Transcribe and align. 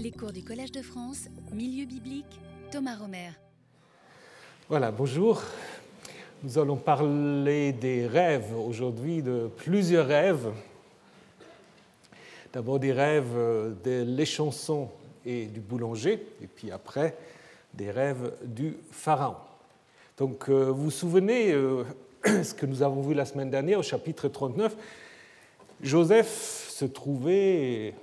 Les 0.00 0.12
cours 0.12 0.32
du 0.32 0.44
Collège 0.44 0.70
de 0.70 0.80
France, 0.80 1.26
Milieu 1.52 1.84
biblique, 1.84 2.40
Thomas 2.70 2.94
Romer. 2.94 3.30
Voilà, 4.68 4.92
bonjour. 4.92 5.42
Nous 6.44 6.56
allons 6.56 6.76
parler 6.76 7.72
des 7.72 8.06
rêves 8.06 8.56
aujourd'hui, 8.56 9.22
de 9.22 9.50
plusieurs 9.56 10.06
rêves. 10.06 10.52
D'abord 12.52 12.78
des 12.78 12.92
rêves 12.92 13.34
de 13.82 14.04
l'échanson 14.06 14.88
et 15.26 15.46
du 15.46 15.58
boulanger, 15.58 16.24
et 16.40 16.46
puis 16.46 16.70
après 16.70 17.16
des 17.74 17.90
rêves 17.90 18.34
du 18.44 18.76
pharaon. 18.92 19.34
Donc 20.16 20.48
euh, 20.48 20.70
vous 20.70 20.84
vous 20.84 20.90
souvenez 20.92 21.50
euh, 21.52 21.82
ce 22.24 22.54
que 22.54 22.66
nous 22.66 22.82
avons 22.82 23.02
vu 23.02 23.14
la 23.14 23.24
semaine 23.24 23.50
dernière 23.50 23.80
au 23.80 23.82
chapitre 23.82 24.28
39 24.28 24.76
Joseph 25.82 26.68
se 26.70 26.84
trouvait 26.84 27.94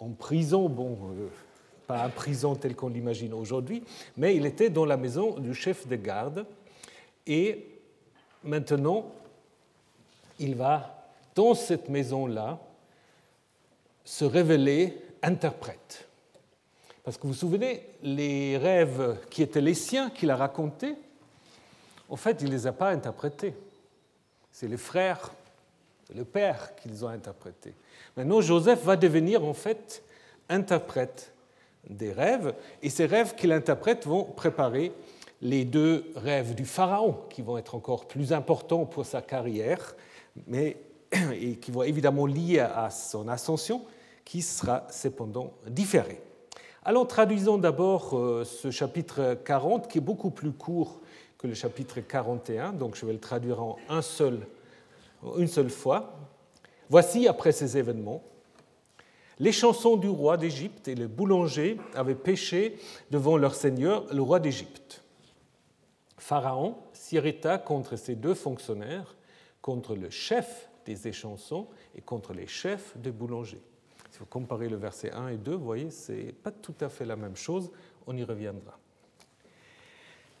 en 0.00 0.10
prison, 0.10 0.68
bon, 0.68 0.98
euh, 1.16 1.28
pas 1.86 2.04
en 2.04 2.10
prison 2.10 2.54
telle 2.54 2.74
qu'on 2.74 2.88
l'imagine 2.88 3.34
aujourd'hui, 3.34 3.82
mais 4.16 4.36
il 4.36 4.46
était 4.46 4.70
dans 4.70 4.84
la 4.84 4.96
maison 4.96 5.38
du 5.38 5.54
chef 5.54 5.86
de 5.86 5.96
garde. 5.96 6.46
Et 7.26 7.66
maintenant, 8.42 9.10
il 10.38 10.54
va, 10.54 11.08
dans 11.34 11.54
cette 11.54 11.88
maison-là, 11.88 12.58
se 14.04 14.24
révéler 14.24 14.98
interprète. 15.22 16.08
Parce 17.02 17.16
que 17.16 17.22
vous 17.22 17.32
vous 17.32 17.38
souvenez, 17.38 17.86
les 18.02 18.56
rêves 18.56 19.18
qui 19.30 19.42
étaient 19.42 19.60
les 19.60 19.74
siens, 19.74 20.10
qu'il 20.10 20.30
a 20.30 20.36
racontés, 20.36 20.94
en 22.08 22.16
fait, 22.16 22.40
il 22.40 22.48
ne 22.48 22.54
les 22.54 22.66
a 22.66 22.72
pas 22.72 22.90
interprétés. 22.90 23.54
C'est 24.50 24.68
les 24.68 24.76
frères, 24.76 25.32
le 26.14 26.24
père 26.24 26.74
qui 26.76 26.88
les 26.88 27.02
ont 27.02 27.08
interprétés. 27.08 27.74
Maintenant, 28.16 28.40
Joseph 28.40 28.82
va 28.84 28.96
devenir 28.96 29.44
en 29.44 29.54
fait 29.54 30.02
interprète 30.48 31.33
des 31.90 32.12
rêves, 32.12 32.54
et 32.82 32.90
ces 32.90 33.06
rêves 33.06 33.34
qu'il 33.34 33.52
interprète 33.52 34.06
vont 34.06 34.24
préparer 34.24 34.92
les 35.40 35.64
deux 35.64 36.10
rêves 36.16 36.54
du 36.54 36.64
Pharaon, 36.64 37.16
qui 37.28 37.42
vont 37.42 37.58
être 37.58 37.74
encore 37.74 38.06
plus 38.06 38.32
importants 38.32 38.86
pour 38.86 39.04
sa 39.04 39.20
carrière, 39.20 39.94
mais 40.46 40.76
et 41.40 41.56
qui 41.56 41.70
vont 41.70 41.82
évidemment 41.82 42.26
lier 42.26 42.60
à 42.60 42.90
son 42.90 43.28
ascension, 43.28 43.82
qui 44.24 44.42
sera 44.42 44.86
cependant 44.90 45.52
différée. 45.68 46.20
Alors 46.84 47.06
traduisons 47.06 47.58
d'abord 47.58 48.16
euh, 48.16 48.44
ce 48.44 48.70
chapitre 48.70 49.38
40, 49.44 49.88
qui 49.88 49.98
est 49.98 50.02
beaucoup 50.02 50.30
plus 50.30 50.52
court 50.52 51.00
que 51.38 51.46
le 51.46 51.54
chapitre 51.54 52.00
41, 52.00 52.72
donc 52.72 52.94
je 52.96 53.04
vais 53.06 53.12
le 53.12 53.20
traduire 53.20 53.62
en 53.62 53.76
un 53.88 54.02
seul, 54.02 54.46
une 55.36 55.48
seule 55.48 55.70
fois. 55.70 56.18
Voici, 56.90 57.28
après 57.28 57.52
ces 57.52 57.76
événements, 57.76 58.22
les 59.38 59.52
chansons 59.52 59.96
du 59.96 60.08
roi 60.08 60.36
d'Égypte 60.36 60.88
et 60.88 60.94
le 60.94 61.08
boulanger 61.08 61.78
avaient 61.94 62.14
péché 62.14 62.78
devant 63.10 63.36
leur 63.36 63.54
seigneur, 63.54 64.04
le 64.12 64.22
roi 64.22 64.40
d'Égypte. 64.40 65.02
Pharaon 66.18 66.76
s'irrita 66.92 67.58
contre 67.58 67.96
ces 67.96 68.14
deux 68.14 68.34
fonctionnaires, 68.34 69.16
contre 69.60 69.94
le 69.94 70.10
chef 70.10 70.68
des 70.86 71.08
échansons 71.08 71.66
et 71.96 72.00
contre 72.00 72.32
les 72.32 72.46
chefs 72.46 72.96
des 72.96 73.10
boulangers. 73.10 73.62
Si 74.10 74.18
vous 74.20 74.26
comparez 74.26 74.68
le 74.68 74.76
verset 74.76 75.10
1 75.10 75.28
et 75.28 75.36
2, 75.36 75.52
vous 75.54 75.64
voyez, 75.64 75.90
ce 75.90 76.12
n'est 76.12 76.32
pas 76.32 76.52
tout 76.52 76.74
à 76.80 76.88
fait 76.88 77.04
la 77.04 77.16
même 77.16 77.36
chose, 77.36 77.70
on 78.06 78.16
y 78.16 78.22
reviendra. 78.22 78.78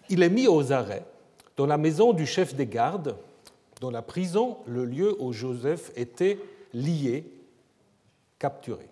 Il 0.08 0.22
est 0.22 0.30
mis 0.30 0.46
aux 0.46 0.72
arrêts 0.72 1.04
dans 1.56 1.66
la 1.66 1.78
maison 1.78 2.12
du 2.12 2.26
chef 2.26 2.54
des 2.54 2.66
gardes, 2.66 3.16
dans 3.80 3.90
la 3.90 4.02
prison, 4.02 4.58
le 4.66 4.84
lieu 4.84 5.20
où 5.20 5.32
Joseph 5.32 5.92
était 5.96 6.38
lié 6.72 7.24
capturé. 8.38 8.88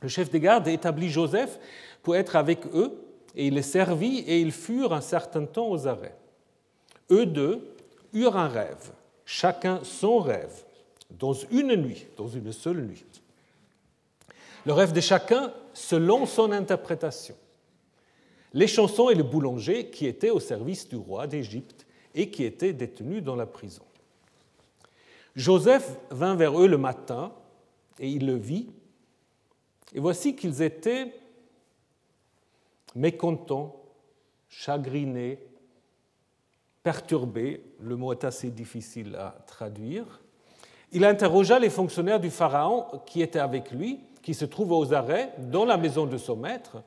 Le 0.00 0.08
chef 0.08 0.30
des 0.30 0.40
gardes 0.40 0.68
établit 0.68 1.10
Joseph 1.10 1.58
pour 2.02 2.16
être 2.16 2.36
avec 2.36 2.66
eux, 2.74 2.92
et 3.34 3.46
il 3.46 3.54
les 3.54 3.62
servit, 3.62 4.18
et 4.20 4.40
ils 4.40 4.52
furent 4.52 4.92
un 4.92 5.00
certain 5.00 5.44
temps 5.44 5.70
aux 5.70 5.86
arrêts. 5.86 6.16
Eux 7.10 7.26
deux 7.26 7.74
eurent 8.12 8.36
un 8.36 8.48
rêve, 8.48 8.92
chacun 9.24 9.80
son 9.82 10.18
rêve, 10.18 10.64
dans 11.10 11.32
une 11.32 11.74
nuit, 11.76 12.06
dans 12.16 12.28
une 12.28 12.52
seule 12.52 12.82
nuit. 12.82 13.04
Le 14.66 14.72
rêve 14.72 14.92
de 14.92 15.00
chacun 15.00 15.52
selon 15.72 16.26
son 16.26 16.52
interprétation. 16.52 17.34
Les 18.52 18.66
chansons 18.66 19.10
et 19.10 19.14
le 19.14 19.24
boulanger 19.24 19.90
qui 19.90 20.06
étaient 20.06 20.30
au 20.30 20.40
service 20.40 20.88
du 20.88 20.96
roi 20.96 21.26
d'Égypte 21.26 21.86
et 22.14 22.30
qui 22.30 22.44
étaient 22.44 22.72
détenus 22.72 23.22
dans 23.22 23.36
la 23.36 23.46
prison. 23.46 23.82
Joseph 25.34 25.96
vint 26.10 26.36
vers 26.36 26.60
eux 26.60 26.68
le 26.68 26.78
matin 26.78 27.32
et 27.98 28.08
il 28.08 28.26
le 28.26 28.36
vit. 28.36 28.68
Et 29.94 30.00
voici 30.00 30.34
qu'ils 30.34 30.62
étaient 30.62 31.14
mécontents, 32.94 33.76
chagrinés, 34.48 35.38
perturbés. 36.82 37.62
Le 37.80 37.96
mot 37.96 38.12
est 38.12 38.24
assez 38.24 38.50
difficile 38.50 39.16
à 39.16 39.36
traduire. 39.46 40.20
Il 40.92 41.04
interrogea 41.04 41.58
les 41.58 41.70
fonctionnaires 41.70 42.20
du 42.20 42.30
Pharaon 42.30 43.00
qui 43.06 43.22
étaient 43.22 43.40
avec 43.40 43.70
lui, 43.72 44.00
qui 44.22 44.34
se 44.34 44.44
trouvent 44.44 44.72
aux 44.72 44.92
arrêts 44.92 45.32
dans 45.38 45.64
la 45.64 45.76
maison 45.76 46.06
de 46.06 46.16
son 46.16 46.36
maître. 46.36 46.82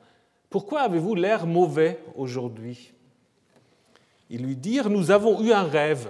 Pourquoi 0.48 0.80
avez-vous 0.80 1.14
l'air 1.14 1.46
mauvais 1.46 2.00
aujourd'hui? 2.16 2.92
Ils 4.30 4.42
lui 4.42 4.56
dirent, 4.56 4.90
nous 4.90 5.10
avons 5.10 5.42
eu 5.42 5.52
un 5.52 5.62
rêve 5.62 6.08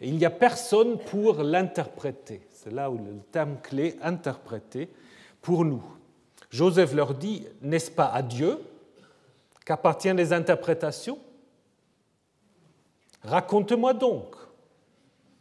il 0.00 0.16
n'y 0.16 0.24
a 0.24 0.30
personne 0.30 0.98
pour 0.98 1.42
l'interpréter. 1.42 2.42
C'est 2.52 2.72
là 2.72 2.90
où 2.90 2.98
le 2.98 3.18
terme 3.32 3.56
clé 3.62 3.96
interpréter 4.02 4.90
pour 5.40 5.64
nous. 5.64 5.82
Joseph 6.50 6.94
leur 6.94 7.14
dit, 7.14 7.46
n'est-ce 7.62 7.90
pas 7.90 8.06
à 8.06 8.22
Dieu 8.22 8.58
qu'appartiennent 9.64 10.16
les 10.16 10.32
interprétations? 10.32 11.18
Racontez-moi 13.22 13.94
donc. 13.94 14.36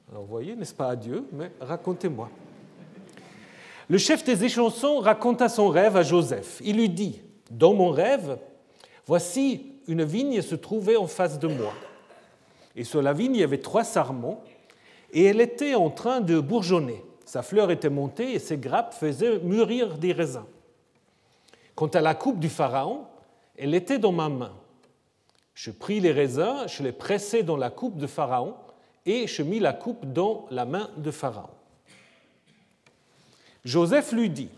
Alors 0.10 0.24
vous 0.24 0.30
voyez, 0.30 0.56
n'est-ce 0.56 0.74
pas 0.74 0.90
à 0.90 0.96
Dieu, 0.96 1.26
mais 1.32 1.52
racontez-moi. 1.60 2.30
Le 3.88 3.98
chef 3.98 4.24
des 4.24 4.44
échansons 4.44 5.00
raconta 5.00 5.48
son 5.50 5.70
rêve 5.70 5.96
à 5.96 6.04
Joseph. 6.04 6.60
Il 6.64 6.78
lui 6.78 6.90
dit, 6.90 7.22
dans 7.52 7.74
mon 7.74 7.92
rêve, 7.92 8.40
voici 9.06 9.74
une 9.88 10.04
vigne 10.04 10.42
se 10.42 10.56
trouvait 10.56 10.96
en 10.96 11.08
face 11.08 11.38
de 11.38 11.48
moi. 11.48 11.74
Et 12.76 12.84
sur 12.84 13.02
la 13.02 13.14
vigne, 13.14 13.36
il 13.36 13.42
y 13.42 13.44
avait 13.44 13.62
trois 13.62 13.84
sarments, 13.84 14.44
et 15.12 15.24
elle 15.24 15.42
était 15.42 15.76
en 15.76 15.90
train 15.90 16.22
de 16.22 16.40
bourgeonner. 16.40 17.04
Sa 17.26 17.42
fleur 17.42 17.72
était 17.72 17.90
montée 17.90 18.34
et 18.34 18.40
ses 18.40 18.58
grappes 18.58 18.94
faisaient 18.94 19.40
mûrir 19.40 19.98
des 19.98 20.12
raisins. 20.12 20.46
Quant 21.74 21.88
à 21.88 22.02
la 22.02 22.14
coupe 22.16 22.40
du 22.40 22.50
Pharaon, 22.50 23.06
elle 23.58 23.74
était 23.74 24.00
dans 24.00 24.12
ma 24.12 24.30
main. 24.30 24.54
Je 25.54 25.72
pris 25.72 26.00
les 26.00 26.12
raisins, 26.12 26.68
je 26.68 26.84
les 26.84 26.92
pressai 26.92 27.44
dans 27.44 27.58
la 27.58 27.70
coupe 27.70 27.98
de 27.98 28.08
Pharaon, 28.08 28.56
et 29.06 29.28
je 29.28 29.42
mis 29.42 29.60
la 29.60 29.74
coupe 29.74 30.06
dans 30.06 30.46
la 30.52 30.66
main 30.66 30.90
de 30.98 31.12
Pharaon. 31.12 31.50
Joseph 33.64 34.12
lui 34.12 34.30
dit, 34.30 34.50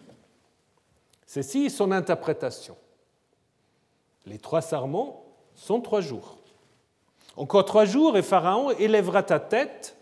ceci 1.25 1.65
est 1.65 1.69
son 1.69 1.91
interprétation. 1.91 2.75
Les 4.25 4.37
trois 4.37 4.61
sarments 4.61 5.25
sont 5.55 5.79
trois 5.81 6.01
jours. 6.01 6.36
Encore 7.37 7.65
trois 7.65 7.85
jours 7.85 8.17
et 8.17 8.23
Pharaon 8.23 8.71
élèvera 8.71 9.21
ta 9.21 9.39
tête 9.39 9.95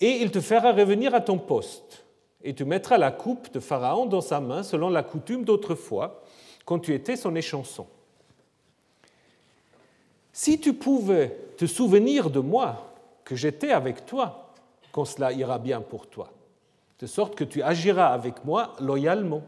et 0.00 0.22
il 0.22 0.30
te 0.30 0.40
fera 0.40 0.72
revenir 0.72 1.14
à 1.14 1.20
ton 1.20 1.38
poste. 1.38 2.04
Et 2.42 2.54
tu 2.54 2.64
mettras 2.64 2.96
la 2.96 3.10
coupe 3.10 3.52
de 3.52 3.60
Pharaon 3.60 4.06
dans 4.06 4.22
sa 4.22 4.40
main 4.40 4.62
selon 4.62 4.88
la 4.88 5.02
coutume 5.02 5.44
d'autrefois, 5.44 6.22
quand 6.64 6.78
tu 6.78 6.94
étais 6.94 7.16
son 7.16 7.34
échanson. 7.34 7.86
Si 10.32 10.58
tu 10.58 10.72
pouvais 10.72 11.36
te 11.56 11.66
souvenir 11.66 12.30
de 12.30 12.40
moi, 12.40 12.94
que 13.24 13.36
j'étais 13.36 13.72
avec 13.72 14.06
toi, 14.06 14.52
quand 14.92 15.04
cela 15.04 15.32
ira 15.32 15.58
bien 15.58 15.80
pour 15.80 16.06
toi, 16.06 16.30
de 16.98 17.06
sorte 17.06 17.34
que 17.34 17.44
tu 17.44 17.62
agiras 17.62 18.08
avec 18.08 18.44
moi 18.44 18.72
loyalement. 18.80 19.42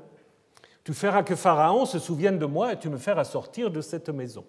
Tu 0.85 0.93
feras 0.93 1.23
que 1.23 1.37
Pharaon 1.37 1.87
se 1.87 1.99
souvienne 1.99 2.39
de 2.39 2.47
moi 2.47 2.73
et 2.73 2.79
tu 2.79 2.91
me 2.91 2.99
feras 2.99 3.25
sortir 3.25 3.71
de 3.71 3.81
cette 3.81 4.11
maison. 4.11 4.45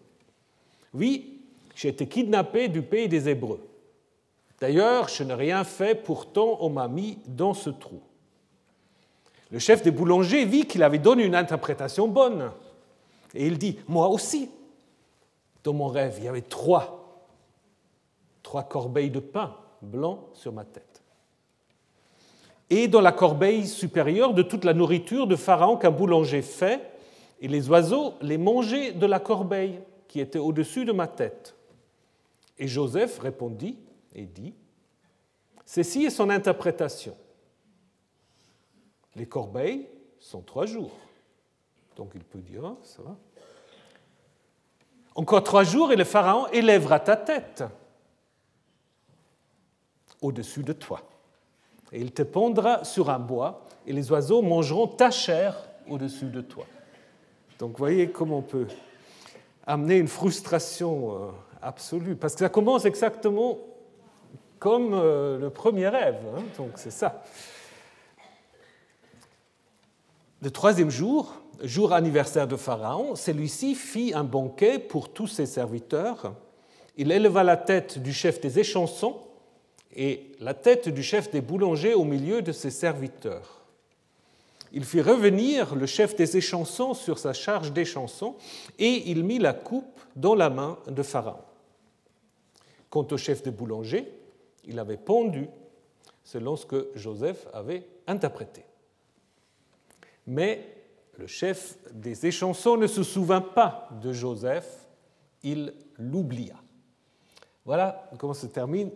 Oui, 0.93 1.38
j'ai 1.75 1.89
été 1.89 2.07
kidnappé 2.07 2.67
du 2.67 2.81
pays 2.81 3.07
des 3.07 3.29
Hébreux. 3.29 3.65
D'ailleurs, 4.59 5.07
je 5.07 5.23
n'ai 5.23 5.33
rien 5.33 5.63
fait, 5.63 5.95
pourtant 5.95 6.57
on 6.59 6.69
m'a 6.69 6.87
mis 6.87 7.17
dans 7.27 7.53
ce 7.53 7.69
trou. 7.69 8.01
Le 9.51 9.59
chef 9.59 9.81
des 9.81 9.91
boulangers 9.91 10.45
vit 10.45 10.65
qu'il 10.65 10.83
avait 10.83 10.99
donné 10.99 11.23
une 11.23 11.35
interprétation 11.35 12.07
bonne. 12.07 12.51
Et 13.33 13.47
il 13.47 13.57
dit, 13.57 13.79
moi 13.87 14.07
aussi, 14.09 14.49
dans 15.63 15.73
mon 15.73 15.87
rêve, 15.87 16.15
il 16.19 16.25
y 16.25 16.27
avait 16.27 16.41
trois, 16.41 17.23
trois 18.43 18.63
corbeilles 18.63 19.09
de 19.09 19.19
pain 19.19 19.55
blanc 19.81 20.27
sur 20.33 20.51
ma 20.51 20.65
tête. 20.65 21.01
Et 22.69 22.87
dans 22.87 23.01
la 23.01 23.11
corbeille 23.11 23.67
supérieure 23.67 24.33
de 24.33 24.43
toute 24.43 24.63
la 24.63 24.73
nourriture 24.73 25.25
de 25.25 25.35
Pharaon 25.35 25.77
qu'un 25.77 25.91
boulanger 25.91 26.41
fait, 26.41 26.81
et 27.41 27.47
les 27.47 27.69
oiseaux 27.69 28.13
les 28.21 28.37
mangeaient 28.37 28.91
de 28.91 29.05
la 29.05 29.19
corbeille 29.19 29.79
qui 30.07 30.19
était 30.19 30.39
au-dessus 30.39 30.85
de 30.85 30.91
ma 30.91 31.07
tête. 31.07 31.55
Et 32.59 32.67
Joseph 32.67 33.19
répondit 33.19 33.79
et 34.13 34.25
dit, 34.25 34.53
ceci 35.65 36.03
est 36.03 36.09
son 36.09 36.29
interprétation. 36.29 37.15
Les 39.15 39.25
corbeilles 39.25 39.87
sont 40.19 40.41
trois 40.41 40.65
jours. 40.65 40.91
donc 41.95 42.11
il 42.15 42.23
peut 42.23 42.39
dire, 42.39 42.65
ah, 42.65 42.75
ça 42.83 43.01
va. 43.01 43.15
Encore 45.15 45.43
trois 45.43 45.63
jours 45.63 45.91
et 45.91 45.95
le 45.95 46.03
Pharaon 46.03 46.47
élèvera 46.47 46.99
ta 46.99 47.15
tête 47.17 47.63
au-dessus 50.21 50.63
de 50.63 50.73
toi. 50.73 51.01
Et 51.91 51.99
il 51.99 52.11
te 52.11 52.21
pondra 52.21 52.83
sur 52.83 53.09
un 53.09 53.19
bois 53.19 53.65
et 53.87 53.93
les 53.93 54.11
oiseaux 54.11 54.41
mangeront 54.41 54.87
ta 54.87 55.11
chair 55.11 55.57
au-dessus 55.87 56.27
de 56.27 56.41
toi. 56.41 56.65
Donc 57.57 57.77
voyez 57.77 58.11
comment 58.11 58.37
on 58.37 58.43
peut 58.43 58.67
amener 59.65 59.97
une 59.97 60.07
frustration 60.07 61.15
euh, 61.15 61.31
absolue, 61.61 62.15
parce 62.15 62.33
que 62.33 62.39
ça 62.39 62.49
commence 62.49 62.85
exactement 62.85 63.59
comme 64.59 64.93
euh, 64.93 65.37
le 65.37 65.49
premier 65.49 65.87
rêve, 65.87 66.19
hein. 66.35 66.43
donc 66.57 66.71
c'est 66.75 66.91
ça. 66.91 67.23
Le 70.41 70.51
troisième 70.51 70.89
jour, 70.89 71.33
jour 71.61 71.93
anniversaire 71.93 72.47
de 72.47 72.55
Pharaon, 72.55 73.15
celui-ci 73.15 73.75
fit 73.75 74.13
un 74.13 74.23
banquet 74.23 74.79
pour 74.79 75.11
tous 75.11 75.27
ses 75.27 75.45
serviteurs. 75.45 76.33
Il 76.97 77.11
éleva 77.11 77.43
la 77.43 77.57
tête 77.57 77.99
du 77.99 78.13
chef 78.13 78.39
des 78.39 78.59
échansons 78.59 79.17
et 79.95 80.31
la 80.39 80.53
tête 80.53 80.89
du 80.89 81.03
chef 81.03 81.31
des 81.31 81.41
boulangers 81.41 81.93
au 81.93 82.03
milieu 82.03 82.41
de 82.41 82.51
ses 82.51 82.71
serviteurs. 82.71 83.65
Il 84.71 84.85
fit 84.85 85.01
revenir 85.01 85.75
le 85.75 85.85
chef 85.85 86.15
des 86.15 86.37
échansons 86.37 86.93
sur 86.93 87.17
sa 87.17 87.33
charge 87.33 87.73
d'échansons 87.73 88.35
et 88.77 89.09
il 89.09 89.23
mit 89.23 89.39
la 89.39 89.53
coupe 89.53 89.99
dans 90.15 90.35
la 90.35 90.49
main 90.49 90.77
de 90.87 91.01
Pharaon. 91.01 91.48
Quant 92.89 93.07
au 93.11 93.17
chef 93.17 93.43
des 93.43 93.51
boulangers, 93.51 94.11
il 94.65 94.79
avait 94.79 94.97
pondu 94.97 95.47
selon 96.23 96.55
ce 96.55 96.65
que 96.65 96.89
Joseph 96.95 97.47
avait 97.53 97.87
interprété. 98.07 98.63
Mais 100.27 100.63
le 101.17 101.27
chef 101.27 101.77
des 101.91 102.25
échansons 102.25 102.77
ne 102.77 102.87
se 102.87 103.03
souvint 103.03 103.41
pas 103.41 103.89
de 104.01 104.13
Joseph, 104.13 104.87
il 105.43 105.73
l'oublia. 105.97 106.55
Voilà 107.65 108.09
comment 108.17 108.33
se 108.33 108.47
termine 108.47 108.89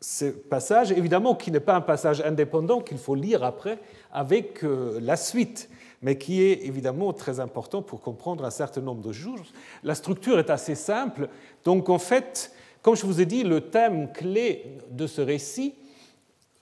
ce 0.00 0.26
passage, 0.26 0.92
évidemment 0.92 1.34
qui 1.34 1.50
n'est 1.50 1.60
pas 1.60 1.76
un 1.76 1.80
passage 1.80 2.20
indépendant 2.20 2.80
qu'il 2.80 2.98
faut 2.98 3.14
lire 3.14 3.42
après 3.42 3.78
avec 4.12 4.62
euh, 4.62 4.98
la 5.00 5.16
suite, 5.16 5.70
mais 6.02 6.18
qui 6.18 6.42
est 6.42 6.66
évidemment 6.66 7.12
très 7.14 7.40
important 7.40 7.80
pour 7.80 8.02
comprendre 8.02 8.44
un 8.44 8.50
certain 8.50 8.82
nombre 8.82 9.00
de 9.00 9.12
jours. 9.12 9.40
La 9.82 9.94
structure 9.94 10.38
est 10.38 10.50
assez 10.50 10.74
simple, 10.74 11.28
donc 11.64 11.88
en 11.88 11.98
fait, 11.98 12.52
comme 12.84 12.96
je 12.96 13.06
vous 13.06 13.22
ai 13.22 13.24
dit, 13.24 13.44
le 13.44 13.62
thème 13.62 14.12
clé 14.12 14.76
de 14.90 15.06
ce 15.06 15.22
récit, 15.22 15.74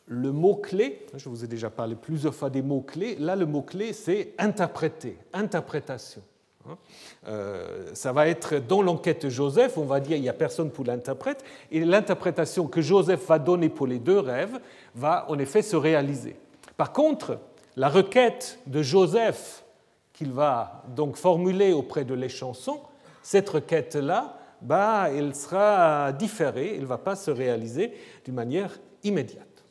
le 0.07 0.31
mot-clé, 0.31 1.05
je 1.17 1.29
vous 1.29 1.43
ai 1.43 1.49
déjà 1.49 1.69
parlé 1.69 1.97
plusieurs 1.97 2.33
fois 2.33 2.49
des 2.49 2.63
mots-clés, 2.63 3.17
là 3.19 3.35
le 3.35 3.45
mot-clé 3.45 3.93
c'est 3.93 4.33
interpréter, 4.39 5.19
interprétation. 5.33 6.23
Hein? 6.69 6.79
Euh, 7.27 7.91
ça 7.95 8.13
va 8.13 8.29
être 8.29 8.61
dans 8.61 8.83
l'enquête 8.83 9.25
de 9.25 9.31
Joseph, 9.31 9.77
on 9.77 9.85
va 9.85 9.99
dire 9.99 10.17
il 10.17 10.23
n'y 10.23 10.29
a 10.29 10.33
personne 10.33 10.71
pour 10.71 10.85
l'interprète, 10.85 11.43
et 11.73 11.85
l'interprétation 11.85 12.69
que 12.69 12.81
Joseph 12.81 13.27
va 13.27 13.41
donner 13.41 13.69
pour 13.69 13.89
les 13.89 13.99
deux 13.99 14.21
rêves 14.21 14.61
va 14.95 15.27
en 15.29 15.41
effet 15.41 15.63
se 15.63 15.75
réaliser. 15.75 16.37
Par 16.77 16.93
contre, 16.93 17.41
la 17.75 17.89
requête 17.89 18.61
de 18.69 18.81
Joseph 18.81 19.65
qu'il 20.13 20.31
va 20.31 20.85
donc 20.95 21.17
formuler 21.17 21.73
auprès 21.73 22.05
de 22.05 22.15
l'échanson, 22.15 22.79
cette 23.25 23.49
requête-là, 23.49 24.39
bah, 24.62 25.09
elle 25.11 25.35
sera 25.35 26.12
différée, 26.12 26.75
elle 26.75 26.82
ne 26.82 26.87
va 26.87 26.99
pas 26.99 27.17
se 27.17 27.31
réaliser 27.31 27.93
d'une 28.25 28.35
manière 28.35 28.79
immédiate. 29.03 29.64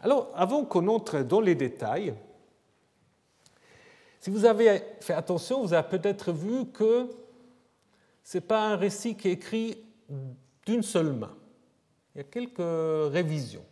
Alors, 0.00 0.30
avant 0.34 0.64
qu'on 0.64 0.88
entre 0.88 1.20
dans 1.20 1.40
les 1.40 1.54
détails, 1.54 2.14
si 4.20 4.30
vous 4.30 4.44
avez 4.44 4.82
fait 5.00 5.14
attention, 5.14 5.62
vous 5.62 5.74
avez 5.74 5.88
peut-être 5.88 6.32
vu 6.32 6.66
que 6.66 7.08
ce 8.22 8.36
n'est 8.36 8.42
pas 8.42 8.68
un 8.68 8.76
récit 8.76 9.16
qui 9.16 9.28
est 9.28 9.32
écrit 9.32 9.78
d'une 10.66 10.82
seule 10.82 11.12
main. 11.12 11.34
Il 12.14 12.18
y 12.18 12.20
a 12.20 12.24
quelques 12.24 13.12
révisions. 13.12 13.64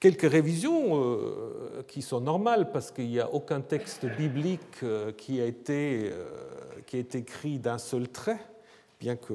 Quelques 0.00 0.30
révisions 0.30 1.02
euh, 1.02 1.82
qui 1.88 2.02
sont 2.02 2.20
normales 2.20 2.70
parce 2.72 2.90
qu'il 2.90 3.08
n'y 3.08 3.20
a 3.20 3.32
aucun 3.32 3.60
texte 3.60 4.04
biblique 4.04 4.82
euh, 4.82 5.12
qui 5.12 5.40
a 5.40 5.46
été, 5.46 6.10
euh, 6.12 6.26
qui 6.86 6.96
est 6.96 7.14
écrit 7.14 7.58
d'un 7.58 7.78
seul 7.78 8.08
trait, 8.08 8.40
bien 9.00 9.16
que 9.16 9.34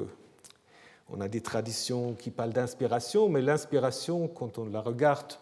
on 1.12 1.22
a 1.22 1.28
des 1.28 1.42
traditions 1.42 2.14
qui 2.14 2.30
parlent 2.30 2.54
d'inspiration, 2.54 3.30
mais 3.30 3.42
l'inspiration, 3.42 4.28
quand 4.28 4.60
on 4.60 4.66
la 4.66 4.82
regarde 4.82 5.34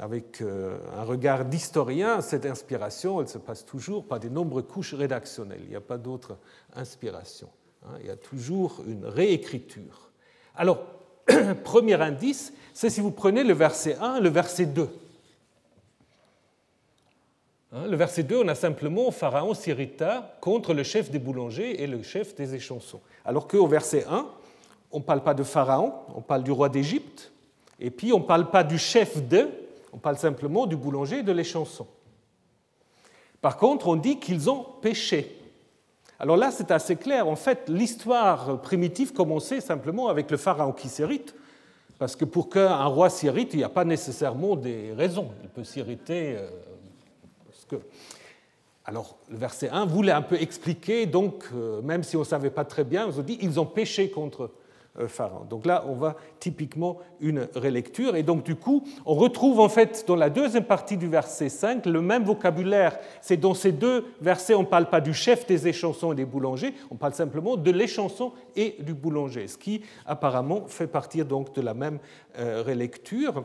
avec 0.00 0.40
euh, 0.40 0.78
un 0.96 1.04
regard 1.04 1.44
d'historien, 1.44 2.20
cette 2.20 2.46
inspiration, 2.46 3.20
elle 3.20 3.28
se 3.28 3.38
passe 3.38 3.64
toujours 3.64 4.04
par 4.04 4.20
des 4.20 4.30
nombreuses 4.30 4.66
couches 4.66 4.94
rédactionnelles. 4.94 5.60
Il 5.64 5.70
n'y 5.70 5.76
a 5.76 5.80
pas 5.80 5.98
d'autre 5.98 6.36
inspiration. 6.74 7.48
Hein. 7.84 7.96
Il 8.00 8.06
y 8.06 8.10
a 8.10 8.16
toujours 8.16 8.82
une 8.86 9.04
réécriture. 9.04 10.10
Alors, 10.56 10.84
premier 11.64 12.00
indice, 12.00 12.52
c'est 12.74 12.90
si 12.90 13.00
vous 13.00 13.10
prenez 13.10 13.44
le 13.44 13.54
verset 13.54 13.96
1 14.00 14.20
le 14.20 14.28
verset 14.28 14.66
2. 14.66 14.88
Hein, 17.74 17.86
le 17.88 17.96
verset 17.96 18.22
2, 18.22 18.42
on 18.44 18.48
a 18.48 18.54
simplement 18.54 19.10
Pharaon 19.10 19.54
s'irrita 19.54 20.36
contre 20.42 20.74
le 20.74 20.82
chef 20.82 21.10
des 21.10 21.18
boulangers 21.18 21.82
et 21.82 21.86
le 21.86 22.02
chef 22.02 22.34
des 22.34 22.54
échansons. 22.54 23.00
Alors 23.24 23.48
qu'au 23.48 23.66
verset 23.66 24.04
1, 24.08 24.26
on 24.90 24.98
ne 24.98 25.02
parle 25.02 25.22
pas 25.22 25.32
de 25.32 25.42
Pharaon, 25.42 25.94
on 26.14 26.20
parle 26.20 26.42
du 26.42 26.50
roi 26.50 26.68
d'Égypte, 26.68 27.32
et 27.80 27.90
puis 27.90 28.12
on 28.12 28.18
ne 28.18 28.24
parle 28.24 28.50
pas 28.50 28.62
du 28.62 28.76
chef 28.76 29.26
de, 29.26 29.48
on 29.90 29.96
parle 29.96 30.18
simplement 30.18 30.66
du 30.66 30.76
boulanger 30.76 31.20
et 31.20 31.22
de 31.22 31.32
l'échanson. 31.32 31.86
Par 33.40 33.56
contre, 33.56 33.88
on 33.88 33.96
dit 33.96 34.20
qu'ils 34.20 34.50
ont 34.50 34.66
péché. 34.82 35.38
Alors 36.18 36.36
là, 36.36 36.50
c'est 36.50 36.70
assez 36.70 36.96
clair. 36.96 37.26
En 37.26 37.36
fait, 37.36 37.68
l'histoire 37.68 38.60
primitive 38.60 39.14
commençait 39.14 39.60
simplement 39.60 40.08
avec 40.08 40.30
le 40.30 40.36
pharaon 40.36 40.72
qui 40.72 40.88
s'irrite, 40.88 41.34
parce 41.98 42.16
que 42.16 42.26
pour 42.26 42.50
qu'un 42.50 42.84
roi 42.84 43.08
s'irrite, 43.08 43.54
il 43.54 43.58
n'y 43.58 43.64
a 43.64 43.70
pas 43.70 43.84
nécessairement 43.84 44.56
des 44.56 44.92
raisons. 44.92 45.30
Il 45.42 45.48
peut 45.48 45.64
s'irriter 45.64 46.36
euh, 46.36 46.48
parce 47.66 47.82
que... 47.82 47.86
Alors, 48.84 49.16
le 49.30 49.36
verset 49.36 49.68
1 49.68 49.84
voulait 49.84 50.10
un 50.10 50.22
peu 50.22 50.34
expliquer, 50.34 51.06
donc, 51.06 51.44
euh, 51.54 51.80
même 51.82 52.02
si 52.02 52.16
on 52.16 52.20
ne 52.20 52.24
savait 52.24 52.50
pas 52.50 52.64
très 52.64 52.82
bien, 52.82 53.06
on 53.06 53.12
se 53.12 53.20
dit 53.20 53.38
ils 53.40 53.60
ont 53.60 53.66
péché 53.66 54.10
contre 54.10 54.50
euh, 54.98 55.08
Pharaon. 55.08 55.44
Donc 55.48 55.64
là, 55.64 55.84
on 55.88 55.94
voit 55.94 56.16
typiquement 56.38 56.98
une 57.20 57.48
relecture. 57.54 58.14
Et 58.14 58.22
donc, 58.22 58.42
du 58.42 58.56
coup, 58.56 58.84
on 59.06 59.14
retrouve 59.14 59.60
en 59.60 59.70
fait 59.70 60.04
dans 60.06 60.16
la 60.16 60.28
deuxième 60.28 60.64
partie 60.64 60.98
du 60.98 61.06
verset 61.08 61.48
5 61.48 61.86
le 61.86 62.02
même 62.02 62.24
vocabulaire. 62.24 62.98
C'est 63.22 63.38
dans 63.38 63.54
ces 63.54 63.72
deux 63.72 64.04
versets, 64.20 64.54
on 64.54 64.62
ne 64.62 64.66
parle 64.66 64.90
pas 64.90 65.00
du 65.00 65.14
chef 65.14 65.46
des 65.46 65.66
échansons 65.66 66.12
et 66.12 66.16
des 66.16 66.26
boulangers, 66.26 66.74
on 66.90 66.96
parle 66.96 67.14
simplement 67.14 67.56
de 67.56 67.70
l'échanson 67.70 68.32
et 68.54 68.76
du 68.80 68.92
boulanger, 68.92 69.46
ce 69.46 69.56
qui 69.56 69.82
apparemment 70.04 70.66
fait 70.66 70.88
partir 70.88 71.24
donc 71.24 71.54
de 71.54 71.62
la 71.62 71.72
même 71.72 71.98
euh, 72.38 72.62
relecture. 72.66 73.44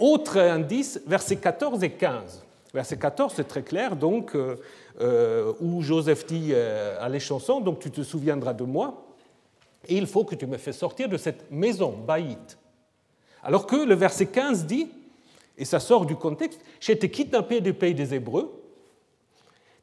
Autre 0.00 0.38
indice, 0.38 1.00
versets 1.06 1.36
14 1.36 1.84
et 1.84 1.90
15. 1.90 2.46
Verset 2.72 2.98
14, 2.98 3.32
c'est 3.34 3.48
très 3.48 3.62
clair, 3.62 3.96
donc, 3.96 4.36
euh, 4.36 5.52
où 5.60 5.82
Joseph 5.82 6.26
dit 6.26 6.54
à 6.54 7.08
l'échanson, 7.08 7.60
donc 7.60 7.80
tu 7.80 7.90
te 7.90 8.02
souviendras 8.02 8.52
de 8.52 8.64
moi 8.64 9.10
et 9.88 9.96
il 9.96 10.06
faut 10.06 10.24
que 10.24 10.34
tu 10.34 10.46
me 10.46 10.58
fais 10.58 10.72
sortir 10.72 11.08
de 11.08 11.16
cette 11.16 11.50
maison, 11.50 11.90
Baït. 11.90 12.58
Alors 13.42 13.66
que 13.66 13.76
le 13.76 13.94
verset 13.94 14.26
15 14.26 14.66
dit, 14.66 14.88
et 15.56 15.64
ça 15.64 15.80
sort 15.80 16.06
du 16.06 16.16
contexte, 16.16 16.60
j'ai 16.80 16.92
été 16.92 17.10
kidnappé 17.10 17.60
du 17.60 17.74
pays 17.74 17.94
des 17.94 18.14
Hébreux. 18.14 18.62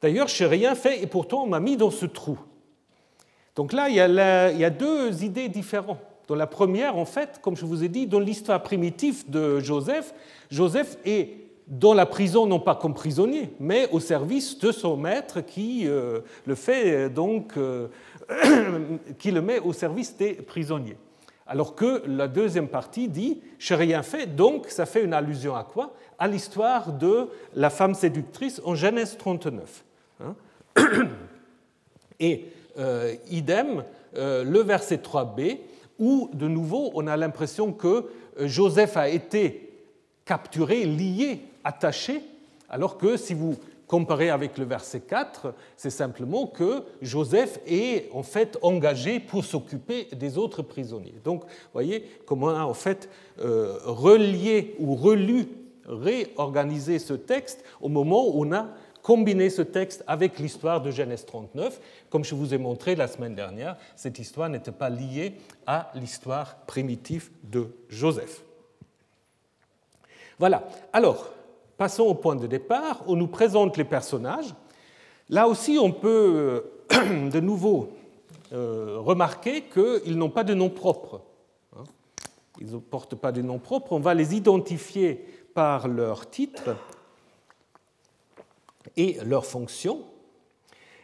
D'ailleurs, 0.01 0.27
je 0.27 0.43
n'ai 0.43 0.49
rien 0.49 0.75
fait 0.75 1.01
et 1.01 1.07
pourtant 1.07 1.43
on 1.43 1.47
m'a 1.47 1.59
mis 1.59 1.77
dans 1.77 1.91
ce 1.91 2.05
trou. 2.05 2.37
Donc 3.55 3.73
là, 3.73 3.89
il 3.89 3.95
y, 3.95 3.99
a 3.99 4.51
il 4.51 4.59
y 4.59 4.65
a 4.65 4.69
deux 4.69 5.23
idées 5.23 5.49
différentes. 5.49 5.99
Dans 6.27 6.35
la 6.35 6.45
première, 6.45 6.97
en 6.97 7.05
fait, 7.05 7.39
comme 7.41 7.55
je 7.55 7.65
vous 7.65 7.83
ai 7.83 7.89
dit, 7.89 8.05
dans 8.05 8.19
l'histoire 8.19 8.61
primitive 8.61 9.29
de 9.29 9.59
Joseph, 9.59 10.13
Joseph 10.51 10.97
est 11.05 11.46
dans 11.67 11.93
la 11.93 12.05
prison 12.05 12.45
non 12.45 12.59
pas 12.59 12.75
comme 12.75 12.93
prisonnier, 12.93 13.51
mais 13.59 13.89
au 13.91 13.99
service 13.99 14.57
de 14.57 14.71
son 14.71 14.95
maître 14.95 15.41
qui 15.41 15.83
euh, 15.85 16.21
le 16.45 16.55
fait 16.55 16.91
euh, 16.91 17.09
donc 17.09 17.57
euh, 17.57 17.87
qui 19.19 19.31
le 19.31 19.41
met 19.41 19.59
au 19.59 19.73
service 19.73 20.15
des 20.15 20.33
prisonniers. 20.33 20.97
Alors 21.45 21.75
que 21.75 22.03
la 22.07 22.27
deuxième 22.27 22.67
partie 22.67 23.07
dit 23.07 23.41
Je 23.57 23.73
n'ai 23.73 23.81
rien 23.81 24.03
fait, 24.03 24.27
donc 24.35 24.67
ça 24.69 24.85
fait 24.85 25.03
une 25.03 25.13
allusion 25.13 25.55
à 25.55 25.63
quoi? 25.63 25.93
À 26.19 26.27
l'histoire 26.27 26.93
de 26.93 27.27
la 27.53 27.69
femme 27.69 27.93
séductrice 27.93 28.61
en 28.63 28.75
Genèse 28.75 29.17
39. 29.17 29.83
Hein. 30.21 30.35
Et 32.19 32.45
idem, 33.29 33.83
le 34.15 34.59
verset 34.61 34.97
3b, 34.97 35.59
où 35.99 36.29
de 36.33 36.47
nouveau 36.47 36.91
on 36.95 37.07
a 37.07 37.15
l'impression 37.15 37.71
que 37.71 38.05
Joseph 38.39 38.97
a 38.97 39.07
été 39.09 39.67
capturé, 40.25 40.83
lié, 40.83 41.41
attaché, 41.67 42.21
alors 42.69 42.97
que 42.97 43.17
si 43.17 43.33
vous 43.33 43.57
comparé 43.87 44.29
avec 44.29 44.57
le 44.57 44.65
verset 44.65 44.99
4, 44.99 45.53
c'est 45.77 45.89
simplement 45.89 46.45
que 46.45 46.83
Joseph 47.01 47.59
est 47.65 48.09
en 48.13 48.21
fait 48.21 48.57
engagé 48.61 49.19
pour 49.19 49.45
s'occuper 49.45 50.09
des 50.13 50.37
autres 50.37 50.61
prisonniers. 50.61 51.15
Donc, 51.23 51.43
voyez 51.73 52.03
comment 52.25 52.47
on 52.47 52.55
a 52.55 52.65
en 52.65 52.73
fait 52.73 53.09
euh, 53.39 53.77
relié 53.85 54.75
ou 54.79 54.93
relu 54.95 55.47
réorganisé 55.85 56.99
ce 56.99 57.13
texte 57.13 57.63
au 57.79 57.87
moment 57.87 58.27
où 58.27 58.45
on 58.45 58.51
a 58.51 58.67
combiné 59.01 59.49
ce 59.49 59.61
texte 59.61 60.03
avec 60.05 60.37
l'histoire 60.37 60.81
de 60.81 60.91
Genèse 60.91 61.25
39. 61.25 61.79
Comme 62.09 62.25
je 62.25 62.35
vous 62.35 62.53
ai 62.53 62.57
montré 62.57 62.93
la 62.93 63.07
semaine 63.07 63.35
dernière, 63.35 63.77
cette 63.95 64.19
histoire 64.19 64.49
n'était 64.49 64.73
pas 64.73 64.89
liée 64.89 65.35
à 65.65 65.91
l'histoire 65.95 66.57
primitive 66.67 67.29
de 67.43 67.67
Joseph. 67.87 68.43
Voilà. 70.39 70.67
Alors, 70.91 71.31
passons 71.77 72.03
au 72.03 72.13
point 72.13 72.35
de 72.35 72.47
départ. 72.47 73.03
On 73.07 73.15
nous 73.15 73.27
présente 73.27 73.77
les 73.77 73.83
personnages. 73.83 74.53
Là 75.29 75.47
aussi, 75.47 75.77
on 75.79 75.91
peut 75.91 76.63
euh, 76.93 77.29
de 77.29 77.39
nouveau 77.39 77.89
euh, 78.53 78.97
remarquer 78.99 79.63
qu'ils 79.63 80.17
n'ont 80.17 80.29
pas 80.29 80.43
de 80.43 80.53
nom 80.53 80.69
propre. 80.69 81.21
Hein. 81.75 81.83
Ils 82.59 82.71
ne 82.71 82.77
portent 82.77 83.15
pas 83.15 83.31
de 83.31 83.41
nom 83.41 83.59
propre. 83.59 83.93
On 83.93 83.99
va 83.99 84.13
les 84.13 84.35
identifier 84.35 85.25
par 85.53 85.87
leur 85.87 86.29
titre 86.29 86.75
et 88.95 89.17
leurs 89.25 89.45
fonctions. 89.45 90.01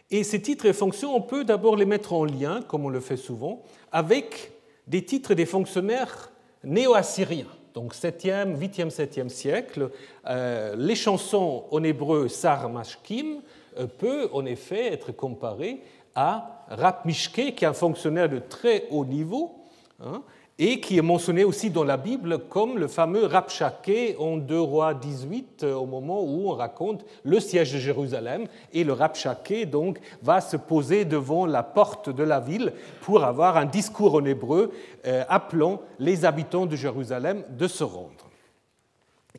Et 0.10 0.24
ces 0.24 0.42
titres 0.42 0.68
et 0.68 0.74
fonctions, 0.74 1.16
on 1.16 1.22
peut 1.22 1.44
d'abord 1.44 1.76
les 1.76 1.86
mettre 1.86 2.14
en 2.14 2.24
lien, 2.24 2.62
comme 2.62 2.86
on 2.86 2.90
le 2.90 3.00
fait 3.00 3.18
souvent, 3.18 3.64
avec 3.92 4.52
des 4.88 5.04
titres 5.04 5.34
des 5.34 5.46
fonctionnaires 5.46 6.32
néo-assyriens. 6.64 7.48
Donc 7.74 7.96
7e, 7.96 8.58
8e, 8.58 8.90
7e 8.90 9.30
siècle, 9.30 9.90
euh, 10.28 10.76
les 10.78 10.96
chansons 10.96 11.66
en 11.72 11.84
hébreu 11.84 12.28
Sar 12.28 12.70
Mashkim 12.70 13.42
euh, 13.80 13.88
peut 13.88 14.30
en 14.32 14.46
effet 14.46 14.94
être 14.94 15.12
comparé 15.12 15.82
à 16.14 16.66
Rap 16.70 17.06
Mishke, 17.06 17.56
qui 17.56 17.66
est 17.66 17.68
un 17.68 17.74
fonctionnaire 17.74 18.30
de 18.30 18.38
très 18.38 18.86
haut 18.92 19.06
niveau, 19.06 19.56
hein, 20.00 20.22
et 20.60 20.80
qui 20.80 20.98
est 20.98 21.04
mentionné 21.04 21.44
aussi 21.44 21.72
dans 21.72 21.84
la 21.84 21.98
Bible 21.98 22.38
comme 22.48 22.78
le 22.78 22.88
fameux 22.88 23.26
Rapshake 23.26 24.16
en 24.20 24.38
2 24.38 24.60
Rois 24.60 24.94
18, 24.94 25.64
euh, 25.64 25.74
au 25.74 25.86
moment 25.88 26.22
où 26.22 26.50
on 26.50 26.52
raconte 26.52 27.06
le 27.24 27.40
siège 27.40 27.74
de 27.74 27.80
Jérusalem. 27.80 28.46
Et 28.72 28.84
le 28.84 28.94
Rapshake 28.94 29.70
donc 29.70 30.00
va 30.22 30.42
se 30.42 30.58
poser 30.58 31.06
devant 31.06 31.48
la 31.48 31.64
porte 31.64 32.10
de 32.10 32.24
la 32.24 32.40
ville 32.40 32.74
pour 33.02 33.24
avoir 33.24 33.58
un 33.58 33.66
discours 33.66 34.16
en 34.16 34.26
hébreu 34.26 34.72
euh, 35.08 35.24
appelant 35.28 35.82
les 35.98 36.24
habitants 36.24 36.68
de 36.68 36.76
Jérusalem 36.76 37.44
de 37.50 37.68
se 37.68 37.84
rendre. 37.84 38.30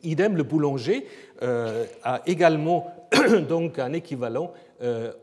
Idem, 0.03 0.35
le 0.35 0.43
boulanger 0.43 1.07
euh, 1.41 1.85
a 2.03 2.21
également 2.25 2.91
donc 3.49 3.79
un 3.79 3.93
équivalent 3.93 4.51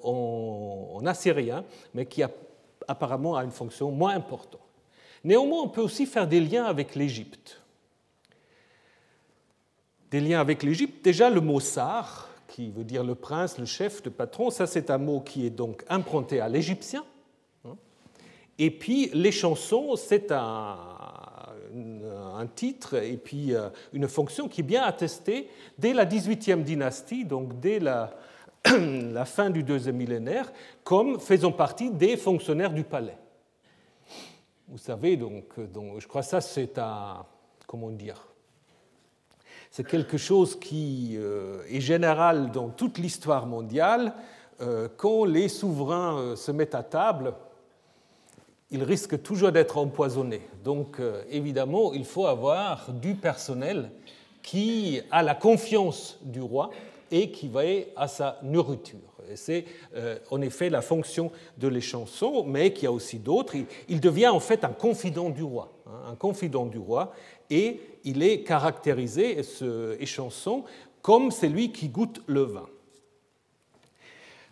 en, 0.02 0.88
en 0.94 1.06
assyrien, 1.06 1.62
mais 1.92 2.06
qui 2.06 2.22
apparemment 2.88 3.36
a 3.36 3.44
une 3.44 3.50
fonction 3.50 3.90
moins 3.90 4.14
importante. 4.14 4.61
Néanmoins, 5.24 5.62
on 5.62 5.68
peut 5.68 5.80
aussi 5.80 6.06
faire 6.06 6.26
des 6.26 6.40
liens 6.40 6.64
avec 6.64 6.94
l'Égypte. 6.94 7.60
Des 10.10 10.20
liens 10.20 10.40
avec 10.40 10.62
l'Égypte, 10.62 11.04
déjà 11.04 11.30
le 11.30 11.40
mot 11.40 11.60
sar, 11.60 12.28
qui 12.48 12.70
veut 12.70 12.84
dire 12.84 13.02
le 13.02 13.14
prince, 13.14 13.58
le 13.58 13.64
chef, 13.64 14.04
le 14.04 14.10
patron, 14.10 14.50
ça 14.50 14.66
c'est 14.66 14.90
un 14.90 14.98
mot 14.98 15.20
qui 15.20 15.46
est 15.46 15.50
donc 15.50 15.84
emprunté 15.88 16.40
à 16.40 16.48
l'égyptien. 16.48 17.04
Et 18.58 18.70
puis 18.70 19.10
les 19.14 19.32
chansons, 19.32 19.96
c'est 19.96 20.30
un, 20.30 20.76
titre 22.54 22.96
et 22.96 23.16
puis 23.16 23.54
euh, 23.54 23.68
une 23.92 24.08
fonction 24.08 24.48
qui 24.48 24.60
est 24.60 24.64
bien 24.64 24.82
attestée 24.82 25.48
dès 25.78 25.94
la 25.94 26.04
18e 26.04 26.64
dynastie, 26.64 27.24
donc 27.24 27.60
dès 27.60 27.78
la, 27.78 28.14
la 28.66 29.24
fin 29.24 29.48
du 29.48 29.62
deuxième 29.62 29.96
millénaire, 29.96 30.52
comme 30.84 31.18
faisant 31.18 31.52
partie 31.52 31.90
des 31.90 32.16
fonctionnaires 32.16 32.72
du 32.72 32.84
palais. 32.84 33.16
Vous 34.72 34.78
savez, 34.78 35.18
donc, 35.18 35.44
je 35.98 36.06
crois 36.06 36.22
que 36.22 36.28
ça, 36.28 36.40
c'est 36.40 36.78
un. 36.78 37.26
Comment 37.66 37.90
dire 37.90 38.26
C'est 39.70 39.86
quelque 39.86 40.16
chose 40.16 40.58
qui 40.58 41.12
euh, 41.18 41.62
est 41.68 41.82
général 41.82 42.50
dans 42.52 42.70
toute 42.70 42.96
l'histoire 42.96 43.44
mondiale. 43.44 44.14
Euh, 44.62 44.88
quand 44.96 45.26
les 45.26 45.48
souverains 45.48 46.16
euh, 46.16 46.36
se 46.36 46.52
mettent 46.52 46.74
à 46.74 46.82
table, 46.82 47.34
ils 48.70 48.82
risquent 48.82 49.22
toujours 49.22 49.52
d'être 49.52 49.76
empoisonnés. 49.76 50.48
Donc, 50.64 51.02
évidemment, 51.28 51.92
il 51.92 52.06
faut 52.06 52.24
avoir 52.24 52.90
du 52.92 53.14
personnel 53.14 53.90
qui 54.42 55.02
a 55.10 55.22
la 55.22 55.34
confiance 55.34 56.18
du 56.22 56.40
roi 56.40 56.70
et 57.10 57.30
qui 57.30 57.48
va 57.48 57.60
à 57.94 58.08
sa 58.08 58.38
nourriture. 58.42 59.11
C'est 59.34 59.64
euh, 59.94 60.18
en 60.30 60.40
effet 60.40 60.70
la 60.70 60.82
fonction 60.82 61.30
de 61.58 61.68
l'échanson, 61.68 62.44
mais 62.44 62.72
qui 62.72 62.86
a 62.86 62.92
aussi 62.92 63.18
d'autres. 63.18 63.54
Il, 63.88 64.00
devient 64.00 64.28
en 64.28 64.40
fait 64.40 64.64
un 64.64 64.72
confident 64.72 65.30
du 65.30 65.42
roi, 65.42 65.72
hein, 65.86 66.10
un 66.12 66.14
confident 66.14 66.66
du 66.66 66.78
roi, 66.78 67.12
et 67.50 67.80
il 68.04 68.22
est 68.22 68.42
caractérisé, 68.42 69.42
ce 69.42 69.96
échanson, 70.00 70.64
comme 71.02 71.30
celui 71.30 71.72
qui 71.72 71.88
goûte 71.88 72.22
le 72.26 72.42
vin. 72.42 72.66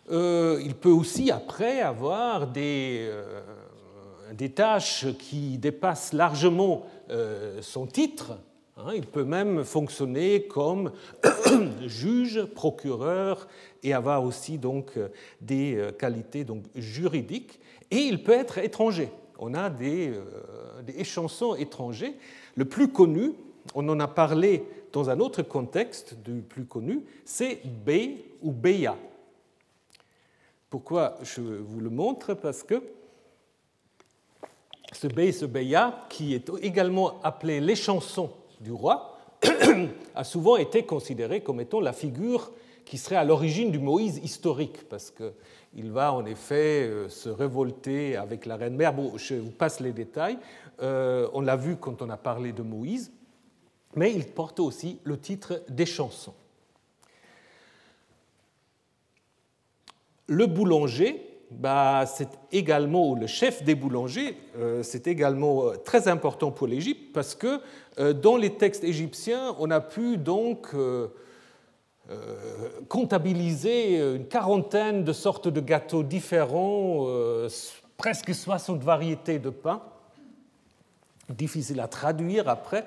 Euh, 0.09 0.61
il 0.63 0.75
peut 0.75 0.89
aussi 0.89 1.31
après 1.31 1.81
avoir 1.81 2.47
des, 2.47 3.07
euh, 3.09 3.41
des 4.33 4.51
tâches 4.51 5.05
qui 5.17 5.57
dépassent 5.57 6.13
largement 6.13 6.85
son 7.61 7.87
titre, 7.87 8.37
il 8.93 9.05
peut 9.05 9.23
même 9.23 9.63
fonctionner 9.63 10.43
comme 10.43 10.91
juge, 11.85 12.43
procureur 12.45 13.47
et 13.83 13.93
avoir 13.93 14.23
aussi 14.23 14.57
donc 14.57 14.93
des 15.39 15.75
euh, 15.75 15.91
qualités 15.91 16.43
donc 16.43 16.63
juridiques. 16.75 17.59
Et 17.89 17.97
il 17.97 18.23
peut 18.23 18.33
être 18.33 18.57
étranger. 18.57 19.09
On 19.39 19.53
a 19.53 19.69
des, 19.69 20.09
euh, 20.09 20.81
des 20.83 21.03
chansons 21.03 21.55
étrangers. 21.55 22.15
Le 22.55 22.65
plus 22.65 22.89
connu, 22.89 23.33
on 23.75 23.87
en 23.89 23.99
a 23.99 24.07
parlé 24.07 24.63
dans 24.91 25.09
un 25.09 25.19
autre 25.19 25.41
contexte 25.41 26.15
du 26.15 26.41
plus 26.41 26.65
connu, 26.65 27.01
c'est 27.23 27.61
B 27.65 28.19
ou 28.41 28.51
Beya. 28.51 28.97
Pourquoi 30.69 31.17
je 31.21 31.41
vous 31.41 31.79
le 31.79 31.89
montre? 31.89 32.33
Parce 32.33 32.63
que 32.63 32.81
ce 34.91 35.07
B, 35.07 35.31
ce 35.31 35.45
Beya, 35.45 36.05
qui 36.09 36.33
est 36.33 36.49
également 36.61 37.21
appelé 37.23 37.61
les 37.61 37.75
chansons 37.75 38.31
du 38.61 38.71
roi 38.71 39.17
a 40.15 40.23
souvent 40.23 40.55
été 40.55 40.85
considéré 40.85 41.41
comme 41.41 41.59
étant 41.59 41.81
la 41.81 41.93
figure 41.93 42.51
qui 42.85 42.97
serait 42.97 43.15
à 43.15 43.23
l'origine 43.23 43.71
du 43.71 43.79
Moïse 43.79 44.19
historique, 44.23 44.87
parce 44.89 45.11
qu'il 45.11 45.91
va 45.91 46.13
en 46.13 46.25
effet 46.25 46.83
euh, 46.83 47.09
se 47.09 47.29
révolter 47.29 48.15
avec 48.15 48.45
la 48.45 48.55
reine 48.55 48.75
mère. 48.75 48.93
Bon, 48.93 49.17
je 49.17 49.35
vous 49.35 49.51
passe 49.51 49.79
les 49.79 49.93
détails. 49.93 50.37
Euh, 50.81 51.27
on 51.33 51.41
l'a 51.41 51.55
vu 51.55 51.75
quand 51.77 52.01
on 52.01 52.09
a 52.09 52.17
parlé 52.17 52.51
de 52.51 52.61
Moïse, 52.61 53.11
mais 53.95 54.13
il 54.13 54.25
porte 54.25 54.59
aussi 54.59 54.99
le 55.03 55.17
titre 55.17 55.61
des 55.69 55.85
chansons. 55.85 56.33
Le 60.27 60.45
boulanger, 60.45 61.30
bah, 61.51 62.05
c'est 62.07 62.29
également, 62.51 63.13
le 63.13 63.27
chef 63.27 63.63
des 63.63 63.75
boulangers, 63.75 64.37
euh, 64.57 64.83
c'est 64.83 65.05
également 65.07 65.71
très 65.83 66.07
important 66.07 66.49
pour 66.49 66.65
l'Égypte 66.65 67.13
parce 67.13 67.35
que 67.35 67.59
euh, 67.99 68.13
dans 68.13 68.37
les 68.37 68.51
textes 68.51 68.83
égyptiens, 68.83 69.55
on 69.59 69.69
a 69.69 69.81
pu 69.81 70.17
donc 70.17 70.69
euh, 70.73 71.09
euh, 72.09 72.69
comptabiliser 72.87 73.97
une 74.15 74.27
quarantaine 74.27 75.03
de 75.03 75.11
sortes 75.11 75.49
de 75.49 75.59
gâteaux 75.59 76.03
différents, 76.03 77.07
presque 77.97 78.33
60 78.33 78.81
variétés 78.81 79.39
de 79.39 79.49
pain. 79.49 79.81
Difficile 81.29 81.79
à 81.79 81.87
traduire 81.87 82.49
après 82.49 82.85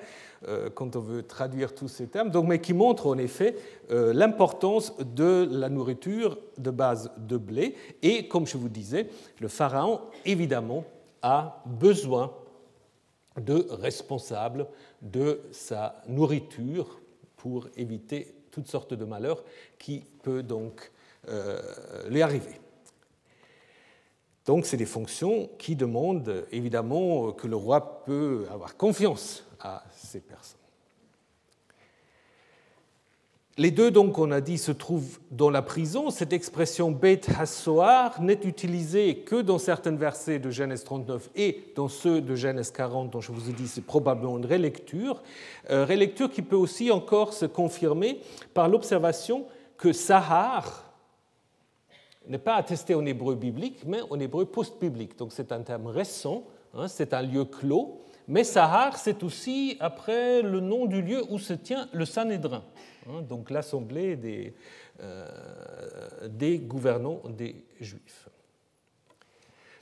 quand 0.73 0.95
on 0.95 0.99
veut 0.99 1.23
traduire 1.23 1.73
tous 1.73 1.87
ces 1.87 2.07
termes, 2.07 2.29
donc, 2.29 2.47
mais 2.47 2.59
qui 2.59 2.73
montrent 2.73 3.07
en 3.07 3.17
effet 3.17 3.55
l'importance 3.89 4.93
de 4.99 5.47
la 5.51 5.69
nourriture 5.69 6.37
de 6.57 6.71
base 6.71 7.11
de 7.17 7.37
blé. 7.37 7.75
Et 8.03 8.27
comme 8.27 8.45
je 8.45 8.57
vous 8.57 8.69
disais, 8.69 9.09
le 9.39 9.47
pharaon, 9.47 10.01
évidemment, 10.25 10.83
a 11.21 11.63
besoin 11.65 12.31
de 13.41 13.67
responsables 13.71 14.67
de 15.01 15.41
sa 15.51 16.01
nourriture 16.07 16.99
pour 17.37 17.67
éviter 17.75 18.33
toutes 18.51 18.67
sortes 18.67 18.93
de 18.93 19.05
malheurs 19.05 19.43
qui 19.77 20.03
peuvent 20.23 20.43
donc 20.43 20.91
euh, 21.27 21.59
lui 22.09 22.21
arriver. 22.21 22.59
Donc 24.45 24.65
c'est 24.65 24.77
des 24.77 24.85
fonctions 24.85 25.49
qui 25.57 25.75
demandent 25.75 26.45
évidemment 26.51 27.31
que 27.31 27.47
le 27.47 27.55
roi 27.55 28.03
peut 28.05 28.45
avoir 28.51 28.77
confiance 28.77 29.43
à 29.65 29.83
ces 29.95 30.19
personnes. 30.19 30.59
Les 33.57 33.71
deux, 33.71 33.89
donc, 33.89 34.17
on 34.19 34.31
a 34.31 34.41
dit, 34.41 34.57
se 34.57 34.73
trouvent 34.73 35.19
dans 35.31 35.49
la 35.49 35.61
prison. 35.61 36.09
Cette 36.09 36.33
expression 36.33 36.91
Beit 36.91 37.21
Hassoar 37.39 38.21
n'est 38.21 38.41
utilisée 38.43 39.19
que 39.19 39.41
dans 39.41 39.57
certains 39.57 39.95
versets 39.95 40.39
de 40.39 40.49
Genèse 40.51 40.83
39 40.83 41.29
et 41.37 41.71
dans 41.73 41.87
ceux 41.87 42.19
de 42.19 42.35
Genèse 42.35 42.71
40, 42.71 43.11
dont 43.11 43.21
je 43.21 43.31
vous 43.31 43.49
ai 43.49 43.53
dit 43.53 43.69
c'est 43.69 43.85
probablement 43.85 44.37
une 44.37 44.45
relecture. 44.45 45.23
Euh, 45.69 45.85
relecture 45.85 46.29
qui 46.29 46.41
peut 46.41 46.57
aussi 46.57 46.91
encore 46.91 47.31
se 47.31 47.45
confirmer 47.45 48.19
par 48.53 48.67
l'observation 48.67 49.45
que 49.77 49.93
Sahar 49.93 50.91
n'est 52.27 52.37
pas 52.37 52.55
attesté 52.55 52.93
en 52.93 53.05
hébreu 53.05 53.35
biblique, 53.35 53.85
mais 53.85 54.01
en 54.09 54.19
hébreu 54.19 54.45
post-biblique. 54.45 55.17
Donc 55.17 55.31
c'est 55.31 55.53
un 55.53 55.61
terme 55.61 55.87
récent, 55.87 56.43
hein, 56.73 56.89
c'est 56.89 57.13
un 57.13 57.21
lieu 57.21 57.45
clos, 57.45 58.01
mais 58.27 58.43
Sahar, 58.43 58.97
c'est 58.97 59.23
aussi 59.23 59.77
après 59.79 60.41
le 60.41 60.59
nom 60.59 60.85
du 60.85 61.01
lieu 61.01 61.23
où 61.29 61.37
se 61.39 61.53
tient 61.53 61.87
le 61.93 62.05
Sanhédrin, 62.05 62.63
hein, 63.07 63.21
donc 63.21 63.49
l'assemblée 63.49 64.15
des, 64.15 64.53
euh, 65.01 65.27
des 66.27 66.57
gouvernants 66.57 67.21
des 67.29 67.63
Juifs. 67.79 68.29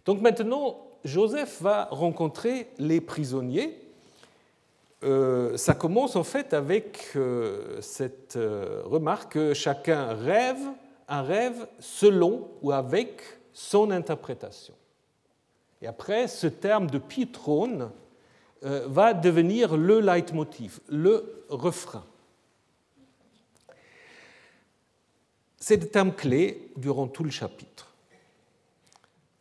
Donc 0.06 0.22
maintenant, 0.22 0.88
Joseph 1.06 1.62
va 1.62 1.86
rencontrer 1.92 2.70
les 2.78 3.00
prisonniers. 3.00 3.80
Euh, 5.04 5.56
ça 5.58 5.74
commence 5.74 6.16
en 6.16 6.24
fait 6.24 6.54
avec 6.54 7.12
euh, 7.16 7.80
cette 7.82 8.38
remarque 8.38 9.34
que 9.34 9.54
chacun 9.54 10.14
rêve 10.14 10.60
un 11.08 11.22
rêve 11.22 11.68
selon 11.80 12.50
ou 12.62 12.72
avec 12.72 13.22
son 13.52 13.92
interprétation. 13.92 14.74
Et 15.82 15.88
après, 15.88 16.28
ce 16.28 16.48
terme 16.48 16.90
de 16.90 16.98
pitrone 16.98 17.92
va 18.64 19.14
devenir 19.14 19.76
le 19.76 20.00
leitmotiv, 20.00 20.80
le 20.88 21.46
refrain. 21.50 22.06
C'est 25.58 25.78
le 25.78 25.88
terme 25.88 26.14
clé 26.14 26.72
durant 26.78 27.08
tout 27.08 27.24
le 27.24 27.30
chapitre. 27.30 27.94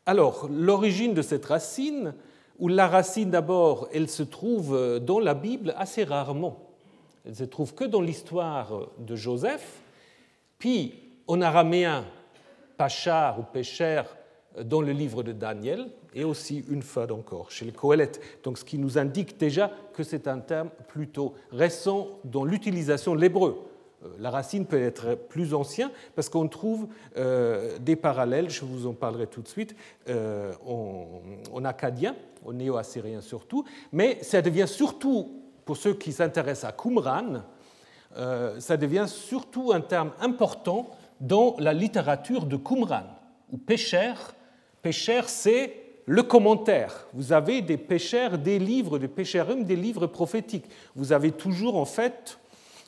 Alors, 0.06 0.48
l'origine 0.50 1.14
de 1.14 1.22
cette 1.22 1.46
racine, 1.46 2.14
ou 2.58 2.68
la 2.68 2.88
racine 2.88 3.30
d'abord, 3.30 3.88
elle 3.92 4.08
se 4.08 4.22
trouve 4.22 5.00
dans 5.00 5.20
la 5.20 5.34
Bible 5.34 5.74
assez 5.76 6.04
rarement. 6.04 6.70
Elle 7.24 7.36
se 7.36 7.44
trouve 7.44 7.74
que 7.74 7.84
dans 7.84 8.00
l'histoire 8.00 8.88
de 8.98 9.16
Joseph, 9.16 9.80
puis 10.58 10.94
en 11.26 11.40
araméen, 11.40 12.04
pachar 12.76 13.38
ou 13.38 13.42
pécher 13.42 14.02
dans 14.64 14.80
le 14.80 14.92
livre 14.92 15.22
de 15.22 15.32
Daniel, 15.32 15.88
et 16.14 16.24
aussi 16.24 16.64
une 16.68 16.82
fois 16.82 17.10
encore 17.12 17.50
chez 17.50 17.64
le 17.64 17.72
Coëlette. 17.72 18.20
Donc, 18.44 18.58
ce 18.58 18.64
qui 18.64 18.78
nous 18.78 18.98
indique 18.98 19.38
déjà 19.38 19.70
que 19.94 20.02
c'est 20.02 20.28
un 20.28 20.38
terme 20.38 20.70
plutôt 20.88 21.34
récent 21.50 22.08
dans 22.24 22.44
l'utilisation 22.44 23.14
de 23.14 23.20
l'hébreu. 23.20 23.68
Euh, 24.04 24.08
la 24.18 24.30
racine 24.30 24.66
peut 24.66 24.80
être 24.80 25.14
plus 25.14 25.54
ancienne 25.54 25.90
parce 26.14 26.28
qu'on 26.28 26.48
trouve 26.48 26.88
euh, 27.16 27.78
des 27.78 27.96
parallèles, 27.96 28.50
je 28.50 28.64
vous 28.64 28.86
en 28.86 28.92
parlerai 28.92 29.26
tout 29.26 29.42
de 29.42 29.48
suite, 29.48 29.74
euh, 30.08 30.52
en, 30.66 31.64
acadien, 31.64 32.16
en 32.44 32.52
néo-assyrien 32.52 33.20
surtout, 33.20 33.64
mais 33.92 34.18
ça 34.22 34.42
devient 34.42 34.68
surtout, 34.68 35.42
pour 35.64 35.76
ceux 35.76 35.94
qui 35.94 36.12
s'intéressent 36.12 36.70
à 36.70 36.72
Qumran, 36.72 37.42
ça 38.58 38.76
devient 38.76 39.06
surtout 39.08 39.72
un 39.72 39.80
terme 39.80 40.12
important 40.20 40.90
dans 41.18 41.56
la 41.58 41.72
littérature 41.72 42.44
de 42.44 42.58
Qumran, 42.58 43.04
ou 43.50 43.56
Pécher. 43.56 44.12
Pécher, 44.82 45.22
c'est 45.28 45.81
le 46.06 46.22
commentaire. 46.22 47.06
Vous 47.12 47.32
avez 47.32 47.62
des 47.62 47.76
pécheurs, 47.76 48.38
des 48.38 48.58
livres, 48.58 48.98
des 48.98 49.08
pécherum, 49.08 49.64
des 49.64 49.76
livres 49.76 50.06
prophétiques. 50.06 50.66
Vous 50.94 51.12
avez 51.12 51.32
toujours 51.32 51.76
en 51.76 51.84
fait 51.84 52.38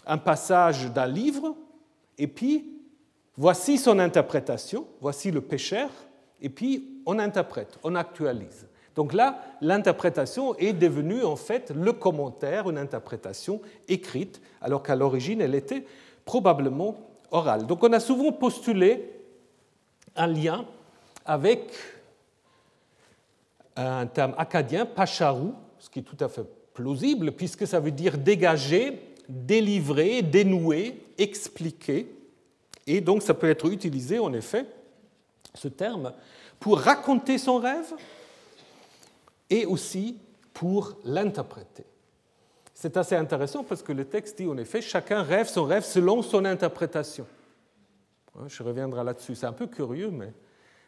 un 0.06 0.18
passage 0.18 0.90
d'un 0.92 1.06
livre, 1.06 1.54
et 2.18 2.26
puis 2.26 2.72
voici 3.36 3.78
son 3.78 3.98
interprétation, 3.98 4.86
voici 5.00 5.30
le 5.30 5.40
pécheur, 5.40 5.90
et 6.42 6.48
puis 6.48 7.00
on 7.06 7.18
interprète, 7.18 7.78
on 7.82 7.94
actualise. 7.94 8.66
Donc 8.94 9.12
là, 9.12 9.40
l'interprétation 9.60 10.54
est 10.56 10.72
devenue 10.72 11.24
en 11.24 11.36
fait 11.36 11.72
le 11.74 11.92
commentaire, 11.92 12.70
une 12.70 12.78
interprétation 12.78 13.60
écrite, 13.88 14.40
alors 14.60 14.82
qu'à 14.82 14.94
l'origine, 14.94 15.40
elle 15.40 15.54
était 15.54 15.84
probablement 16.24 16.96
orale. 17.30 17.66
Donc 17.66 17.82
on 17.82 17.92
a 17.92 18.00
souvent 18.00 18.30
postulé 18.30 19.10
un 20.14 20.28
lien 20.28 20.64
avec 21.26 21.70
un 23.76 24.06
terme 24.06 24.34
acadien, 24.38 24.86
pacharou, 24.86 25.54
ce 25.78 25.90
qui 25.90 26.00
est 26.00 26.02
tout 26.02 26.16
à 26.20 26.28
fait 26.28 26.44
plausible, 26.72 27.32
puisque 27.32 27.66
ça 27.66 27.80
veut 27.80 27.90
dire 27.90 28.18
dégager, 28.18 29.00
délivrer, 29.28 30.22
dénouer, 30.22 31.02
expliquer. 31.18 32.10
Et 32.86 33.00
donc 33.00 33.22
ça 33.22 33.34
peut 33.34 33.48
être 33.48 33.66
utilisé, 33.70 34.18
en 34.18 34.32
effet, 34.32 34.66
ce 35.54 35.68
terme, 35.68 36.12
pour 36.60 36.80
raconter 36.80 37.38
son 37.38 37.58
rêve 37.58 37.92
et 39.50 39.66
aussi 39.66 40.18
pour 40.52 40.96
l'interpréter. 41.04 41.84
C'est 42.74 42.96
assez 42.96 43.14
intéressant 43.14 43.62
parce 43.62 43.82
que 43.82 43.92
le 43.92 44.04
texte 44.04 44.38
dit 44.38 44.48
en 44.48 44.58
effet, 44.58 44.82
chacun 44.82 45.22
rêve 45.22 45.48
son 45.48 45.64
rêve 45.64 45.84
selon 45.84 46.22
son 46.22 46.44
interprétation. 46.44 47.26
Je 48.48 48.62
reviendrai 48.62 49.04
là-dessus. 49.04 49.36
C'est 49.36 49.46
un 49.46 49.52
peu 49.52 49.68
curieux, 49.68 50.10
mais 50.10 50.32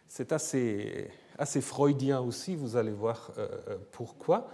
c'est 0.08 0.32
assez, 0.32 1.10
assez 1.38 1.60
freudien 1.60 2.20
aussi, 2.20 2.54
vous 2.56 2.76
allez 2.76 2.92
voir 2.92 3.30
euh, 3.38 3.48
euh, 3.68 3.76
pourquoi. 3.92 4.48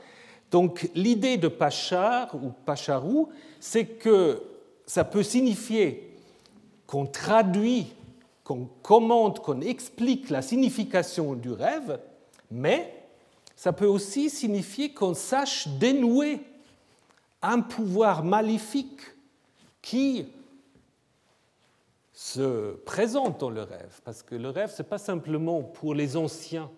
Donc 0.51 0.90
l'idée 0.95 1.37
de 1.37 1.49
Pachar 1.49 2.35
ou 2.35 2.51
Pacharou, 2.64 3.29
c'est 3.61 3.87
que 3.87 4.42
ça 4.87 5.05
peut 5.05 5.23
signifier 5.23 6.16
qu'on 6.87 7.07
traduit, 7.07 7.92
qu'on 8.45 8.68
commente, 8.83 9.40
qu'on 9.40 9.61
explique 9.61 10.29
la 10.29 10.42
signification 10.42 11.35
du 11.35 11.51
rêve, 11.53 11.99
mais 12.51 12.92
ça 13.57 13.73
peut 13.73 13.87
aussi 13.87 14.29
signifier 14.29 14.92
qu'on 14.92 15.14
sache 15.14 15.68
dénouer 15.68 16.40
un 17.40 17.61
pouvoir 17.61 18.25
maléfique 18.25 19.01
qui 19.81 20.27
se 22.12 22.75
présente 22.85 23.40
dans 23.40 23.51
le 23.51 23.62
rêve, 23.62 24.01
parce 24.05 24.22
que 24.22 24.35
le 24.35 24.51
rêve, 24.51 24.70
ce 24.70 24.83
n'est 24.83 24.88
pas 24.88 24.98
simplement 24.98 25.62
pour 25.62 25.94
les 25.94 26.16
anciens 26.16 26.70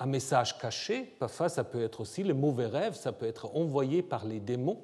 un 0.00 0.06
message 0.06 0.56
caché, 0.58 1.14
parfois 1.18 1.50
ça 1.50 1.62
peut 1.62 1.82
être 1.82 2.00
aussi 2.00 2.22
le 2.22 2.32
mauvais 2.32 2.66
rêve, 2.66 2.94
ça 2.94 3.12
peut 3.12 3.26
être 3.26 3.54
envoyé 3.54 4.02
par 4.02 4.24
les 4.24 4.40
démons, 4.40 4.80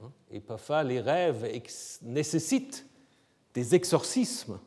hein, 0.00 0.12
et 0.30 0.38
parfois 0.38 0.84
les 0.84 1.00
rêves 1.00 1.44
nécessitent 2.02 2.86
des 3.52 3.74
exorcismes. 3.74 4.60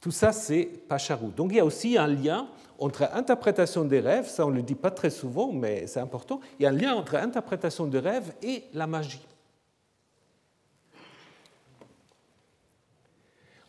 Tout 0.00 0.10
ça, 0.10 0.32
c'est 0.32 0.64
Pacharou. 0.88 1.30
Donc 1.30 1.52
il 1.52 1.58
y 1.58 1.60
a 1.60 1.64
aussi 1.64 1.96
un 1.96 2.08
lien 2.08 2.48
entre 2.80 3.08
interprétation 3.14 3.84
des 3.84 4.00
rêves, 4.00 4.28
ça 4.28 4.44
on 4.44 4.50
ne 4.50 4.56
le 4.56 4.62
dit 4.62 4.74
pas 4.74 4.90
très 4.90 5.10
souvent, 5.10 5.52
mais 5.52 5.86
c'est 5.86 6.00
important, 6.00 6.40
il 6.58 6.64
y 6.64 6.66
a 6.66 6.70
un 6.70 6.72
lien 6.72 6.94
entre 6.94 7.14
interprétation 7.14 7.86
des 7.86 8.00
rêves 8.00 8.34
et 8.42 8.64
la 8.72 8.88
magie. 8.88 9.24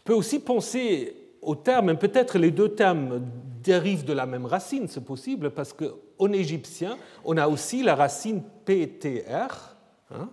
Peut 0.04 0.14
aussi 0.14 0.40
penser 0.40 1.16
au 1.42 1.56
terme, 1.56 1.98
peut-être 1.98 2.38
les 2.38 2.52
deux 2.52 2.70
termes 2.70 3.22
dérivent 3.62 4.06
de 4.06 4.14
la 4.14 4.26
même 4.26 4.46
racine, 4.46 4.88
c'est 4.88 5.04
possible, 5.04 5.52
parce 5.52 5.74
qu'en 5.74 6.32
égyptien, 6.32 6.98
on 7.24 7.38
a 7.38 7.48
aussi 7.48 7.84
la 7.84 7.96
racine 7.96 8.42
PTR, 8.66 9.76
hein, 10.12 10.30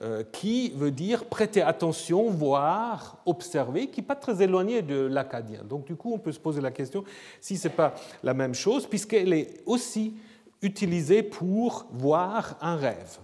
euh, 0.00 0.24
qui 0.32 0.70
veut 0.70 0.90
dire 0.90 1.26
prêter 1.26 1.60
attention, 1.62 2.30
voir, 2.30 3.18
observer, 3.26 3.88
qui 3.88 4.00
n'est 4.00 4.06
pas 4.06 4.16
très 4.16 4.42
éloigné 4.42 4.80
de 4.82 4.96
l'acadien. 4.96 5.62
Donc 5.64 5.84
du 5.84 5.96
coup, 5.96 6.12
on 6.14 6.18
peut 6.18 6.32
se 6.32 6.40
poser 6.40 6.60
la 6.60 6.70
question 6.70 7.04
si 7.40 7.56
ce 7.56 7.68
n'est 7.68 7.74
pas 7.74 7.94
la 8.22 8.32
même 8.32 8.54
chose, 8.54 8.86
puisqu'elle 8.86 9.32
est 9.32 9.60
aussi 9.66 10.14
utilisée 10.62 11.22
pour 11.22 11.86
voir 11.92 12.56
un 12.60 12.76
rêve. 12.76 13.18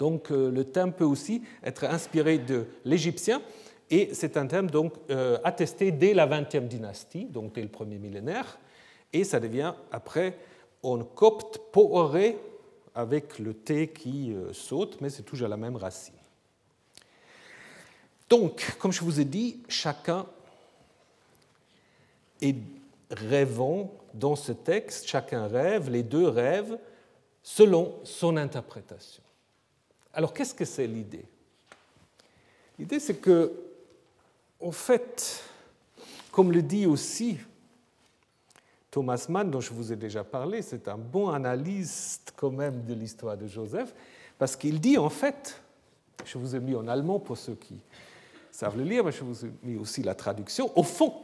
Donc 0.00 0.30
euh, 0.30 0.50
le 0.50 0.64
terme 0.64 0.92
peut 0.92 1.04
aussi 1.04 1.42
être 1.62 1.84
inspiré 1.84 2.38
de 2.38 2.66
l'égyptien, 2.86 3.42
et 3.90 4.08
c'est 4.14 4.38
un 4.38 4.46
terme 4.46 4.70
donc 4.70 4.94
euh, 5.10 5.38
attesté 5.44 5.92
dès 5.92 6.14
la 6.14 6.26
20e 6.26 6.68
dynastie, 6.68 7.26
donc 7.26 7.52
dès 7.52 7.60
le 7.60 7.68
premier 7.68 7.98
millénaire, 7.98 8.58
et 9.12 9.24
ça 9.24 9.38
devient 9.40 9.74
après 9.92 10.38
en 10.82 11.04
copte 11.04 11.58
pooré 11.70 12.38
avec 12.94 13.38
le 13.38 13.52
T 13.52 13.88
qui 13.88 14.32
euh, 14.32 14.54
saute, 14.54 15.02
mais 15.02 15.10
c'est 15.10 15.22
toujours 15.22 15.48
la 15.48 15.58
même 15.58 15.76
racine. 15.76 16.14
Donc, 18.30 18.76
comme 18.78 18.92
je 18.92 19.02
vous 19.02 19.20
ai 19.20 19.26
dit, 19.26 19.60
chacun 19.68 20.24
est 22.40 22.56
rêvant 23.10 23.92
dans 24.14 24.36
ce 24.36 24.52
texte, 24.52 25.06
chacun 25.06 25.46
rêve, 25.46 25.90
les 25.90 26.04
deux 26.04 26.26
rêvent 26.26 26.78
selon 27.42 27.98
son 28.04 28.38
interprétation. 28.38 29.22
Alors 30.12 30.34
qu'est-ce 30.34 30.54
que 30.54 30.64
c'est 30.64 30.86
l'idée? 30.86 31.24
L'idée 32.78 32.98
c'est 32.98 33.16
que, 33.16 33.52
en 34.60 34.72
fait, 34.72 35.42
comme 36.32 36.52
le 36.52 36.62
dit 36.62 36.86
aussi 36.86 37.38
Thomas 38.90 39.26
Mann, 39.28 39.50
dont 39.50 39.60
je 39.60 39.72
vous 39.72 39.92
ai 39.92 39.96
déjà 39.96 40.24
parlé, 40.24 40.62
c'est 40.62 40.88
un 40.88 40.98
bon 40.98 41.28
analyste 41.28 42.32
quand 42.36 42.50
même 42.50 42.84
de 42.84 42.94
l'histoire 42.94 43.36
de 43.36 43.46
Joseph, 43.46 43.94
parce 44.38 44.56
qu'il 44.56 44.80
dit 44.80 44.98
en 44.98 45.10
fait, 45.10 45.60
je 46.24 46.38
vous 46.38 46.56
ai 46.56 46.60
mis 46.60 46.74
en 46.74 46.88
allemand 46.88 47.20
pour 47.20 47.38
ceux 47.38 47.54
qui 47.54 47.78
savent 48.50 48.76
le 48.76 48.84
lire, 48.84 49.04
mais 49.04 49.12
je 49.12 49.22
vous 49.22 49.46
ai 49.46 49.52
mis 49.62 49.76
aussi 49.76 50.02
la 50.02 50.14
traduction, 50.14 50.76
au 50.76 50.82
fond, 50.82 51.14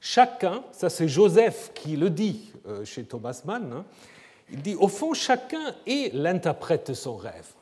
chacun, 0.00 0.62
ça 0.72 0.90
c'est 0.90 1.08
Joseph 1.08 1.72
qui 1.74 1.96
le 1.96 2.10
dit 2.10 2.52
euh, 2.66 2.84
chez 2.84 3.04
Thomas 3.04 3.40
Mann, 3.44 3.72
hein, 3.72 3.84
il 4.50 4.62
dit, 4.62 4.74
au 4.74 4.88
fond, 4.88 5.14
chacun 5.14 5.74
est 5.86 6.14
l'interprète 6.14 6.88
de 6.88 6.94
son 6.94 7.16
rêve. 7.16 7.52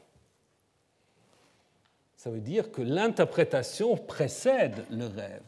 Ça 2.17 2.31
veut 2.31 2.41
dire 2.41 2.73
que 2.73 2.83
l'interprétation 2.83 3.97
précède 3.97 4.85
le 4.91 5.07
rêve. 5.07 5.43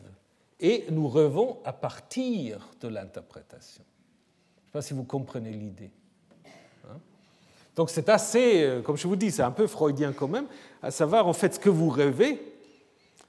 et 0.61 0.87
nous 0.91 1.09
rêvons 1.09 1.59
à 1.65 1.73
partir 1.73 2.69
de 2.81 2.89
l'interprétation. 2.89 3.85
Je 3.85 4.63
ne 4.63 4.67
sais 4.67 4.73
pas 4.73 4.83
si 4.83 4.95
vous 4.95 5.05
comprenez 5.05 5.53
l'idée. 5.53 5.91
Hein? 6.85 6.99
Donc 7.77 7.91
c'est 7.91 8.09
assez, 8.09 8.65
euh, 8.65 8.83
comme 8.83 8.97
je 8.97 9.07
vous 9.07 9.15
dis, 9.15 9.31
c'est 9.31 9.43
un 9.43 9.53
peu 9.53 9.69
freudien 9.69 10.13
quand 10.13 10.27
même, 10.27 10.47
à 10.83 10.91
savoir 10.91 11.29
en 11.29 11.33
fait 11.33 11.55
ce 11.55 11.61
que 11.61 11.69
vous 11.69 11.91
rêvez, 11.91 12.41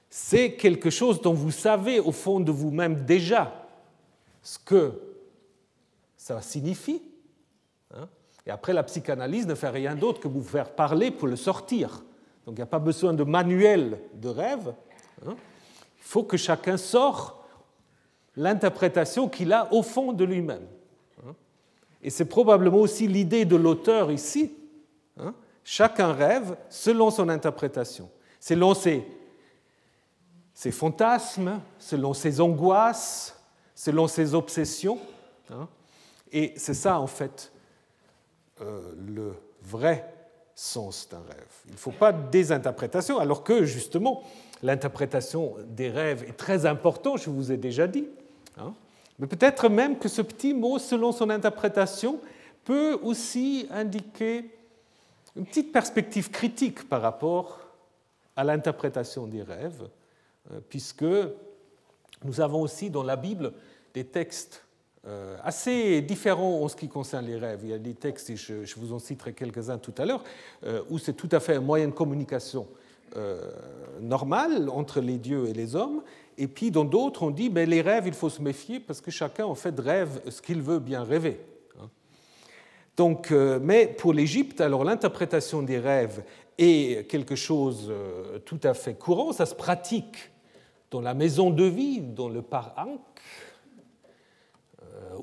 c'est 0.08 0.54
quelque 0.54 0.90
chose 0.90 1.20
dont 1.22 1.34
vous 1.34 1.52
savez 1.52 2.00
au 2.00 2.10
fond 2.10 2.40
de 2.40 2.50
vous-même 2.50 3.04
déjà 3.04 3.68
ce 4.42 4.58
que 4.58 4.92
ça 6.16 6.42
signifie. 6.42 7.00
Et 8.50 8.52
après, 8.52 8.72
la 8.72 8.82
psychanalyse 8.82 9.46
ne 9.46 9.54
fait 9.54 9.68
rien 9.68 9.94
d'autre 9.94 10.18
que 10.18 10.26
vous 10.26 10.42
faire 10.42 10.70
parler 10.70 11.12
pour 11.12 11.28
le 11.28 11.36
sortir. 11.36 12.02
Donc 12.44 12.56
il 12.56 12.58
n'y 12.58 12.62
a 12.62 12.66
pas 12.66 12.80
besoin 12.80 13.12
de 13.12 13.22
manuel 13.22 14.00
de 14.14 14.28
rêve. 14.28 14.74
Hein. 15.24 15.36
Il 15.98 16.02
faut 16.02 16.24
que 16.24 16.36
chacun 16.36 16.76
sorte 16.76 17.36
l'interprétation 18.34 19.28
qu'il 19.28 19.52
a 19.52 19.72
au 19.72 19.84
fond 19.84 20.12
de 20.12 20.24
lui-même. 20.24 20.66
Hein. 21.24 21.36
Et 22.02 22.10
c'est 22.10 22.24
probablement 22.24 22.78
aussi 22.78 23.06
l'idée 23.06 23.44
de 23.44 23.54
l'auteur 23.54 24.10
ici. 24.10 24.52
Hein. 25.16 25.32
Chacun 25.62 26.12
rêve 26.12 26.56
selon 26.68 27.12
son 27.12 27.28
interprétation, 27.28 28.10
selon 28.40 28.74
ses, 28.74 29.06
ses 30.54 30.72
fantasmes, 30.72 31.60
selon 31.78 32.14
ses 32.14 32.40
angoisses, 32.40 33.40
selon 33.76 34.08
ses 34.08 34.34
obsessions. 34.34 34.98
Et 36.32 36.52
c'est 36.56 36.74
ça, 36.74 36.98
en 36.98 37.06
fait, 37.06 37.52
euh, 38.60 38.80
le 39.06 39.34
vrai 39.62 40.12
sens 40.54 41.08
d'un 41.08 41.22
rêve. 41.28 41.48
Il 41.66 41.72
ne 41.72 41.78
faut 41.78 41.90
pas 41.90 42.12
des 42.12 42.52
interprétations, 42.52 43.18
alors 43.18 43.44
que 43.44 43.64
justement, 43.64 44.22
l'interprétation 44.62 45.54
des 45.66 45.88
rêves 45.88 46.24
est 46.28 46.36
très 46.36 46.66
importante, 46.66 47.22
je 47.22 47.30
vous 47.30 47.52
ai 47.52 47.56
déjà 47.56 47.86
dit. 47.86 48.06
Hein. 48.58 48.74
Mais 49.18 49.26
peut-être 49.26 49.68
même 49.68 49.98
que 49.98 50.08
ce 50.08 50.22
petit 50.22 50.54
mot, 50.54 50.78
selon 50.78 51.12
son 51.12 51.30
interprétation, 51.30 52.20
peut 52.64 52.98
aussi 53.02 53.66
indiquer 53.70 54.50
une 55.36 55.46
petite 55.46 55.72
perspective 55.72 56.30
critique 56.30 56.88
par 56.88 57.02
rapport 57.02 57.60
à 58.36 58.44
l'interprétation 58.44 59.26
des 59.26 59.42
rêves, 59.42 59.88
euh, 60.50 60.60
puisque 60.68 61.04
nous 62.24 62.40
avons 62.40 62.62
aussi 62.62 62.90
dans 62.90 63.02
la 63.02 63.16
Bible 63.16 63.52
des 63.94 64.04
textes 64.04 64.64
assez 65.42 66.02
différents 66.02 66.62
en 66.62 66.68
ce 66.68 66.76
qui 66.76 66.88
concerne 66.88 67.26
les 67.26 67.36
rêves. 67.36 67.60
Il 67.62 67.70
y 67.70 67.74
a 67.74 67.78
des 67.78 67.94
textes, 67.94 68.30
et 68.30 68.36
je, 68.36 68.74
vous 68.76 68.92
en 68.92 68.98
citerai 68.98 69.32
quelques-uns 69.32 69.78
tout 69.78 69.94
à 69.98 70.04
l'heure, 70.04 70.22
euh, 70.64 70.82
où 70.90 70.98
c'est 70.98 71.14
tout 71.14 71.28
à 71.32 71.40
fait 71.40 71.54
un 71.54 71.60
moyen 71.60 71.88
de 71.88 71.92
communication 71.92 72.66
euh, 73.16 73.50
normal 74.00 74.68
entre 74.68 75.00
les 75.00 75.16
dieux 75.16 75.48
et 75.48 75.52
les 75.52 75.74
hommes. 75.74 76.02
Et 76.38 76.46
puis 76.46 76.70
dans 76.70 76.84
d'autres, 76.84 77.22
on 77.22 77.30
dit 77.30 77.48
ben, 77.48 77.68
les 77.68 77.80
rêves, 77.80 78.06
il 78.06 78.12
faut 78.12 78.28
se 78.28 78.42
méfier 78.42 78.78
parce 78.80 79.00
que 79.00 79.10
chacun 79.10 79.46
en 79.46 79.54
fait 79.54 79.78
rêve 79.78 80.20
ce 80.28 80.42
qu'il 80.42 80.62
veut 80.62 80.78
bien 80.78 81.02
rêver. 81.02 81.40
Hein. 81.80 81.88
Donc, 82.96 83.30
mais 83.30 83.86
pour 83.86 84.12
l'Égypte, 84.12 84.60
alors 84.60 84.84
l'interprétation 84.84 85.62
des 85.62 85.78
rêves 85.78 86.22
est 86.58 87.08
quelque 87.08 87.34
chose 87.34 87.92
tout 88.44 88.60
à 88.62 88.74
fait 88.74 88.94
courant. 88.94 89.32
Ça 89.32 89.46
se 89.46 89.54
pratique 89.54 90.30
dans 90.90 91.00
la 91.00 91.14
maison 91.14 91.50
de 91.50 91.64
vie, 91.64 92.00
dans 92.00 92.28
le 92.28 92.42
par 92.42 92.74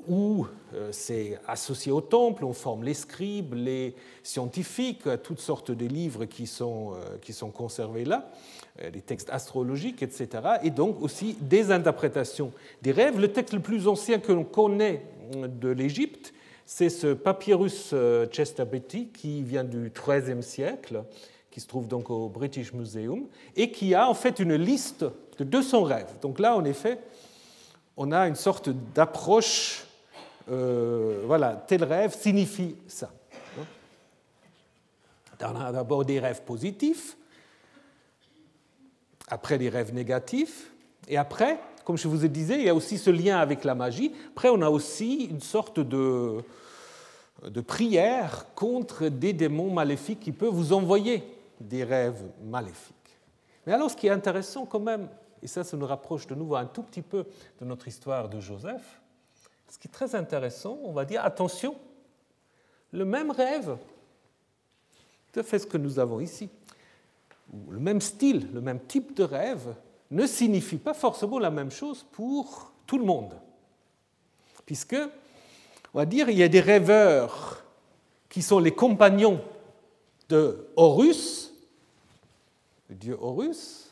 où 0.06 0.46
euh, 0.74 0.88
c'est 0.92 1.38
associé 1.46 1.92
au 1.92 2.00
temple, 2.00 2.44
on 2.44 2.52
forme 2.52 2.84
les 2.84 2.94
scribes, 2.94 3.54
les 3.54 3.94
scientifiques, 4.22 5.04
toutes 5.22 5.40
sortes 5.40 5.70
de 5.70 5.86
livres 5.86 6.24
qui 6.24 6.46
sont, 6.46 6.92
euh, 6.92 7.16
qui 7.20 7.32
sont 7.32 7.50
conservés 7.50 8.04
là, 8.04 8.30
euh, 8.82 8.90
des 8.90 9.00
textes 9.00 9.30
astrologiques, 9.30 10.02
etc. 10.02 10.28
Et 10.62 10.70
donc 10.70 11.00
aussi 11.02 11.36
des 11.40 11.70
interprétations 11.70 12.52
des 12.82 12.92
rêves. 12.92 13.20
Le 13.20 13.32
texte 13.32 13.54
le 13.54 13.60
plus 13.60 13.88
ancien 13.88 14.18
que 14.18 14.32
l'on 14.32 14.44
connaît 14.44 15.02
de 15.32 15.68
l'Égypte, 15.68 16.32
c'est 16.64 16.90
ce 16.90 17.14
papyrus 17.14 17.94
Chester 18.30 18.64
Beatty 18.64 19.08
qui 19.08 19.42
vient 19.42 19.64
du 19.64 19.90
XIIIe 19.90 20.42
siècle, 20.42 21.02
qui 21.50 21.60
se 21.60 21.66
trouve 21.66 21.88
donc 21.88 22.10
au 22.10 22.28
British 22.28 22.74
Museum, 22.74 23.26
et 23.56 23.70
qui 23.70 23.94
a 23.94 24.08
en 24.08 24.14
fait 24.14 24.38
une 24.38 24.54
liste 24.54 25.04
de 25.38 25.44
200 25.44 25.82
rêves. 25.84 26.14
Donc 26.20 26.38
là, 26.38 26.56
en 26.56 26.64
effet, 26.64 26.98
on 27.98 28.12
a 28.12 28.28
une 28.28 28.36
sorte 28.36 28.70
d'approche 28.94 29.84
euh, 30.50 31.22
voilà, 31.26 31.62
tel 31.66 31.84
rêve 31.84 32.16
signifie 32.16 32.76
ça. 32.86 33.10
On 35.40 35.60
a 35.60 35.72
d'abord 35.72 36.04
des 36.04 36.18
rêves 36.18 36.42
positifs, 36.42 37.16
après 39.28 39.58
des 39.58 39.68
rêves 39.68 39.92
négatifs, 39.92 40.72
et 41.06 41.16
après, 41.16 41.60
comme 41.84 41.98
je 41.98 42.08
vous 42.08 42.24
ai 42.24 42.28
dit, 42.28 42.46
il 42.48 42.62
y 42.62 42.68
a 42.68 42.74
aussi 42.74 42.98
ce 42.98 43.10
lien 43.10 43.38
avec 43.38 43.62
la 43.64 43.74
magie. 43.74 44.12
Après, 44.32 44.48
on 44.48 44.62
a 44.62 44.70
aussi 44.70 45.26
une 45.26 45.40
sorte 45.40 45.78
de 45.78 46.42
prière 47.66 48.46
contre 48.54 49.08
des 49.08 49.32
démons 49.32 49.72
maléfiques 49.72 50.20
qui 50.20 50.32
peuvent 50.32 50.52
vous 50.52 50.72
envoyer 50.72 51.22
des 51.60 51.84
rêves 51.84 52.22
maléfiques. 52.44 52.94
Mais 53.66 53.72
alors, 53.72 53.90
ce 53.90 53.96
qui 53.96 54.06
est 54.06 54.10
intéressant 54.10 54.66
quand 54.66 54.80
même, 54.80 55.08
et 55.42 55.46
ça, 55.46 55.64
ça 55.64 55.76
nous 55.76 55.86
rapproche 55.86 56.26
de 56.26 56.34
nouveau 56.34 56.56
un 56.56 56.66
tout 56.66 56.82
petit 56.82 57.02
peu 57.02 57.24
de 57.60 57.64
notre 57.64 57.88
histoire 57.88 58.28
de 58.28 58.40
Joseph, 58.40 59.00
ce 59.68 59.78
qui 59.78 59.88
est 59.88 59.92
très 59.92 60.14
intéressant, 60.14 60.78
on 60.84 60.92
va 60.92 61.04
dire, 61.04 61.24
attention, 61.24 61.76
le 62.92 63.04
même 63.04 63.30
rêve, 63.30 63.76
tout 65.32 65.40
à 65.40 65.42
fait 65.42 65.58
ce 65.58 65.66
que 65.66 65.76
nous 65.76 65.98
avons 65.98 66.20
ici, 66.20 66.48
le 67.68 67.78
même 67.78 68.00
style, 68.00 68.48
le 68.52 68.60
même 68.60 68.80
type 68.80 69.14
de 69.14 69.24
rêve, 69.24 69.74
ne 70.10 70.26
signifie 70.26 70.78
pas 70.78 70.94
forcément 70.94 71.38
la 71.38 71.50
même 71.50 71.70
chose 71.70 72.04
pour 72.12 72.72
tout 72.86 72.98
le 72.98 73.04
monde. 73.04 73.34
Puisque, 74.64 74.96
on 75.94 75.98
va 75.98 76.06
dire, 76.06 76.30
il 76.30 76.38
y 76.38 76.42
a 76.42 76.48
des 76.48 76.60
rêveurs 76.60 77.64
qui 78.28 78.42
sont 78.42 78.58
les 78.58 78.72
compagnons 78.72 79.40
de 80.28 80.68
Horus, 80.76 81.52
le 82.88 82.94
dieu 82.94 83.16
Horus, 83.20 83.87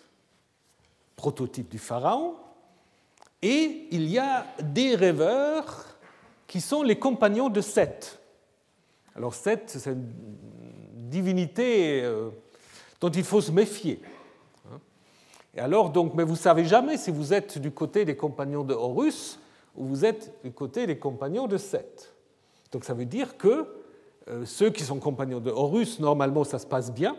prototype 1.16 1.68
du 1.68 1.78
pharaon, 1.78 2.36
et 3.42 3.88
il 3.90 4.08
y 4.08 4.18
a 4.18 4.46
des 4.62 4.94
rêveurs 4.94 5.98
qui 6.46 6.60
sont 6.60 6.82
les 6.82 6.98
compagnons 6.98 7.48
de 7.48 7.60
Seth. 7.60 8.20
Alors 9.14 9.34
Seth, 9.34 9.76
c'est 9.78 9.90
une 9.90 10.06
divinité 10.94 12.02
euh, 12.02 12.30
dont 13.00 13.10
il 13.10 13.24
faut 13.24 13.40
se 13.40 13.50
méfier. 13.50 14.00
Hein. 14.70 14.78
Et 15.54 15.60
alors, 15.60 15.90
donc, 15.90 16.14
mais 16.14 16.24
vous 16.24 16.36
savez 16.36 16.64
jamais 16.64 16.96
si 16.96 17.10
vous 17.10 17.32
êtes 17.32 17.58
du 17.58 17.70
côté 17.70 18.04
des 18.04 18.16
compagnons 18.16 18.64
de 18.64 18.74
Horus 18.74 19.38
ou 19.74 19.86
vous 19.86 20.04
êtes 20.04 20.34
du 20.44 20.52
côté 20.52 20.86
des 20.86 20.98
compagnons 20.98 21.46
de 21.46 21.56
Seth. 21.56 22.14
Donc 22.72 22.84
ça 22.84 22.94
veut 22.94 23.04
dire 23.04 23.36
que 23.36 23.66
euh, 24.28 24.44
ceux 24.44 24.70
qui 24.70 24.82
sont 24.82 24.98
compagnons 24.98 25.40
de 25.40 25.50
Horus, 25.50 26.00
normalement, 26.00 26.44
ça 26.44 26.58
se 26.58 26.66
passe 26.66 26.92
bien. 26.92 27.16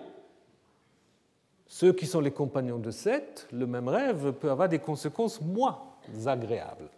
Ceux 1.68 1.94
qui 1.94 2.06
sont 2.08 2.22
les 2.22 2.32
compagnons 2.32 2.80
de 2.80 2.92
Seth, 2.92 3.48
le 3.52 3.68
même 3.68 3.88
rêve 3.88 4.32
peut 4.34 4.50
avoir 4.50 4.70
des 4.70 4.80
conséquences 4.80 5.42
moins 5.42 5.84
agréables. 6.26 6.90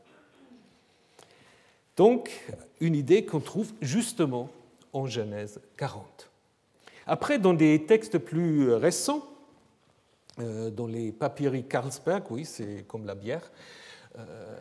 Donc, 1.97 2.32
une 2.79 2.95
idée 2.95 3.25
qu'on 3.25 3.39
trouve 3.39 3.73
justement 3.82 4.49
en 4.93 5.05
Genèse 5.05 5.60
40. 5.75 6.29
Après, 7.08 7.39
dans 7.39 7.53
des 7.53 7.86
textes 7.86 8.19
plus 8.19 8.73
récents, 8.73 9.23
euh, 10.39 10.69
dans 10.69 10.88
les 10.88 11.12
papyri 11.12 11.63
Carlsberg, 11.63 12.23
oui, 12.29 12.45
c'est 12.45 12.86
comme 12.88 13.05
la 13.05 13.15
bière, 13.15 13.51
euh, 14.17 14.55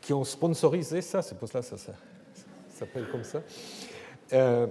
qui 0.00 0.12
ont 0.12 0.24
sponsorisé 0.24 1.02
ça, 1.02 1.22
c'est 1.22 1.38
pour 1.38 1.48
cela 1.48 1.60
que 1.60 1.68
ça, 1.68 1.76
ça, 1.76 1.92
s'appelle 2.74 3.08
comme 3.10 3.22
ça. 3.24 3.42
Euh, 4.32 4.66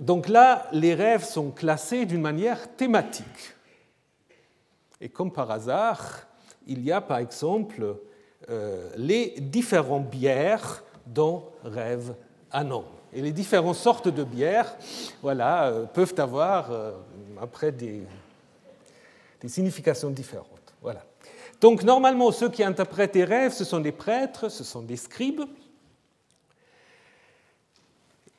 donc 0.00 0.28
là, 0.28 0.68
les 0.72 0.94
rêves 0.94 1.24
sont 1.24 1.50
classés 1.50 2.06
d'une 2.06 2.22
manière 2.22 2.74
thématique. 2.76 3.55
Et 5.00 5.08
comme 5.08 5.32
par 5.32 5.50
hasard, 5.50 6.26
il 6.66 6.82
y 6.82 6.92
a 6.92 7.00
par 7.00 7.18
exemple 7.18 7.96
euh, 8.50 8.90
les 8.96 9.34
différentes 9.38 10.08
bières 10.08 10.82
dont 11.06 11.44
rêve 11.64 12.14
homme. 12.52 12.84
Et 13.12 13.22
les 13.22 13.32
différentes 13.32 13.76
sortes 13.76 14.08
de 14.08 14.24
bières 14.24 14.76
voilà, 15.22 15.66
euh, 15.66 15.86
peuvent 15.86 16.14
avoir 16.18 16.70
euh, 16.70 16.92
après 17.40 17.72
des, 17.72 18.02
des, 19.40 19.48
significations 19.48 20.10
différentes. 20.10 20.74
Voilà. 20.82 21.04
Donc 21.60 21.82
normalement, 21.82 22.30
ceux 22.32 22.50
qui 22.50 22.62
interprètent 22.62 23.14
les 23.14 23.24
rêves, 23.24 23.52
ce 23.52 23.64
sont 23.64 23.80
des 23.80 23.92
prêtres, 23.92 24.48
ce 24.48 24.64
sont 24.64 24.82
des 24.82 24.96
scribes. 24.96 25.42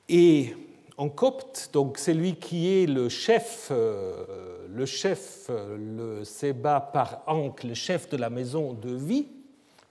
Et 0.10 0.56
en 0.98 1.10
copte, 1.10 1.70
donc 1.74 1.98
celui 1.98 2.36
qui 2.36 2.68
est 2.68 2.88
le 2.88 3.08
chef, 3.08 3.72
le 3.72 4.86
chef, 4.86 5.50
le 5.50 6.24
Seba 6.24 6.80
par 6.82 7.22
Ankh, 7.28 7.64
le 7.64 7.76
chef 7.76 8.10
de 8.10 8.18
la 8.18 8.32
maison 8.32 8.74
de 8.74 8.90
vie, 8.90 9.28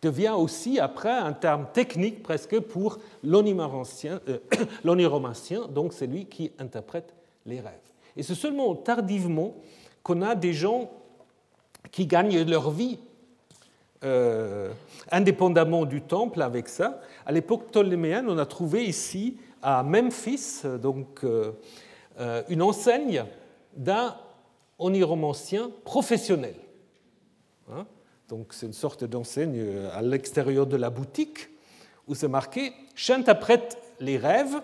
devient 0.03 0.35
aussi 0.37 0.79
après 0.79 1.11
un 1.11 1.33
terme 1.33 1.66
technique 1.73 2.23
presque 2.23 2.61
pour 2.61 2.99
l'oniromancien, 3.25 4.21
euh, 4.29 5.66
donc 5.69 5.92
c'est 5.92 6.07
lui 6.07 6.27
qui 6.27 6.53
interprète 6.59 7.14
les 7.45 7.61
rêves. 7.61 7.73
Et 8.16 8.23
c'est 8.23 8.35
seulement 8.35 8.75
tardivement 8.75 9.55
qu'on 10.03 10.23
a 10.23 10.35
des 10.35 10.53
gens 10.53 10.90
qui 11.90 12.07
gagnent 12.07 12.42
leur 12.42 12.71
vie 12.71 12.99
euh, 14.05 14.71
indépendamment 15.11 15.85
du 15.85 16.03
temple 16.03 16.42
avec 16.42 16.69
ça. 16.69 17.01
À 17.25 17.33
l'époque 17.33 17.69
ptoléméenne, 17.69 18.27
on 18.29 18.38
a 18.38 18.47
trouvé 18.47 18.85
ici 18.85 19.37
à 19.62 19.83
Memphis 19.83 20.62
donc, 20.81 21.25
euh, 21.25 21.53
une 22.49 22.62
enseigne 22.62 23.25
d'un 23.77 24.16
oniromancien 24.79 25.71
professionnel. 25.85 26.55
Hein? 27.71 27.87
donc 28.29 28.53
c'est 28.53 28.66
une 28.66 28.73
sorte 28.73 29.05
d'enseigne 29.05 29.64
à 29.92 30.01
l'extérieur 30.01 30.66
de 30.66 30.77
la 30.77 30.90
boutique 30.90 31.49
où 32.07 32.14
c'est 32.14 32.29
marqué 32.29 32.73
J'interprète 32.95 33.77
les 34.01 34.16
rêves 34.16 34.61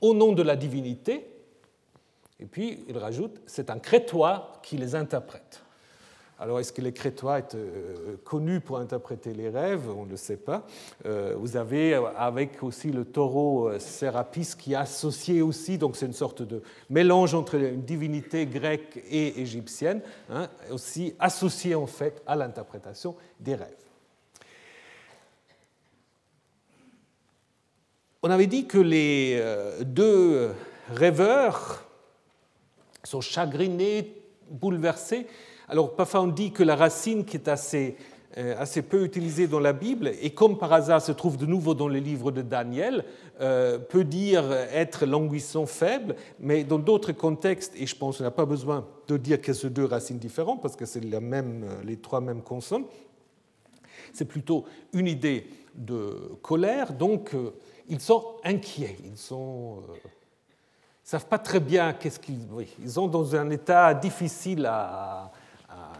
au 0.00 0.14
nom 0.14 0.32
de 0.32 0.42
la 0.42 0.56
divinité. 0.56 1.26
Et 2.40 2.46
puis 2.46 2.84
il 2.88 2.98
rajoute 2.98 3.40
C'est 3.46 3.70
un 3.70 3.78
crétois 3.78 4.60
qui 4.62 4.76
les 4.76 4.94
interprète. 4.94 5.63
Alors, 6.44 6.60
est-ce 6.60 6.74
que 6.74 6.82
les 6.82 6.92
Crétois 6.92 7.38
étaient 7.38 7.56
euh, 7.56 8.18
connus 8.22 8.60
pour 8.60 8.76
interpréter 8.76 9.32
les 9.32 9.48
rêves? 9.48 9.88
On 9.88 10.04
ne 10.04 10.10
le 10.10 10.18
sait 10.18 10.36
pas. 10.36 10.66
Euh, 11.06 11.34
vous 11.38 11.56
avez 11.56 11.94
avec 12.18 12.62
aussi 12.62 12.92
le 12.92 13.06
taureau 13.06 13.70
euh, 13.70 13.78
Sérapis 13.78 14.50
qui 14.58 14.74
est 14.74 14.76
associé 14.76 15.40
aussi, 15.40 15.78
donc 15.78 15.96
c'est 15.96 16.04
une 16.04 16.12
sorte 16.12 16.42
de 16.42 16.60
mélange 16.90 17.32
entre 17.32 17.54
une 17.54 17.80
divinité 17.80 18.44
grecque 18.44 19.02
et 19.08 19.40
égyptienne, 19.40 20.02
hein, 20.28 20.50
aussi 20.70 21.14
associé 21.18 21.74
en 21.74 21.86
fait 21.86 22.22
à 22.26 22.36
l'interprétation 22.36 23.16
des 23.40 23.54
rêves. 23.54 23.70
On 28.22 28.28
avait 28.28 28.48
dit 28.48 28.66
que 28.66 28.76
les 28.76 29.42
deux 29.80 30.50
rêveurs 30.90 31.86
sont 33.02 33.22
chagrinés, 33.22 34.12
bouleversés 34.50 35.26
alors 35.68 35.94
parfois 35.94 36.22
on 36.22 36.28
dit 36.28 36.52
que 36.52 36.62
la 36.62 36.76
racine 36.76 37.24
qui 37.24 37.36
est 37.36 37.48
assez, 37.48 37.96
euh, 38.36 38.54
assez 38.58 38.82
peu 38.82 39.04
utilisée 39.04 39.46
dans 39.46 39.60
la 39.60 39.72
Bible, 39.72 40.12
et 40.20 40.30
comme 40.30 40.58
par 40.58 40.72
hasard 40.72 41.00
se 41.00 41.12
trouve 41.12 41.36
de 41.36 41.46
nouveau 41.46 41.74
dans 41.74 41.88
les 41.88 42.00
livres 42.00 42.32
de 42.32 42.42
Daniel, 42.42 43.04
euh, 43.40 43.78
peut 43.78 44.04
dire 44.04 44.50
être 44.72 45.06
languissant 45.06 45.66
faible, 45.66 46.16
mais 46.40 46.64
dans 46.64 46.78
d'autres 46.78 47.12
contextes, 47.12 47.72
et 47.76 47.86
je 47.86 47.96
pense 47.96 48.18
qu'on 48.18 48.24
n'a 48.24 48.30
pas 48.30 48.44
besoin 48.44 48.86
de 49.08 49.16
dire 49.16 49.40
que 49.40 49.52
ce 49.52 49.66
deux 49.66 49.84
racines 49.84 50.18
différentes, 50.18 50.60
parce 50.60 50.76
que 50.76 50.84
c'est 50.84 51.00
euh, 51.04 51.82
les 51.84 51.96
trois 51.96 52.20
mêmes 52.20 52.42
consonnes, 52.42 52.84
c'est 54.12 54.26
plutôt 54.26 54.64
une 54.92 55.06
idée 55.06 55.46
de 55.74 56.32
colère, 56.42 56.92
donc 56.92 57.34
ils 57.88 58.00
sont 58.00 58.24
inquiets, 58.44 58.96
ils 59.04 59.16
sont... 59.16 59.76
ne 59.76 59.98
savent 61.02 61.26
pas 61.26 61.38
très 61.38 61.60
bien 61.60 61.92
qu'est-ce 61.92 62.20
qu'ils. 62.20 62.46
ils 62.80 62.90
sont 62.90 63.08
dans 63.08 63.34
un 63.34 63.50
état 63.50 63.92
difficile 63.94 64.66
à, 64.66 65.32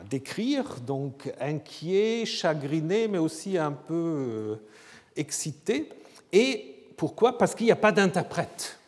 décrire, 0.08 0.80
donc 0.80 1.32
inquiet, 1.40 2.24
chagriné, 2.26 3.08
mais 3.08 3.18
aussi 3.18 3.58
un 3.58 3.72
peu 3.72 3.94
euh, 3.94 4.56
excité. 5.16 5.88
Et 6.32 6.86
pourquoi? 6.96 7.38
Parce 7.38 7.54
qu'il 7.54 7.66
n'y 7.66 7.72
a 7.72 7.76
pas 7.76 7.92
d'interprète. 7.92 8.78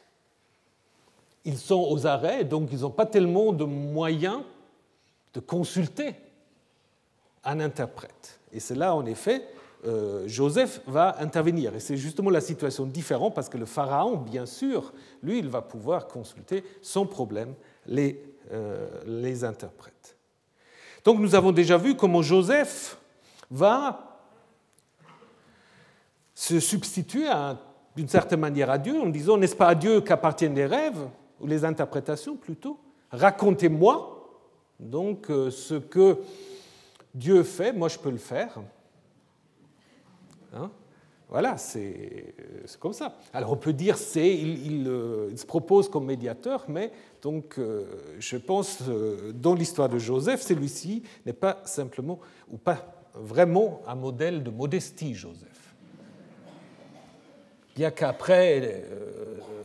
Ils 1.45 1.59
sont 1.59 1.87
aux 1.91 2.07
arrêts, 2.07 2.45
donc 2.45 2.69
ils 2.73 2.81
n'ont 2.81 2.91
pas 2.91 3.07
tellement 3.07 3.53
de 3.53 3.65
moyens 3.65 4.43
de 5.35 5.41
consulter 5.41 6.15
un 7.45 7.61
interprète. 7.61 8.41
Et 8.53 8.61
c'est 8.61 8.75
là, 8.75 8.95
en 8.95 9.07
effet, 9.07 9.43
euh, 9.87 10.27
Joseph 10.27 10.81
va 10.87 11.21
intervenir. 11.21 11.75
Et 11.75 11.81
c'est 11.81 11.97
justement 11.97 12.31
la 12.31 12.41
situation 12.41 12.87
différente 12.87 13.35
parce 13.35 13.49
que 13.49 13.59
le 13.59 13.67
pharaon, 13.67 14.17
bien 14.17 14.47
sûr, 14.47 14.93
lui, 15.23 15.39
il 15.39 15.49
va 15.49 15.63
pouvoir 15.63 16.09
consulter 16.09 16.65
sans 16.83 17.07
problème 17.07 17.55
les, 17.87 18.21
euh, 18.53 18.89
les 19.07 19.45
interprètes. 19.45 20.16
Donc 21.07 21.21
nous 21.21 21.37
avons 21.37 21.53
déjà 21.53 21.79
vu 21.79 21.95
comment 21.95 22.21
Joseph 22.21 22.99
va 23.49 24.19
se 26.35 26.59
substituer 26.59 27.29
d'une 27.95 28.09
certaine 28.09 28.41
manière 28.41 28.71
à 28.71 28.77
Dieu 28.77 29.01
en 29.01 29.07
disant, 29.07 29.37
n'est-ce 29.37 29.55
pas 29.55 29.69
à 29.69 29.75
Dieu 29.77 30.01
qu'appartiennent 30.01 30.57
les 30.57 30.67
rêves, 30.67 31.09
ou 31.39 31.47
les 31.47 31.65
interprétations 31.65 32.35
plutôt? 32.35 32.81
Racontez-moi 33.13 34.15
donc 34.81 35.31
euh, 35.31 35.53
ce 35.53 35.75
que 35.75 36.19
Dieu 37.15 37.45
fait, 37.45 37.73
moi 37.73 37.89
je 37.89 37.99
peux 37.99 38.11
le 38.11 38.19
faire. 38.19 38.59
Hein? 40.55 40.73
Voilà, 41.29 41.57
euh, 41.77 42.33
c'est 42.67 42.79
comme 42.79 42.93
ça. 42.93 43.19
Alors 43.33 43.53
on 43.53 43.57
peut 43.57 43.73
dire 43.73 43.99
c'est 43.99 44.33
il, 44.33 44.87
euh, 44.87 45.37
se 45.37 45.45
propose 45.45 45.89
comme 45.89 46.07
médiateur, 46.07 46.65
mais 46.69 46.93
donc 47.21 47.59
euh, 47.59 47.85
je 48.21 48.37
pense 48.37 48.83
dans 49.35 49.55
l'histoire 49.55 49.89
de 49.89 49.99
Joseph, 49.99 50.41
celui-ci 50.41 51.03
n'est 51.25 51.33
pas 51.33 51.61
simplement 51.65 52.21
ou 52.49 52.59
pas 52.59 52.95
vraiment 53.15 53.83
un 53.89 53.97
modèle 53.97 54.45
de 54.45 54.51
modestie, 54.51 55.15
Joseph. 55.15 55.75
Bien 57.75 57.91
qu'après 57.91 58.85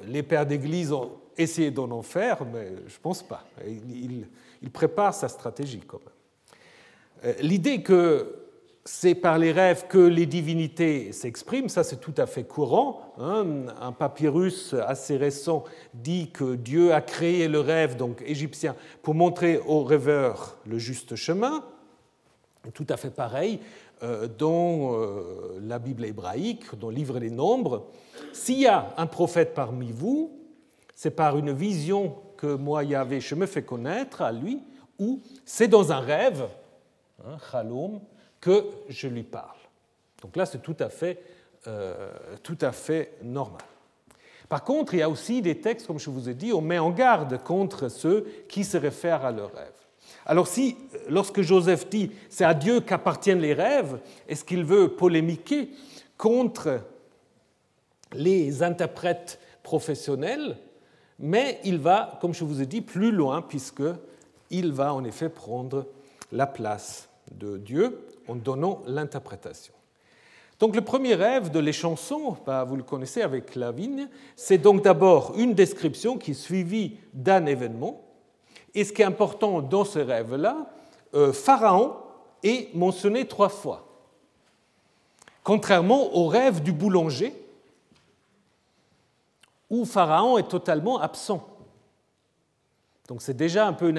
les 0.05 0.23
pères 0.23 0.45
d'Église 0.45 0.91
ont 0.91 1.11
essayé 1.37 1.69
d'en 1.69 1.91
en 1.91 2.01
faire, 2.01 2.43
mais 2.45 2.73
je 2.87 2.97
pense 2.99 3.21
pas. 3.21 3.45
Il, 3.65 4.25
il, 4.61 4.71
prépare 4.71 5.13
sa 5.13 5.29
stratégie 5.29 5.81
quand 5.85 5.99
même. 5.99 7.35
L'idée 7.39 7.83
que 7.83 8.40
c'est 8.83 9.13
par 9.13 9.37
les 9.37 9.51
rêves 9.51 9.85
que 9.87 9.99
les 9.99 10.25
divinités 10.25 11.11
s'expriment, 11.11 11.69
ça 11.69 11.83
c'est 11.83 11.99
tout 11.99 12.15
à 12.17 12.25
fait 12.25 12.43
courant. 12.43 13.13
Hein. 13.19 13.67
Un 13.79 13.91
papyrus 13.91 14.73
assez 14.73 15.17
récent 15.17 15.63
dit 15.93 16.31
que 16.31 16.55
Dieu 16.55 16.93
a 16.93 17.01
créé 17.01 17.47
le 17.47 17.59
rêve, 17.59 17.95
donc 17.95 18.23
égyptien, 18.25 18.75
pour 19.03 19.13
montrer 19.13 19.59
aux 19.59 19.83
rêveurs 19.83 20.57
le 20.65 20.79
juste 20.79 21.15
chemin. 21.15 21.63
Tout 22.73 22.87
à 22.89 22.97
fait 22.97 23.11
pareil 23.11 23.59
euh, 24.03 24.27
dans 24.27 24.95
euh, 24.95 25.59
la 25.61 25.77
Bible 25.77 26.05
hébraïque, 26.05 26.75
dans 26.79 26.89
le 26.89 26.95
livre 26.95 27.19
des 27.19 27.29
Nombres. 27.29 27.87
S'il 28.33 28.59
y 28.59 28.67
a 28.67 28.93
un 28.97 29.07
prophète 29.07 29.53
parmi 29.53 29.91
vous, 29.91 30.39
c'est 30.95 31.11
par 31.11 31.37
une 31.37 31.51
vision 31.51 32.15
que 32.37 32.55
moi, 32.55 32.83
Yahvé, 32.83 33.21
je 33.21 33.35
me 33.35 33.45
fais 33.45 33.63
connaître 33.63 34.23
à 34.23 34.31
lui, 34.31 34.63
ou 34.97 35.21
c'est 35.45 35.67
dans 35.67 35.91
un 35.91 35.99
rêve, 35.99 36.47
hein, 37.23 37.37
que 38.41 38.65
je 38.89 39.07
lui 39.07 39.23
parle. 39.23 39.57
Donc 40.21 40.35
là, 40.35 40.45
c'est 40.45 40.61
tout, 40.61 40.75
à 40.79 40.89
fait, 40.89 41.23
euh, 41.67 42.11
tout 42.43 42.57
à 42.61 42.71
fait 42.71 43.13
normal. 43.23 43.61
Par 44.49 44.63
contre, 44.63 44.95
il 44.95 44.99
y 44.99 45.03
a 45.03 45.09
aussi 45.09 45.41
des 45.41 45.61
textes, 45.61 45.87
comme 45.87 45.99
je 45.99 46.09
vous 46.09 46.27
ai 46.27 46.33
dit, 46.33 46.51
on 46.51 46.59
met 46.59 46.79
en 46.79 46.89
garde 46.89 47.41
contre 47.41 47.87
ceux 47.87 48.27
qui 48.49 48.65
se 48.65 48.75
réfèrent 48.75 49.23
à 49.23 49.31
leurs 49.31 49.53
rêves. 49.53 49.71
Alors 50.25 50.47
si, 50.47 50.75
lorsque 51.07 51.41
Joseph 51.41 51.89
dit 51.89 52.11
c'est 52.29 52.43
à 52.43 52.53
Dieu 52.53 52.81
qu'appartiennent 52.81 53.39
les 53.39 53.53
rêves, 53.53 53.99
est-ce 54.27 54.43
qu'il 54.43 54.65
veut 54.65 54.89
polémiquer 54.89 55.69
contre 56.17 56.81
les 58.13 58.61
interprètes 58.61 59.39
professionnels? 59.63 60.57
Mais 61.17 61.59
il 61.63 61.77
va, 61.77 62.17
comme 62.19 62.33
je 62.33 62.43
vous 62.43 62.61
ai 62.61 62.65
dit, 62.65 62.81
plus 62.81 63.11
loin, 63.11 63.41
puisqu'il 63.41 64.73
va 64.73 64.93
en 64.93 65.03
effet 65.05 65.29
prendre 65.29 65.87
la 66.31 66.47
place 66.47 67.07
de 67.31 67.57
Dieu 67.57 68.05
en 68.27 68.35
donnant 68.35 68.81
l'interprétation. 68.85 69.73
Donc 70.59 70.75
le 70.75 70.81
premier 70.81 71.15
rêve 71.15 71.49
de 71.49 71.59
les 71.59 71.73
chansons, 71.73 72.37
bah, 72.45 72.63
vous 72.63 72.75
le 72.75 72.83
connaissez 72.83 73.23
avec 73.23 73.55
la 73.55 73.71
vigne, 73.71 74.07
c'est 74.35 74.59
donc 74.59 74.83
d'abord 74.83 75.33
une 75.35 75.55
description 75.55 76.19
qui 76.19 76.31
est 76.31 76.35
suivie 76.35 76.97
d'un 77.13 77.47
événement. 77.47 78.03
Et 78.75 78.83
ce 78.83 78.93
qui 78.93 79.01
est 79.01 79.05
important 79.05 79.61
dans 79.61 79.83
ce 79.83 79.97
rêve-là, 79.97 80.71
euh, 81.15 81.33
Pharaon 81.33 81.95
est 82.43 82.73
mentionné 82.75 83.27
trois 83.27 83.49
fois. 83.49 83.87
Contrairement 85.43 86.15
au 86.15 86.27
rêve 86.27 86.61
du 86.61 86.71
boulanger, 86.71 87.33
où 89.71 89.85
Pharaon 89.85 90.37
est 90.37 90.47
totalement 90.47 90.99
absent. 90.99 91.47
Donc 93.07 93.23
c'est 93.23 93.35
déjà 93.35 93.65
un 93.65 93.73
peu 93.73 93.89
une 93.89 93.97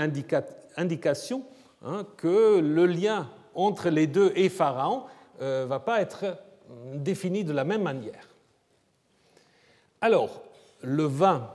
indication 0.76 1.42
hein, 1.84 2.06
que 2.16 2.60
le 2.60 2.86
lien 2.86 3.28
entre 3.54 3.88
les 3.88 4.06
deux 4.06 4.32
et 4.34 4.48
Pharaon 4.48 5.04
ne 5.40 5.44
euh, 5.44 5.66
va 5.66 5.80
pas 5.80 6.00
être 6.00 6.38
défini 6.94 7.44
de 7.44 7.52
la 7.52 7.64
même 7.64 7.82
manière. 7.82 8.28
Alors, 10.00 10.42
le 10.82 11.04
vin 11.04 11.50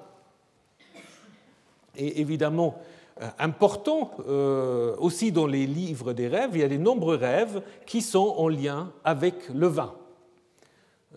est 1.96 2.20
évidemment 2.20 2.80
euh, 3.22 3.28
important 3.40 4.12
euh, 4.28 4.96
aussi 5.00 5.32
dans 5.32 5.48
les 5.48 5.66
livres 5.66 6.14
des 6.14 6.28
rêves. 6.28 6.52
Il 6.54 6.60
y 6.60 6.64
a 6.64 6.68
de 6.68 6.78
nombreux 6.78 7.16
rêves 7.16 7.62
qui 7.86 8.02
sont 8.02 8.36
en 8.38 8.48
lien 8.48 8.92
avec 9.04 9.50
le 9.50 9.68
vin. 9.68 9.94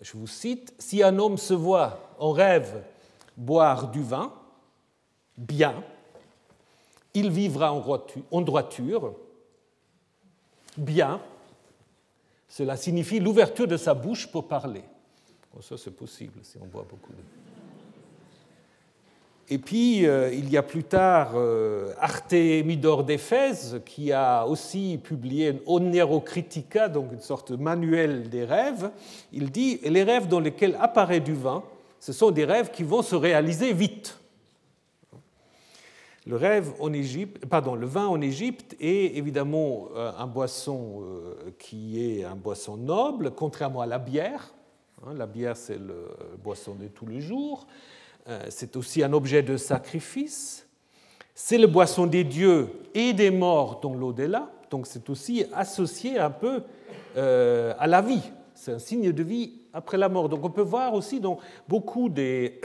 Je 0.01 0.17
vous 0.17 0.27
cite, 0.27 0.73
si 0.79 1.03
un 1.03 1.19
homme 1.19 1.37
se 1.37 1.53
voit 1.53 1.99
en 2.17 2.31
rêve 2.31 2.81
boire 3.37 3.89
du 3.89 4.01
vin, 4.01 4.33
bien, 5.37 5.75
il 7.13 7.29
vivra 7.29 7.71
en 7.73 8.41
droiture, 8.41 9.13
bien, 10.77 11.19
cela 12.47 12.75
signifie 12.75 13.19
l'ouverture 13.19 13.67
de 13.67 13.77
sa 13.77 13.93
bouche 13.93 14.27
pour 14.27 14.47
parler. 14.47 14.83
ça, 15.61 15.77
c'est 15.77 15.95
possible 15.95 16.39
si 16.43 16.57
on 16.61 16.65
boit 16.65 16.85
beaucoup 16.89 17.13
de. 17.13 17.41
Et 19.53 19.57
puis, 19.57 20.07
euh, 20.07 20.33
il 20.33 20.49
y 20.49 20.55
a 20.55 20.63
plus 20.63 20.85
tard 20.85 21.33
euh, 21.35 21.91
Artemidor 21.99 23.03
d'Éphèse 23.03 23.81
qui 23.85 24.13
a 24.13 24.45
aussi 24.45 24.97
publié 25.03 25.49
une 25.49 25.59
Onerocritica, 25.65 26.87
donc 26.87 27.11
une 27.11 27.19
sorte 27.19 27.51
de 27.51 27.57
manuel 27.57 28.29
des 28.29 28.45
rêves. 28.45 28.91
Il 29.33 29.51
dit 29.51 29.81
Les 29.83 30.03
rêves 30.03 30.29
dans 30.29 30.39
lesquels 30.39 30.77
apparaît 30.79 31.19
du 31.19 31.33
vin, 31.33 31.63
ce 31.99 32.13
sont 32.13 32.31
des 32.31 32.45
rêves 32.45 32.71
qui 32.71 32.83
vont 32.83 33.01
se 33.01 33.13
réaliser 33.13 33.73
vite. 33.73 34.20
Le 36.27 36.35
rêve 36.35 36.73
en 36.79 36.93
Égypte, 36.93 37.43
le 37.51 37.85
vin 37.85 38.07
en 38.07 38.21
Égypte 38.21 38.75
est 38.79 39.17
évidemment 39.17 39.89
euh, 39.95 40.11
un 40.17 40.27
boisson 40.27 41.03
qui 41.57 42.03
est 42.03 42.23
un 42.23 42.35
boisson 42.35 42.77
noble, 42.77 43.31
contrairement 43.31 43.81
à 43.81 43.87
la 43.87 43.97
bière. 43.97 44.53
Hein, 45.05 45.13
la 45.15 45.25
bière, 45.25 45.57
c'est 45.57 45.79
le 45.79 46.09
boisson 46.43 46.75
de 46.75 46.87
tous 46.87 47.07
les 47.07 47.21
jours. 47.21 47.65
Euh, 48.27 48.45
c'est 48.49 48.75
aussi 48.75 49.03
un 49.03 49.13
objet 49.13 49.41
de 49.41 49.57
sacrifice. 49.57 50.67
C'est 51.33 51.57
le 51.57 51.67
boisson 51.67 52.05
des 52.05 52.23
dieux 52.23 52.69
et 52.93 53.13
des 53.13 53.31
morts 53.31 53.79
dans 53.81 53.95
l'au-delà, 53.95 54.51
donc 54.69 54.85
c'est 54.85 55.09
aussi 55.09 55.45
associé 55.53 56.19
un 56.19 56.29
peu 56.29 56.61
euh, 57.17 57.73
à 57.79 57.87
la 57.87 58.01
vie. 58.01 58.21
C'est 58.53 58.73
un 58.73 58.79
signe 58.79 59.11
de 59.11 59.23
vie 59.23 59.53
après 59.73 59.97
la 59.97 60.07
mort. 60.07 60.29
Donc 60.29 60.45
on 60.45 60.51
peut 60.51 60.61
voir 60.61 60.93
aussi 60.93 61.19
dans 61.19 61.39
beaucoup 61.67 62.09
des, 62.09 62.61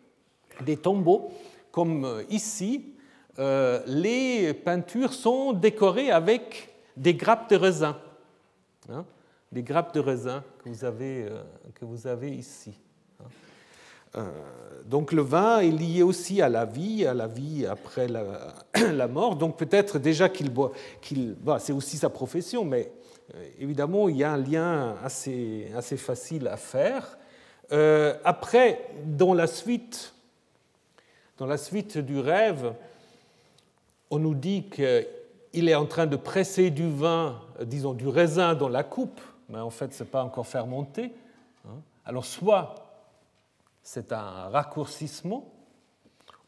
des 0.64 0.78
tombeaux, 0.78 1.30
comme 1.70 2.22
euh, 3.38 3.82
les 3.86 4.54
peintures 4.54 5.12
sont 5.12 5.52
décorées 5.52 6.10
avec 6.10 6.74
des 6.96 7.14
grappes 7.14 7.50
de 7.50 7.56
raisin. 7.56 7.96
Hein, 8.88 9.04
des 9.50 9.62
grappes 9.62 9.94
de 9.94 10.00
raisin 10.00 10.44
que 10.62 10.68
vous 10.68 10.84
avez, 10.84 11.28
que 11.74 11.84
vous 11.84 12.06
avez 12.06 12.30
ici. 12.30 12.78
Euh, 14.16 14.30
donc 14.84 15.12
le 15.12 15.22
vin 15.22 15.60
est 15.60 15.70
lié 15.70 16.02
aussi 16.02 16.40
à 16.40 16.48
la 16.48 16.64
vie, 16.64 17.04
à 17.06 17.14
la 17.14 17.26
vie 17.26 17.66
après 17.66 18.06
la, 18.06 19.08
mort. 19.08 19.36
Donc 19.36 19.56
peut-être 19.56 19.98
déjà 19.98 20.28
qu'il 20.28 20.50
boit, 20.50 20.72
qu'il, 21.00 21.36
c'est 21.58 21.72
aussi 21.72 21.96
sa 21.96 22.10
profession, 22.10 22.64
mais 22.64 22.92
euh, 23.34 23.48
évidemment 23.58 24.08
il 24.08 24.16
y 24.16 24.24
a 24.24 24.32
un 24.32 24.36
lien 24.36 24.96
assez, 25.02 25.68
assez 25.76 25.96
facile 25.96 26.46
à 26.48 26.56
faire. 26.56 27.18
Euh, 27.72 28.14
après, 28.24 28.86
dans 29.04 29.34
la 29.34 29.46
suite, 29.46 30.14
dans 31.38 31.46
la 31.46 31.56
suite 31.56 31.98
du 31.98 32.20
rêve, 32.20 32.74
on 34.10 34.18
nous 34.18 34.34
dit 34.34 34.64
qu'il 34.70 35.68
est 35.68 35.74
en 35.74 35.86
train 35.86 36.06
de 36.06 36.16
presser 36.16 36.70
du 36.70 36.88
vin, 36.90 37.40
disons 37.62 37.94
du 37.94 38.08
raisin 38.08 38.54
dans 38.54 38.68
la 38.68 38.82
coupe, 38.82 39.20
mais 39.48 39.58
en 39.58 39.70
fait 39.70 39.92
ce 39.92 40.02
n'est 40.02 40.10
pas 40.10 40.22
encore 40.22 40.46
fermenté. 40.46 41.12
Hein. 41.66 41.80
Alors 42.04 42.24
soit 42.24 42.74
c'est 43.82 44.12
un 44.12 44.48
raccourcissement, 44.48 45.52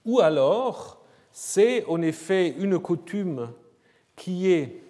ou 0.04 0.20
alors 0.20 1.02
c'est 1.30 1.84
en 1.86 2.00
effet 2.00 2.48
une 2.48 2.78
coutume 2.78 3.50
qui 4.16 4.50
est 4.50 4.82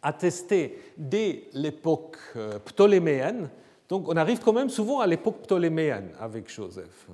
attestée 0.00 0.78
dès 0.96 1.44
l'époque 1.52 2.16
euh, 2.36 2.58
ptoléméenne. 2.58 3.50
Donc 3.88 4.08
on 4.08 4.16
arrive 4.16 4.40
quand 4.40 4.52
même 4.52 4.70
souvent 4.70 5.00
à 5.00 5.06
l'époque 5.06 5.42
ptoléméenne 5.42 6.10
avec 6.18 6.50
Joseph. 6.50 7.08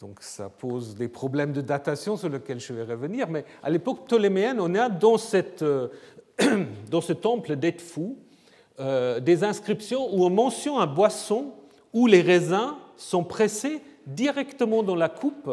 Donc 0.00 0.22
ça 0.22 0.48
pose 0.48 0.94
des 0.94 1.08
problèmes 1.08 1.52
de 1.52 1.60
datation 1.60 2.16
sur 2.16 2.30
lesquels 2.30 2.58
je 2.58 2.72
vais 2.72 2.84
revenir, 2.84 3.28
mais 3.28 3.44
à 3.62 3.68
l'époque 3.68 4.06
ptoléméenne, 4.06 4.58
on 4.58 4.74
a 4.74 4.88
dans, 4.88 5.18
cette, 5.18 5.60
euh, 5.60 5.88
dans 6.90 7.02
ce 7.02 7.12
temple 7.12 7.54
d'Edfou 7.56 8.16
euh, 8.78 9.20
des 9.20 9.44
inscriptions 9.44 10.08
où 10.14 10.24
on 10.24 10.30
mentionne 10.30 10.78
un 10.78 10.86
boisson 10.86 11.52
où 11.92 12.06
les 12.06 12.22
raisins 12.22 12.76
sont 12.96 13.24
pressés 13.24 13.82
directement 14.06 14.82
dans 14.82 14.94
la 14.96 15.10
coupe. 15.10 15.50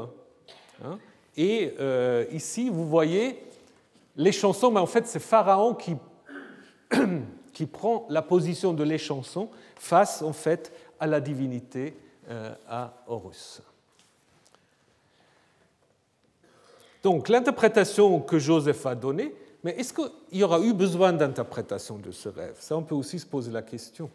Hein. 0.81 0.97
Et 1.35 1.73
euh, 1.81 2.23
ici, 2.31 2.69
vous 2.69 2.87
voyez 2.87 3.43
les 4.15 4.31
chansons, 4.31 4.71
mais 4.71 4.79
en 4.79 4.85
fait, 4.85 5.07
c'est 5.07 5.19
Pharaon 5.19 5.73
qui, 5.73 5.97
qui 7.51 7.65
prend 7.65 8.05
la 8.09 8.21
position 8.21 8.71
de 8.71 8.85
les 8.85 8.97
chansons 8.97 9.49
face 9.75 10.21
en 10.21 10.31
fait 10.31 10.71
à 11.01 11.05
la 11.05 11.19
divinité, 11.19 11.97
à 12.67 12.93
Horus. 13.07 13.61
Donc, 17.07 17.29
l'interprétation 17.29 18.19
que 18.19 18.37
Joseph 18.37 18.85
a 18.85 18.93
donnée, 18.93 19.33
mais 19.63 19.71
est-ce 19.79 19.93
qu'il 19.93 20.11
y 20.33 20.43
aura 20.43 20.59
eu 20.59 20.73
besoin 20.73 21.13
d'interprétation 21.13 21.97
de 21.97 22.11
ce 22.11 22.27
rêve? 22.27 22.57
Ça, 22.59 22.75
on 22.75 22.83
peut 22.83 22.95
aussi 22.95 23.17
se 23.17 23.25
poser 23.25 23.49
la 23.49 23.61
question. 23.61 24.09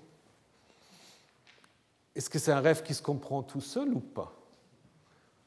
Est-ce 2.15 2.29
que 2.29 2.39
c'est 2.39 2.53
un 2.53 2.61
rêve 2.61 2.83
qui 2.83 2.93
se 2.93 3.01
comprend 3.01 3.43
tout 3.43 3.63
seul 3.63 3.89
ou 3.95 4.01
pas? 4.01 4.35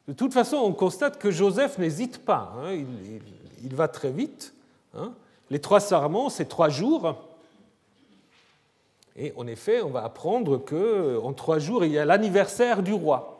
De 0.08 0.13
toute 0.13 0.34
façon, 0.34 0.58
on 0.58 0.73
constate 0.73 1.19
que 1.19 1.29
Joseph 1.29 1.77
n'hésite 1.77 2.25
pas, 2.25 2.51
hein. 2.58 2.84
il, 3.63 3.75
va 3.75 3.88
très 3.89 4.10
vite. 4.10 4.51
Hein. 4.95 5.13
Les 5.51 5.62
trois 5.62 5.81
sarments, 5.81 6.31
c'est 6.31 6.45
trois 6.45 6.69
jours. 6.69 7.27
Et 9.15 9.34
en 9.38 9.45
effet, 9.45 9.84
on 9.84 9.91
va 9.91 10.03
apprendre 10.03 10.58
qu'en 10.58 11.31
trois 11.34 11.60
jours, 11.60 11.86
il 11.86 11.91
y 11.91 11.99
a 11.99 12.05
l'anniversaire 12.05 12.81
du 12.81 12.93
roi. 12.93 13.35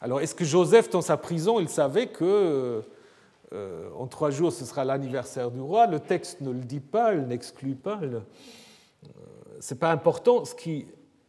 Alors, 0.00 0.20
est-ce 0.20 0.34
que 0.34 0.44
Joseph, 0.44 0.88
dans 0.90 1.02
sa 1.02 1.16
prison, 1.16 1.60
il 1.60 1.68
savait 1.68 2.06
que 2.06 2.82
euh, 3.52 3.90
en 3.98 4.06
trois 4.06 4.30
jours, 4.30 4.52
ce 4.52 4.64
sera 4.64 4.84
l'anniversaire 4.84 5.50
du 5.50 5.60
roi? 5.60 5.86
Le 5.86 6.00
texte 6.00 6.40
ne 6.40 6.50
le 6.50 6.60
dit 6.60 6.80
pas, 6.80 7.14
il 7.14 7.26
n'exclut 7.26 7.74
pas. 7.74 8.00
Euh, 8.02 8.20
Ce 9.60 9.74
n'est 9.74 9.78
pas 9.78 9.90
important. 9.90 10.44
Ce 10.44 10.54
qui 10.54 10.86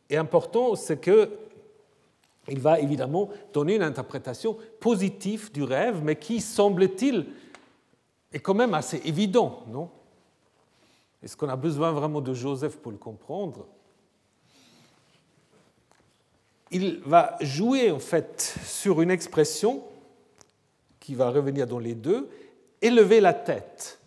et 0.10 0.18
important, 0.18 0.76
c'est 0.76 1.00
qu'il 1.00 2.60
va 2.60 2.80
évidemment 2.82 3.30
donner 3.54 3.76
une 3.76 3.82
interprétation 3.82 4.58
positive 4.82 5.52
du 5.54 5.64
rêve, 5.64 6.02
mais 6.04 6.18
qui, 6.18 6.42
semble-t-il, 6.42 7.28
est 8.34 8.40
quand 8.40 8.54
même 8.54 8.74
assez 8.74 9.02
évident, 9.06 9.64
non? 9.68 9.90
Est-ce 11.24 11.38
qu'on 11.38 11.48
a 11.48 11.56
besoin 11.56 11.92
vraiment 11.92 12.20
de 12.20 12.34
Joseph 12.34 12.78
pour 12.78 12.92
le 12.92 12.98
comprendre? 12.98 13.66
Il 16.72 17.02
va 17.06 17.36
jouer 17.42 17.92
en 17.92 18.00
fait 18.00 18.56
sur 18.66 19.02
une 19.02 19.12
expression 19.12 19.84
qui 21.00 21.16
va 21.16 21.30
revenir 21.30 21.68
dans 21.68 21.80
les 21.80 21.96
deux, 21.96 22.30
élever 22.82 23.20
la 23.20 23.34
tête, 23.34 24.00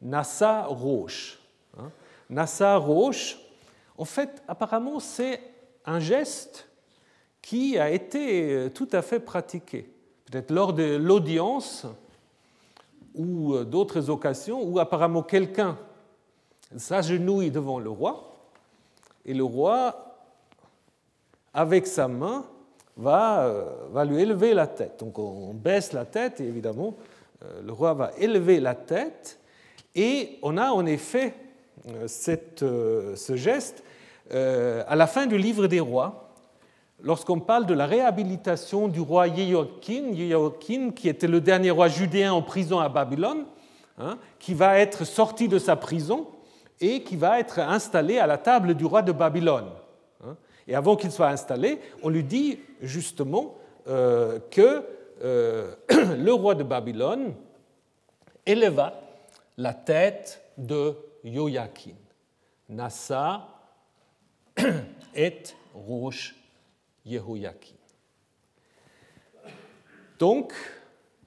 Nassa 0.00 0.66
Roche. 0.66 1.40
Hein. 1.78 1.90
Nassa 2.30 2.76
Roche, 2.76 3.38
en 3.98 4.04
fait, 4.04 4.42
apparemment, 4.46 5.00
c'est 5.00 5.40
un 5.84 5.98
geste 5.98 6.68
qui 7.40 7.76
a 7.76 7.90
été 7.90 8.52
euh, 8.52 8.68
tout 8.68 8.88
à 8.92 9.02
fait 9.02 9.18
pratiqué, 9.18 9.90
peut-être 10.26 10.50
lors 10.52 10.72
de 10.72 10.96
l'audience 10.96 11.86
ou 13.14 13.54
euh, 13.54 13.64
d'autres 13.64 14.10
occasions 14.10 14.62
où 14.62 14.78
apparemment 14.78 15.22
quelqu'un 15.22 15.76
s'agenouille 16.76 17.50
devant 17.50 17.80
le 17.80 17.90
roi 17.90 18.32
et 19.24 19.34
le 19.34 19.44
roi, 19.44 20.11
avec 21.54 21.86
sa 21.86 22.08
main, 22.08 22.44
va, 22.96 23.44
euh, 23.44 23.64
va 23.92 24.04
lui 24.04 24.20
élever 24.20 24.54
la 24.54 24.66
tête. 24.66 25.00
Donc 25.00 25.18
on 25.18 25.54
baisse 25.54 25.92
la 25.92 26.04
tête 26.04 26.40
et 26.40 26.44
évidemment 26.44 26.94
le 27.64 27.72
roi 27.72 27.92
va 27.94 28.12
élever 28.18 28.60
la 28.60 28.76
tête 28.76 29.40
et 29.96 30.38
on 30.42 30.56
a 30.56 30.70
en 30.70 30.86
effet 30.86 31.34
cette, 32.06 32.60
ce 32.60 33.34
geste 33.34 33.82
euh, 34.34 34.82
à 34.86 34.96
la 34.96 35.06
fin 35.06 35.26
du 35.26 35.36
livre 35.36 35.66
des 35.66 35.80
rois, 35.80 36.30
lorsqu'on 37.02 37.40
parle 37.40 37.66
de 37.66 37.74
la 37.74 37.86
réhabilitation 37.86 38.88
du 38.88 39.00
roi 39.00 39.26
Yehoiakim, 39.26 40.94
qui 40.94 41.08
était 41.08 41.26
le 41.26 41.40
dernier 41.40 41.70
roi 41.70 41.88
judéen 41.88 42.32
en 42.32 42.40
prison 42.40 42.78
à 42.78 42.88
Babylone, 42.88 43.44
hein, 43.98 44.16
qui 44.38 44.54
va 44.54 44.78
être 44.78 45.04
sorti 45.04 45.48
de 45.48 45.58
sa 45.58 45.76
prison 45.76 46.28
et 46.80 47.02
qui 47.02 47.16
va 47.16 47.40
être 47.40 47.58
installé 47.58 48.18
à 48.18 48.26
la 48.26 48.38
table 48.38 48.74
du 48.74 48.86
roi 48.86 49.02
de 49.02 49.12
Babylone. 49.12 49.68
Et 50.68 50.74
avant 50.74 50.96
qu'il 50.96 51.10
soit 51.10 51.28
installé, 51.28 51.80
on 52.02 52.08
lui 52.08 52.24
dit 52.24 52.58
justement 52.80 53.56
euh, 53.88 54.38
que 54.50 54.84
euh, 55.22 55.74
le 56.16 56.32
roi 56.32 56.54
de 56.54 56.62
Babylone 56.62 57.34
éleva 58.46 59.00
la 59.56 59.74
tête 59.74 60.42
de 60.56 60.96
Joachim. 61.24 61.96
Nassa 62.68 63.48
et 65.14 65.42
Rosh 65.74 66.34
Yehoiakim. 67.04 67.76
Donc, 70.18 70.52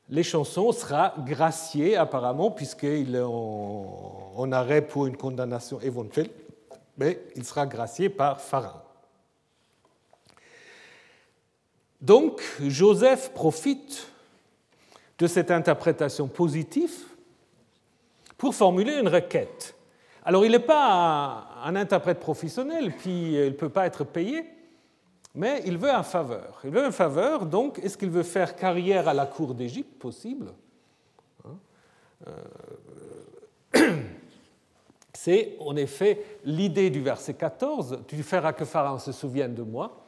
les 0.10 0.24
chansons 0.24 0.72
sera 0.72 1.14
gracié 1.26 1.98
apparemment, 1.98 2.52
puisqu'il 2.52 3.16
est 3.16 3.22
en, 3.22 4.52
arrêt 4.52 4.82
pour 4.82 5.08
une 5.08 5.18
condamnation 5.18 5.80
éventuelle, 5.82 6.30
mais 6.98 7.22
il 7.36 7.44
sera 7.44 7.66
gracié 7.66 8.10
par 8.10 8.40
Pharaon. 8.40 8.85
Donc, 12.06 12.44
Joseph 12.62 13.32
profite 13.34 14.08
de 15.18 15.26
cette 15.26 15.50
interprétation 15.50 16.28
positive 16.28 16.94
pour 18.38 18.54
formuler 18.54 19.00
une 19.00 19.08
requête. 19.08 19.76
Alors 20.24 20.46
il 20.46 20.52
n'est 20.52 20.60
pas 20.60 21.48
un 21.64 21.76
interprète 21.76 22.20
professionnel, 22.20 22.94
puis 22.96 23.34
il 23.34 23.46
ne 23.46 23.50
peut 23.50 23.70
pas 23.70 23.88
être 23.88 24.04
payé. 24.04 24.46
mais 25.34 25.64
il 25.66 25.80
veut 25.80 25.90
un 25.90 26.04
faveur. 26.04 26.62
Il 26.64 26.70
veut 26.70 26.84
un 26.84 26.92
faveur, 26.92 27.48
donc 27.48 27.80
est-ce 27.80 27.98
qu'il 27.98 28.12
veut 28.12 28.22
faire 28.22 28.56
carrière 28.56 29.08
à 29.08 29.16
la 29.16 29.26
cour 29.26 29.56
d'Égypte? 29.56 29.98
Possible. 29.98 30.54
Euh, 32.28 32.34
c'est 35.14 35.56
en 35.60 35.76
effet 35.76 36.24
l'idée 36.44 36.92
du 36.92 37.02
verset 37.02 37.34
14, 37.34 38.04
tu 38.08 38.22
feras 38.22 38.54
que 38.54 38.64
Pharaon 38.64 39.00
se 39.00 39.12
souvienne 39.12 39.56
de 39.56 39.64
moi, 39.64 40.05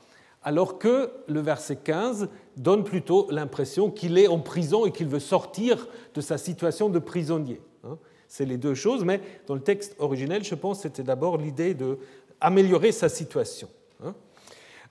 alors 0.48 0.80
que 0.80 1.12
le 1.28 1.42
verset 1.42 1.76
15 1.76 2.30
donne 2.56 2.86
plutôt 2.86 3.28
l'impression 3.30 3.92
qu'il 3.92 4.18
est 4.18 4.30
en 4.30 4.40
prison 4.40 4.86
et 4.86 4.94
qu'il 4.94 5.08
veut 5.10 5.20
sortir 5.20 5.90
de 6.14 6.22
sa 6.22 6.38
situation 6.38 6.88
de 6.88 7.00
prisonnier. 7.00 7.60
Hein. 7.84 7.98
C'est 8.30 8.46
les 8.46 8.56
deux 8.56 8.74
choses, 8.74 9.04
mais 9.04 9.20
dans 9.48 9.56
le 9.56 9.60
texte 9.60 9.98
originel, 10.00 10.46
je 10.46 10.56
pense, 10.56 10.84
c'était 10.84 11.04
d'abord 11.04 11.36
l'idée 11.36 11.74
d'améliorer 11.74 12.94
sa 12.94 13.10
situation. 13.10 13.68
Hein. 14.02 14.16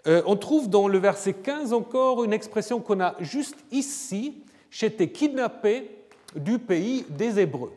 Euh, 0.07 0.21
on 0.27 0.37
trouve 0.37 0.69
dans 0.69 0.89
le 0.89 0.99
verset 0.99 1.33
15 1.33 1.73
encore 1.73 2.23
une 2.23 2.35
expression 2.35 2.79
qu'on 2.79 3.01
a 3.01 3.17
juste 3.21 3.57
ici, 3.73 4.43
j'étais 4.71 5.09
kidnappé 5.09 5.91
du 6.35 6.59
pays 6.59 7.07
des 7.09 7.41
Hébreux. 7.41 7.73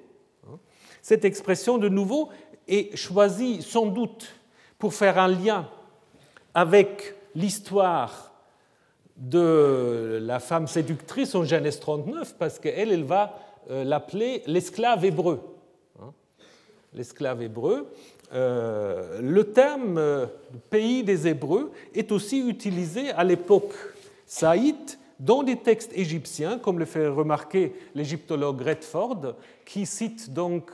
Hein. 0.49 0.57
Cette 1.01 1.23
expression, 1.23 1.77
de 1.77 1.87
nouveau, 1.87 2.27
est 2.67 2.93
choisie 2.97 3.61
sans 3.61 3.85
doute 3.85 4.35
pour 4.77 4.93
faire 4.93 5.17
un 5.17 5.29
lien 5.29 5.69
avec 6.53 7.15
l'histoire 7.35 8.33
de 9.17 10.19
la 10.21 10.39
femme 10.39 10.67
séductrice 10.67 11.35
en 11.35 11.43
Genèse 11.43 11.79
39, 11.79 12.35
parce 12.37 12.59
qu'elle, 12.59 12.91
elle 12.91 13.03
va 13.03 13.37
euh, 13.69 13.83
l'appeler 13.83 14.41
l'esclave 14.47 15.03
hébreu. 15.03 15.41
Hein. 16.01 16.13
L'esclave 16.93 17.41
hébreu. 17.41 17.91
Euh, 18.31 19.19
le 19.21 19.51
terme 19.51 19.97
euh, 19.97 20.25
pays 20.69 21.03
des 21.03 21.27
Hébreux 21.27 21.71
est 21.95 22.11
aussi 22.11 22.47
utilisé 22.47 23.09
à 23.11 23.23
l'époque 23.23 23.73
saïte 24.25 24.99
dans 25.19 25.43
des 25.43 25.57
textes 25.57 25.91
égyptiens, 25.95 26.59
comme 26.59 26.79
le 26.79 26.85
fait 26.85 27.07
remarquer 27.07 27.73
l'égyptologue 27.95 28.61
Redford, 28.61 29.35
qui 29.65 29.85
cite 29.85 30.31
donc 30.31 30.71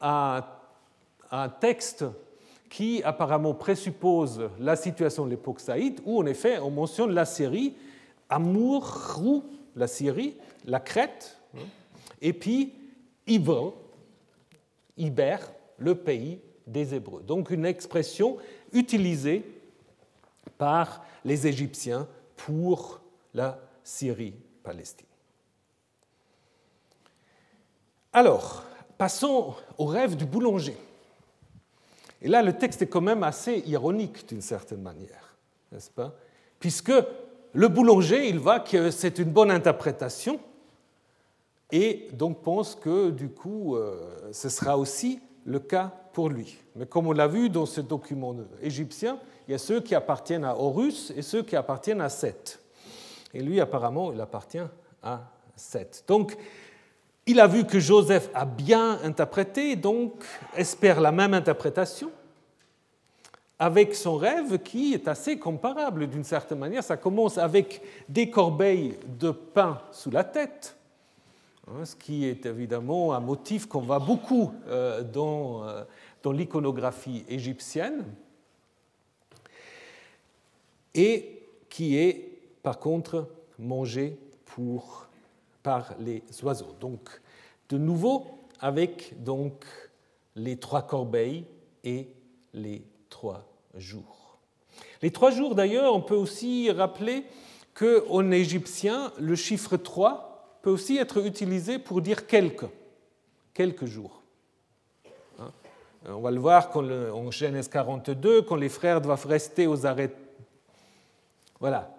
un, 0.00 0.44
un 1.30 1.48
texte 1.48 2.04
qui 2.68 3.02
apparemment 3.02 3.54
présuppose 3.54 4.50
la 4.58 4.76
situation 4.76 5.24
de 5.24 5.30
l'époque 5.30 5.60
saïde, 5.60 6.00
où 6.04 6.20
en 6.20 6.26
effet 6.26 6.58
on 6.58 6.70
mentionne 6.70 7.12
la 7.12 7.24
Syrie, 7.24 7.74
Amourou, 8.28 9.44
la 9.74 9.86
Syrie, 9.86 10.36
la 10.64 10.80
Crète, 10.80 11.38
hein, 11.54 11.60
et 12.20 12.32
puis 12.32 12.74
Iber, 13.26 13.70
Iber, 14.96 15.38
le 15.78 15.94
pays 15.94 16.40
des 16.66 16.94
Hébreux. 16.94 17.22
Donc 17.22 17.50
une 17.50 17.64
expression 17.64 18.36
utilisée 18.72 19.44
par 20.58 21.04
les 21.24 21.46
Égyptiens 21.46 22.06
pour 22.36 23.00
la 23.32 23.58
Syrie-Palestine. 23.82 25.06
Alors, 28.12 28.64
passons 28.96 29.54
au 29.76 29.86
rêve 29.86 30.16
du 30.16 30.24
boulanger. 30.24 30.76
Et 32.20 32.28
là, 32.28 32.42
le 32.42 32.52
texte 32.52 32.82
est 32.82 32.86
quand 32.86 33.00
même 33.00 33.22
assez 33.22 33.62
ironique 33.66 34.28
d'une 34.28 34.40
certaine 34.40 34.82
manière, 34.82 35.36
n'est-ce 35.70 35.90
pas? 35.90 36.14
Puisque 36.58 36.92
le 37.52 37.68
boulanger, 37.68 38.28
il 38.28 38.38
voit 38.38 38.60
que 38.60 38.90
c'est 38.90 39.18
une 39.18 39.30
bonne 39.30 39.50
interprétation 39.50 40.40
et 41.70 42.08
donc 42.12 42.42
pense 42.42 42.74
que 42.74 43.10
du 43.10 43.28
coup, 43.28 43.76
euh, 43.76 44.30
ce 44.32 44.48
sera 44.48 44.78
aussi 44.78 45.20
le 45.44 45.60
cas 45.60 45.92
pour 46.12 46.28
lui. 46.28 46.56
Mais 46.74 46.86
comme 46.86 47.06
on 47.06 47.12
l'a 47.12 47.28
vu 47.28 47.50
dans 47.50 47.66
ce 47.66 47.80
document 47.80 48.34
égyptien, 48.62 49.18
il 49.46 49.52
y 49.52 49.54
a 49.54 49.58
ceux 49.58 49.80
qui 49.80 49.94
appartiennent 49.94 50.44
à 50.44 50.56
Horus 50.56 51.12
et 51.16 51.22
ceux 51.22 51.42
qui 51.42 51.56
appartiennent 51.56 52.00
à 52.00 52.08
Seth. 52.08 52.60
Et 53.32 53.40
lui, 53.40 53.60
apparemment, 53.60 54.12
il 54.12 54.20
appartient 54.20 54.58
à 55.02 55.20
Seth. 55.56 56.04
Donc, 56.08 56.36
il 57.28 57.40
a 57.40 57.46
vu 57.46 57.66
que 57.66 57.78
Joseph 57.78 58.30
a 58.32 58.46
bien 58.46 58.98
interprété, 59.04 59.76
donc 59.76 60.24
espère 60.56 60.98
la 60.98 61.12
même 61.12 61.34
interprétation, 61.34 62.10
avec 63.58 63.94
son 63.94 64.16
rêve 64.16 64.58
qui 64.60 64.94
est 64.94 65.08
assez 65.08 65.38
comparable 65.38 66.06
d'une 66.06 66.24
certaine 66.24 66.58
manière. 66.58 66.82
Ça 66.82 66.96
commence 66.96 67.36
avec 67.36 67.82
des 68.08 68.30
corbeilles 68.30 68.96
de 69.06 69.30
pain 69.30 69.78
sous 69.92 70.10
la 70.10 70.24
tête, 70.24 70.74
hein, 71.66 71.84
ce 71.84 71.94
qui 71.96 72.24
est 72.24 72.46
évidemment 72.46 73.12
un 73.12 73.20
motif 73.20 73.66
qu'on 73.66 73.82
voit 73.82 73.98
beaucoup 73.98 74.54
euh, 74.68 75.02
euh, 75.14 75.84
dans 76.22 76.32
l'iconographie 76.32 77.26
égyptienne, 77.28 78.04
et 80.94 81.42
qui 81.68 81.98
est 81.98 82.40
par 82.62 82.78
contre 82.78 83.28
mangé 83.58 84.18
pour 84.46 85.07
par 85.68 85.94
les 85.98 86.22
oiseaux. 86.42 86.74
Donc, 86.80 87.10
de 87.68 87.76
nouveau, 87.76 88.24
avec 88.58 89.22
donc 89.22 89.66
les 90.34 90.56
trois 90.56 90.80
corbeilles 90.80 91.44
et 91.84 92.08
les 92.54 92.82
trois 93.10 93.46
jours. 93.74 94.38
Les 95.02 95.10
trois 95.10 95.30
jours, 95.30 95.54
d'ailleurs, 95.54 95.94
on 95.94 96.00
peut 96.00 96.14
aussi 96.14 96.70
rappeler 96.70 97.22
qu'en 97.74 98.30
égyptien, 98.30 99.12
le 99.18 99.36
chiffre 99.36 99.76
3 99.76 100.58
peut 100.62 100.70
aussi 100.70 100.96
être 100.96 101.18
utilisé 101.18 101.78
pour 101.78 102.00
dire 102.00 102.26
quelques, 102.26 102.70
quelques 103.52 103.84
jours. 103.84 104.22
Hein? 105.38 105.52
On 106.06 106.22
va 106.22 106.30
le 106.30 106.40
voir 106.40 106.74
en 106.74 107.30
Genèse 107.30 107.68
42, 107.68 108.40
quand 108.40 108.56
les 108.56 108.70
frères 108.70 109.02
doivent 109.02 109.26
rester 109.26 109.66
aux 109.66 109.84
arrêts. 109.84 110.14
Voilà, 111.60 111.94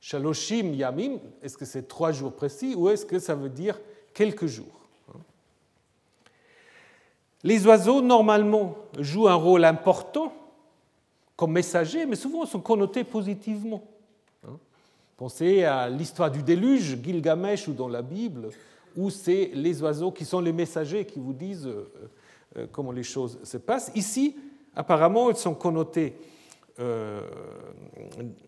Shaloshim 0.00 0.74
Yamim, 0.74 1.18
est-ce 1.42 1.56
que 1.56 1.64
c'est 1.64 1.88
trois 1.88 2.12
jours 2.12 2.32
précis 2.32 2.74
ou 2.74 2.88
est-ce 2.88 3.04
que 3.04 3.18
ça 3.18 3.34
veut 3.34 3.48
dire 3.48 3.78
quelques 4.14 4.46
jours 4.46 4.66
Les 7.42 7.66
oiseaux, 7.66 8.00
normalement, 8.00 8.76
jouent 8.98 9.28
un 9.28 9.34
rôle 9.34 9.64
important 9.64 10.32
comme 11.36 11.52
messagers, 11.52 12.04
mais 12.04 12.16
souvent 12.16 12.46
sont 12.46 12.60
connotés 12.60 13.04
positivement. 13.04 13.82
Pensez 15.16 15.64
à 15.64 15.88
l'histoire 15.88 16.30
du 16.30 16.42
déluge, 16.42 16.96
Gilgamesh 17.02 17.66
ou 17.68 17.72
dans 17.72 17.88
la 17.88 18.02
Bible, 18.02 18.50
où 18.96 19.10
c'est 19.10 19.50
les 19.52 19.82
oiseaux 19.82 20.12
qui 20.12 20.24
sont 20.24 20.40
les 20.40 20.52
messagers 20.52 21.04
qui 21.04 21.18
vous 21.18 21.32
disent 21.32 21.66
euh, 21.66 21.90
euh, 22.56 22.66
comment 22.70 22.92
les 22.92 23.02
choses 23.02 23.38
se 23.44 23.56
passent. 23.56 23.90
Ici, 23.94 24.36
apparemment, 24.74 25.30
ils 25.30 25.36
sont 25.36 25.54
connotés 25.54 26.14
euh, 26.80 27.22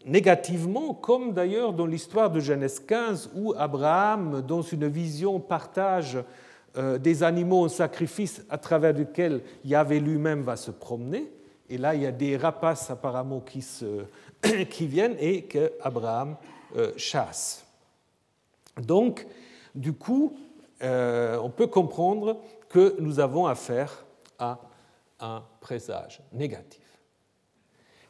négativement, 0.07 0.95
comme 0.95 1.33
d'ailleurs 1.33 1.73
dans 1.73 1.87
l'histoire 1.87 2.31
de 2.31 2.39
Genèse 2.39 2.79
15, 2.79 3.31
où 3.35 3.53
Abraham, 3.57 4.41
dans 4.43 4.63
une 4.63 4.87
vision, 4.87 5.41
partage 5.41 6.17
euh, 6.77 6.97
des 6.99 7.25
animaux 7.25 7.65
en 7.65 7.69
sacrifice 7.69 8.45
à 8.49 8.57
travers 8.57 8.93
lesquels 8.93 9.43
Yahvé 9.65 9.99
lui-même 9.99 10.43
va 10.43 10.55
se 10.55 10.71
promener. 10.71 11.29
Et 11.69 11.77
là, 11.77 11.97
il 11.97 12.03
y 12.03 12.07
a 12.07 12.13
des 12.13 12.37
rapaces 12.37 12.89
apparemment 12.89 13.41
qui, 13.41 13.65
viennent 14.87 15.17
et 15.19 15.43
que 15.43 15.73
Abraham 15.83 16.37
euh, 16.77 16.93
chasse. 16.97 17.65
Donc, 18.81 19.27
du 19.75 19.93
coup, 19.93 20.37
on 20.83 21.51
peut 21.55 21.67
comprendre 21.67 22.41
que 22.69 22.97
nous 23.01 23.21
avons 23.21 23.47
affaire 23.47 24.07
à 24.39 24.59
un 25.21 25.43
présage 25.61 26.23
négatif. 26.33 26.90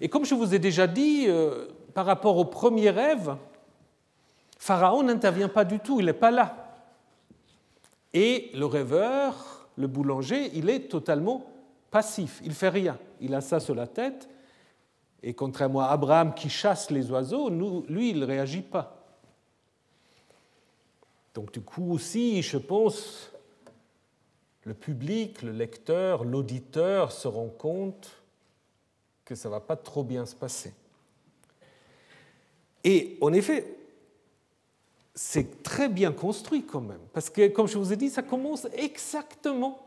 Et 0.01 0.09
comme 0.09 0.25
je 0.25 0.35
vous 0.35 0.55
ai 0.55 0.59
déjà 0.59 0.87
dit, 0.87 1.27
euh, 1.29 1.67
par 1.95 2.07
rapport 2.07 2.37
au 2.37 2.45
premier 2.45 2.91
rêve, 2.91 3.37
Pharaon 4.59 5.03
n'intervient 5.03 5.49
pas 5.49 5.65
du 5.65 5.79
tout, 5.79 6.01
il 6.01 6.07
n'est 6.07 6.13
pas 6.13 6.31
là. 6.31 6.75
Et 8.13 8.51
le 8.55 8.67
rêveur, 8.67 9.69
le 9.77 9.87
boulanger, 9.87 10.51
il 10.55 10.69
est 10.71 10.89
totalement 10.89 11.47
passif, 11.91 12.41
il 12.45 12.53
fait 12.53 12.69
rien. 12.69 12.99
Il 13.21 13.35
a 13.35 13.41
ça 13.41 13.61
sur 13.61 13.75
la 13.75 13.87
tête, 13.87 14.29
et 15.23 15.35
contrairement 15.35 15.81
à 15.81 15.89
Abraham 15.89 16.35
qui 16.35 16.49
chasse 16.49 16.91
les 16.91 17.11
oiseaux, 17.11 17.51
lui, 17.51 18.11
il 18.11 18.21
ne 18.21 18.27
réagit 18.27 18.63
pas. 18.63 18.97
Donc 21.35 21.53
du 21.53 21.61
coup 21.61 21.93
aussi, 21.93 22.43
je 22.43 22.57
pense, 22.57 23.31
le 24.65 24.75
public, 24.75 25.43
le 25.43 25.53
lecteur, 25.53 26.25
l'auditeur 26.25 27.13
se 27.13 27.29
rend 27.29 27.49
compte 27.49 28.20
que 29.31 29.37
ça 29.37 29.49
ne 29.49 29.55
va 29.55 29.61
pas 29.61 29.77
trop 29.77 30.03
bien 30.03 30.27
se 30.27 30.35
passer. 30.35 30.75
Et 32.83 33.17
en 33.21 33.33
effet, 33.33 33.77
c'est 35.15 35.63
très 35.63 35.89
bien 35.89 36.11
construit 36.11 36.67
quand 36.67 36.81
même, 36.81 36.99
parce 37.13 37.31
que, 37.31 37.47
comme 37.47 37.69
je 37.69 37.79
vous 37.79 37.93
ai 37.93 37.97
dit, 37.97 38.11
ça 38.11 38.25
commence 38.25 38.67
exactement 38.73 39.79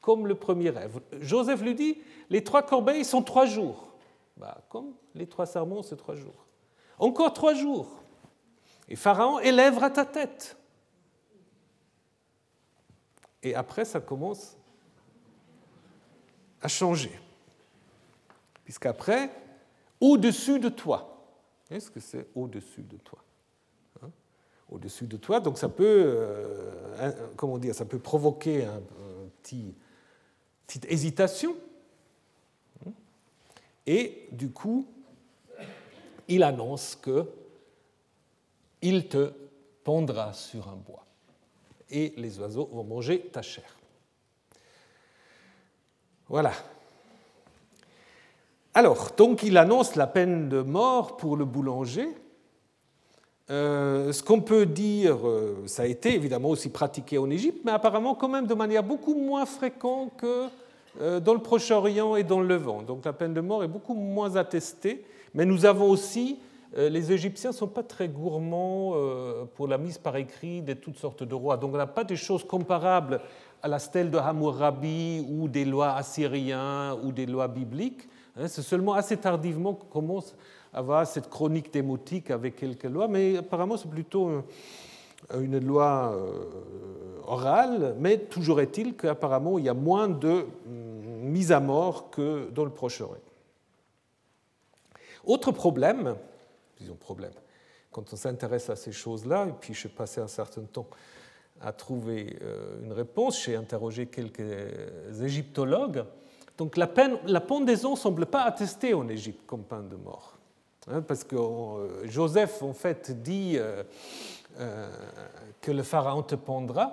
comme 0.00 0.26
le 0.26 0.34
premier 0.34 0.70
rêve. 0.70 1.00
Joseph 1.20 1.62
lui 1.62 1.76
dit, 1.76 1.98
les 2.30 2.42
trois 2.42 2.64
corbeilles 2.64 3.04
sont 3.04 3.22
trois 3.22 3.46
jours. 3.46 3.92
Bah, 4.36 4.60
comme 4.68 4.92
les 5.14 5.28
trois 5.28 5.46
sermons, 5.46 5.84
c'est 5.84 5.96
trois 5.96 6.16
jours. 6.16 6.46
Encore 6.98 7.32
trois 7.32 7.54
jours. 7.54 7.86
Et 8.88 8.96
Pharaon 8.96 9.38
élèvera 9.38 9.88
ta 9.90 10.04
tête. 10.04 10.56
Et 13.44 13.54
après, 13.54 13.84
ça 13.84 14.00
commence 14.00 14.56
à 16.60 16.66
changer 16.66 17.12
puisqu'après, 18.70 19.32
au-dessus 20.00 20.60
de 20.60 20.68
toi, 20.68 21.26
Est-ce 21.72 21.90
que 21.90 21.98
c'est 21.98 22.28
au-dessus 22.36 22.82
de 22.82 22.98
toi 22.98 23.18
hein? 24.00 24.10
Au-dessus 24.68 25.08
de 25.08 25.16
toi, 25.16 25.40
donc 25.40 25.58
ça 25.58 25.68
peut, 25.68 26.04
euh, 26.06 27.10
comment 27.34 27.58
dire, 27.58 27.74
ça 27.74 27.84
peut 27.84 27.98
provoquer 27.98 28.66
un, 28.66 28.80
petit, 29.42 29.74
petite 30.68 30.86
hésitation. 30.88 31.56
Et 33.88 34.28
du 34.30 34.52
coup, 34.52 34.86
il 36.28 36.44
annonce 36.44 36.94
que 36.94 37.28
il 38.82 39.08
te 39.08 39.32
pondra 39.82 40.32
sur 40.32 40.68
un 40.68 40.76
bois 40.76 41.04
et 41.90 42.14
les 42.16 42.38
oiseaux 42.38 42.66
vont 42.66 42.84
manger 42.84 43.20
ta 43.32 43.42
chair. 43.42 43.76
Voilà. 46.28 46.52
Alors, 48.72 49.10
donc 49.16 49.42
il 49.42 49.56
annonce 49.56 49.96
la 49.96 50.06
peine 50.06 50.48
de 50.48 50.60
mort 50.60 51.16
pour 51.16 51.36
le 51.36 51.44
boulanger. 51.44 52.08
Euh, 53.50 54.12
ce 54.12 54.22
qu'on 54.22 54.40
peut 54.40 54.64
dire, 54.64 55.26
euh, 55.26 55.64
ça 55.66 55.82
a 55.82 55.86
été 55.86 56.14
évidemment 56.14 56.50
aussi 56.50 56.68
pratiqué 56.68 57.18
en 57.18 57.28
Égypte, 57.30 57.62
mais 57.64 57.72
apparemment 57.72 58.14
quand 58.14 58.28
même 58.28 58.46
de 58.46 58.54
manière 58.54 58.84
beaucoup 58.84 59.14
moins 59.14 59.44
fréquente 59.44 60.12
que 60.16 60.46
euh, 61.00 61.18
dans 61.18 61.34
le 61.34 61.40
Proche-Orient 61.40 62.14
et 62.14 62.22
dans 62.22 62.38
le 62.38 62.46
Levant. 62.46 62.82
Donc 62.82 63.04
la 63.04 63.12
peine 63.12 63.34
de 63.34 63.40
mort 63.40 63.64
est 63.64 63.68
beaucoup 63.68 63.94
moins 63.94 64.36
attestée, 64.36 65.04
mais 65.34 65.44
nous 65.44 65.64
avons 65.64 65.90
aussi 65.90 66.38
les 66.76 67.10
Égyptiens 67.10 67.50
ne 67.50 67.54
sont 67.56 67.66
pas 67.66 67.82
très 67.82 68.08
gourmands 68.08 68.94
pour 69.56 69.66
la 69.66 69.76
mise 69.76 69.98
par 69.98 70.14
écrit 70.14 70.62
de 70.62 70.72
toutes 70.72 70.98
sortes 70.98 71.24
de 71.24 71.34
rois. 71.34 71.56
Donc 71.56 71.74
on 71.74 71.76
n'a 71.76 71.88
pas 71.88 72.04
des 72.04 72.14
choses 72.14 72.44
comparables 72.44 73.20
à 73.60 73.66
la 73.66 73.80
stèle 73.80 74.08
de 74.08 74.18
Hammurabi 74.18 75.26
ou 75.28 75.48
des 75.48 75.64
lois 75.64 75.94
assyriens 75.94 76.96
ou 77.02 77.10
des 77.10 77.26
lois 77.26 77.48
bibliques. 77.48 78.08
Hein. 78.36 78.48
C'est 78.48 78.62
seulement 78.62 78.94
assez 78.94 79.16
tardivement 79.16 79.74
qu'on 79.74 79.86
commence 79.86 80.34
à 80.72 80.78
avoir 80.78 81.06
cette 81.06 81.28
chronique 81.28 81.72
démotique 81.72 82.30
avec 82.30 82.56
quelques 82.56 82.84
lois, 82.84 83.08
mais 83.08 83.38
apparemment 83.38 83.76
c'est 83.76 83.90
plutôt 83.90 84.42
une 85.38 85.58
loi 85.58 86.14
euh, 86.14 86.44
orale, 87.26 87.94
mais 87.98 88.18
toujours 88.18 88.60
est-il 88.60 88.96
qu'apparemment 88.96 89.58
il 89.58 89.66
y 89.66 89.68
a 89.68 89.74
moins 89.74 90.08
de 90.08 90.46
hum, 90.66 91.30
mise 91.30 91.52
à 91.52 91.60
mort 91.60 92.10
que 92.10 92.48
dans 92.50 92.64
le 92.64 92.70
Proche-Orient. 92.70 93.20
Autre 95.24 95.52
problème, 95.52 96.16
disons, 96.78 96.94
problème. 96.94 97.32
Quand 97.92 98.12
on 98.12 98.16
s'intéresse 98.16 98.70
à 98.70 98.76
ces 98.76 98.92
choses-là, 98.92 99.46
et 99.48 99.54
puis 99.60 99.74
j'ai 99.74 99.88
passé 99.88 100.20
un 100.20 100.28
certain 100.28 100.62
temps 100.62 100.86
à 101.60 101.72
trouver 101.72 102.38
euh, 102.42 102.82
une 102.82 102.92
réponse, 102.92 103.44
j'ai 103.44 103.54
interrogé 103.54 104.06
quelques 104.06 104.40
égyptologues. 105.22 106.04
Donc 106.60 106.76
la, 106.76 106.86
peine, 106.86 107.16
la 107.24 107.40
pendaison 107.40 107.92
ne 107.92 107.96
semble 107.96 108.26
pas 108.26 108.42
attestée 108.42 108.94
en 108.94 109.08
Égypte 109.08 109.40
comme 109.46 109.64
peine 109.64 109.88
de 109.88 109.96
mort. 109.96 110.36
Hein, 110.88 111.00
parce 111.00 111.24
que 111.24 111.34
euh, 111.34 112.06
Joseph, 112.06 112.62
en 112.62 112.74
fait, 112.74 113.22
dit 113.22 113.56
euh, 113.56 113.82
que 115.60 115.72
le 115.72 115.82
pharaon 115.82 116.22
te 116.22 116.34
pendra. 116.36 116.92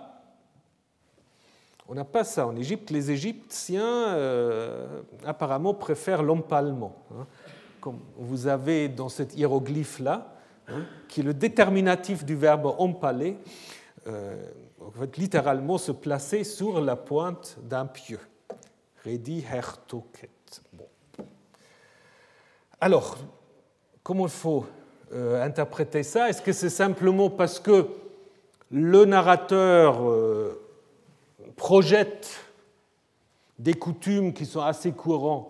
On 1.87 1.95
n'a 1.95 2.05
pas 2.05 2.23
ça 2.23 2.47
en 2.47 2.55
Égypte. 2.55 2.89
Les 2.89 3.11
Égyptiens, 3.11 4.17
apparemment, 5.25 5.73
préfèrent 5.73 6.23
l'empalement. 6.23 6.95
Hein 7.13 7.27
vous 8.17 8.47
avez 8.47 8.89
dans 8.89 9.09
cet 9.09 9.35
hiéroglyphe-là, 9.35 10.33
hein, 10.67 10.83
qui 11.07 11.21
est 11.21 11.23
le 11.23 11.33
déterminatif 11.33 12.25
du 12.25 12.35
verbe 12.35 12.73
empaler, 12.77 13.37
euh, 14.07 14.35
littéralement 15.17 15.77
se 15.77 15.91
placer 15.91 16.43
sur 16.43 16.81
la 16.81 16.95
pointe 16.95 17.57
d'un 17.63 17.85
pieu. 17.85 18.19
Hertoket. 19.07 20.61
Alors, 22.79 23.17
comment 24.03 24.25
il 24.25 24.31
faut 24.31 24.65
euh, 25.11 25.43
interpréter 25.43 26.03
ça? 26.03 26.29
Est-ce 26.29 26.41
que 26.41 26.53
c'est 26.53 26.69
simplement 26.69 27.29
parce 27.29 27.59
que 27.59 27.87
le 28.69 29.05
narrateur 29.05 30.07
euh, 30.07 30.61
projette 31.55 32.39
des 33.57 33.73
coutumes 33.73 34.33
qui 34.33 34.45
sont 34.45 34.61
assez 34.61 34.91
courantes 34.91 35.49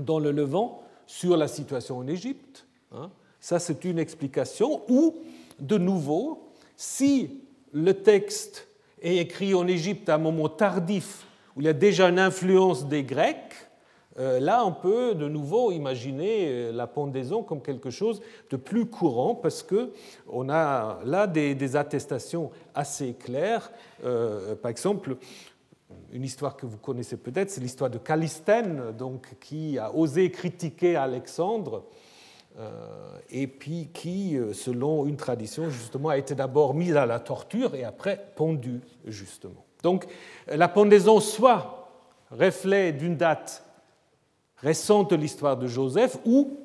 dans 0.00 0.18
le 0.18 0.30
Levant 0.30 0.82
sur 1.06 1.36
la 1.36 1.48
situation 1.48 1.98
en 1.98 2.06
Égypte. 2.06 2.66
Hein? 2.92 3.10
Ça, 3.40 3.58
c'est 3.58 3.84
une 3.84 3.98
explication. 3.98 4.82
Ou, 4.88 5.16
de 5.58 5.78
nouveau, 5.78 6.48
si 6.76 7.42
le 7.72 7.94
texte 7.94 8.68
est 9.00 9.16
écrit 9.16 9.54
en 9.54 9.66
Égypte 9.66 10.08
à 10.08 10.14
un 10.14 10.18
moment 10.18 10.48
tardif, 10.48 11.26
où 11.56 11.60
il 11.60 11.64
y 11.64 11.68
a 11.68 11.72
déjà 11.72 12.08
une 12.08 12.18
influence 12.18 12.86
des 12.86 13.04
Grecs, 13.04 13.54
euh, 14.18 14.40
là, 14.40 14.64
on 14.66 14.72
peut 14.72 15.14
de 15.14 15.26
nouveau 15.28 15.72
imaginer 15.72 16.48
euh, 16.48 16.72
la 16.72 16.86
pendaison 16.86 17.42
comme 17.42 17.62
quelque 17.62 17.90
chose 17.90 18.20
de 18.50 18.56
plus 18.56 18.86
courant 18.86 19.34
parce 19.34 19.62
qu'on 19.62 20.50
a 20.50 20.98
là 21.04 21.26
des, 21.26 21.76
attestations 21.76 22.50
assez 22.74 23.14
claires. 23.14 23.72
Euh, 24.04 24.54
par 24.54 24.70
exemple, 24.70 25.16
une 26.12 26.24
histoire 26.24 26.56
que 26.56 26.66
vous 26.66 26.76
connaissez 26.76 27.16
peut-être, 27.16 27.50
c'est 27.50 27.62
l'histoire 27.62 27.88
de 27.88 27.98
Calistène, 27.98 28.92
donc, 28.92 29.34
qui 29.40 29.78
a 29.78 29.94
osé 29.94 30.30
critiquer 30.30 30.96
Alexandre, 30.96 31.84
et 33.30 33.46
puis 33.46 33.88
qui, 33.94 34.36
selon 34.52 35.06
une 35.06 35.16
tradition, 35.16 35.70
justement, 35.70 36.10
a 36.10 36.18
été 36.18 36.34
d'abord 36.34 36.74
mise 36.74 36.96
à 36.96 37.06
la 37.06 37.18
torture 37.18 37.74
et 37.74 37.84
après 37.84 38.32
pendue, 38.36 38.82
justement. 39.06 39.64
Donc 39.82 40.06
la 40.46 40.68
pendaison 40.68 41.20
soit 41.20 41.88
reflet 42.30 42.92
d'une 42.92 43.16
date 43.16 43.64
récente 44.58 45.10
de 45.10 45.16
l'histoire 45.16 45.56
de 45.56 45.66
Joseph, 45.66 46.18
ou 46.24 46.56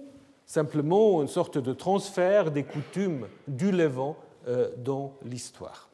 simplement 0.46 1.22
une 1.22 1.28
sorte 1.28 1.58
de 1.58 1.74
transfert 1.74 2.52
des 2.52 2.64
coutumes 2.64 3.28
du 3.48 3.72
Levant 3.72 4.16
euh, 4.48 4.70
dans 4.78 5.14
l'histoire. 5.26 5.90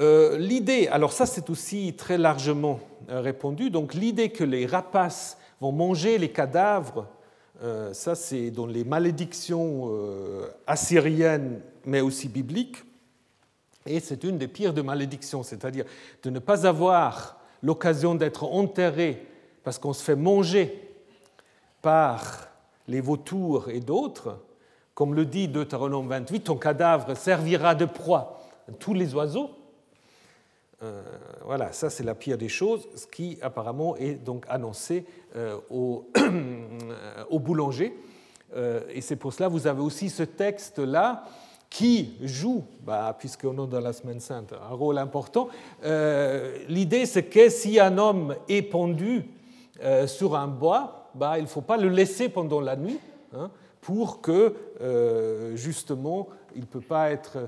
Euh, 0.00 0.36
l'idée, 0.38 0.88
alors 0.88 1.12
ça 1.12 1.26
c'est 1.26 1.48
aussi 1.50 1.94
très 1.94 2.18
largement 2.18 2.80
euh, 3.08 3.20
répondu, 3.20 3.70
donc 3.70 3.94
l'idée 3.94 4.30
que 4.30 4.44
les 4.44 4.66
rapaces 4.66 5.38
vont 5.60 5.72
manger 5.72 6.18
les 6.18 6.30
cadavres, 6.30 7.06
ça 7.92 8.16
c'est 8.16 8.50
dans 8.50 8.66
les 8.66 8.82
malédictions 8.82 9.88
assyriennes 10.66 11.60
mais 11.84 12.00
aussi 12.00 12.28
bibliques, 12.28 12.78
et 13.86 14.00
c'est 14.00 14.24
une 14.24 14.38
des 14.38 14.48
pires 14.48 14.74
de 14.74 14.82
malédictions, 14.82 15.42
c'est-à-dire 15.42 15.84
de 16.22 16.30
ne 16.30 16.38
pas 16.38 16.66
avoir 16.66 17.38
l'occasion 17.62 18.14
d'être 18.14 18.44
enterré 18.44 19.26
parce 19.64 19.78
qu'on 19.78 19.92
se 19.92 20.02
fait 20.02 20.16
manger 20.16 20.90
par 21.80 22.48
les 22.88 23.00
vautours 23.00 23.68
et 23.68 23.80
d'autres, 23.80 24.38
comme 24.94 25.14
le 25.14 25.24
dit 25.24 25.48
Deutéronome 25.48 26.08
28, 26.08 26.40
ton 26.40 26.56
cadavre 26.56 27.16
servira 27.16 27.74
de 27.74 27.84
proie 27.84 28.40
à 28.68 28.72
tous 28.72 28.94
les 28.94 29.14
oiseaux, 29.14 29.50
euh, 30.82 31.00
voilà, 31.44 31.72
ça 31.72 31.90
c'est 31.90 32.02
la 32.02 32.16
pire 32.16 32.36
des 32.36 32.48
choses, 32.48 32.88
ce 32.96 33.06
qui 33.06 33.38
apparemment 33.40 33.96
est 33.96 34.14
donc 34.14 34.44
annoncé 34.48 35.06
euh, 35.36 35.56
au, 35.70 36.08
boulanger. 37.38 37.96
Euh, 38.56 38.80
et 38.90 39.00
c'est 39.00 39.14
pour 39.14 39.32
cela 39.32 39.48
que 39.48 39.52
vous 39.52 39.68
avez 39.68 39.80
aussi 39.80 40.10
ce 40.10 40.24
texte-là 40.24 41.24
qui 41.72 42.14
joue, 42.20 42.64
bah, 42.84 43.16
puisqu'on 43.18 43.64
est 43.64 43.66
dans 43.66 43.80
la 43.80 43.94
semaine 43.94 44.20
sainte, 44.20 44.52
un 44.52 44.74
rôle 44.74 44.98
important. 44.98 45.48
L'idée 46.68 47.06
c'est 47.06 47.22
que 47.22 47.48
si 47.48 47.80
un 47.80 47.96
homme 47.96 48.36
est 48.46 48.60
pendu 48.60 49.24
sur 50.06 50.36
un 50.36 50.48
bois, 50.48 51.10
bah, 51.14 51.38
il 51.38 51.44
ne 51.44 51.48
faut 51.48 51.62
pas 51.62 51.78
le 51.78 51.88
laisser 51.88 52.28
pendant 52.28 52.60
la 52.60 52.76
nuit 52.76 52.98
hein, 53.34 53.50
pour 53.80 54.20
que 54.20 54.54
justement 55.54 56.28
il 56.54 56.60
ne 56.60 56.66
peut 56.66 56.82
pas 56.82 57.10
être 57.10 57.38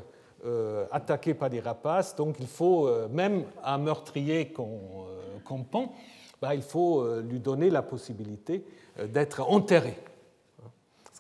euh, 0.47 0.85
attaqué 0.93 1.33
par 1.33 1.49
des 1.49 1.61
rapaces. 1.61 2.15
Donc 2.15 2.37
il 2.39 2.47
faut, 2.47 2.87
euh, 2.87 3.09
même 3.09 3.45
un 3.65 3.79
meurtrier 3.79 4.49
qu'on 4.49 5.07
euh, 5.51 5.63
pend, 5.71 5.95
bah, 6.43 6.55
il 6.55 6.61
faut 6.61 7.07
lui 7.23 7.41
donner 7.41 7.71
la 7.71 7.81
possibilité 7.81 8.63
d'être 9.03 9.41
enterré. 9.41 9.97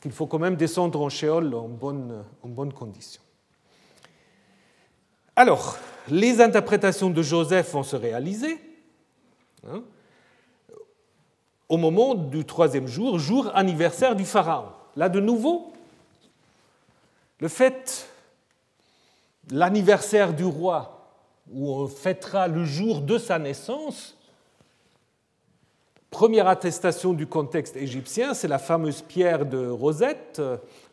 Qu'il 0.05 0.13
faut 0.13 0.27
quand 0.27 0.39
même 0.39 0.57
descendre 0.57 1.01
en 1.01 1.09
shéol 1.09 1.55
en 1.55 1.67
bonne, 1.67 2.27
en 2.43 2.69
condition. 2.69 3.23
Alors, 5.35 5.79
les 6.09 6.43
interprétations 6.43 7.09
de 7.09 7.23
Joseph 7.23 7.73
vont 7.73 7.85
se 7.85 7.97
réaliser 7.97 8.61
hein, 9.67 9.83
au 11.71 11.79
moment 11.79 12.15
du 12.15 12.45
troisième 12.45 12.87
jour, 12.87 13.19
jour 13.19 13.51
anniversaire 13.55 14.15
du 14.15 14.27
Pharaon. 14.27 14.69
Là, 14.95 15.09
de 15.09 15.21
nouveau, 15.21 15.73
le 17.41 17.49
fait 17.49 18.07
l'anniversaire 19.51 20.35
du 20.35 20.45
roi, 20.45 21.09
où 21.51 21.73
on 21.73 21.89
fêtera 21.89 22.47
le 22.47 22.67
jour 22.67 23.01
de 23.01 23.17
sa 23.17 23.39
naissance, 23.39 24.19
première 26.15 26.47
attestation 26.47 27.13
du 27.13 27.27
contexte 27.27 27.77
égyptien, 27.77 28.35
c'est 28.35 28.47
la 28.47 28.61
fameuse 28.61 29.03
pierre 29.03 29.45
de 29.45 29.67
Rosette, 29.67 30.41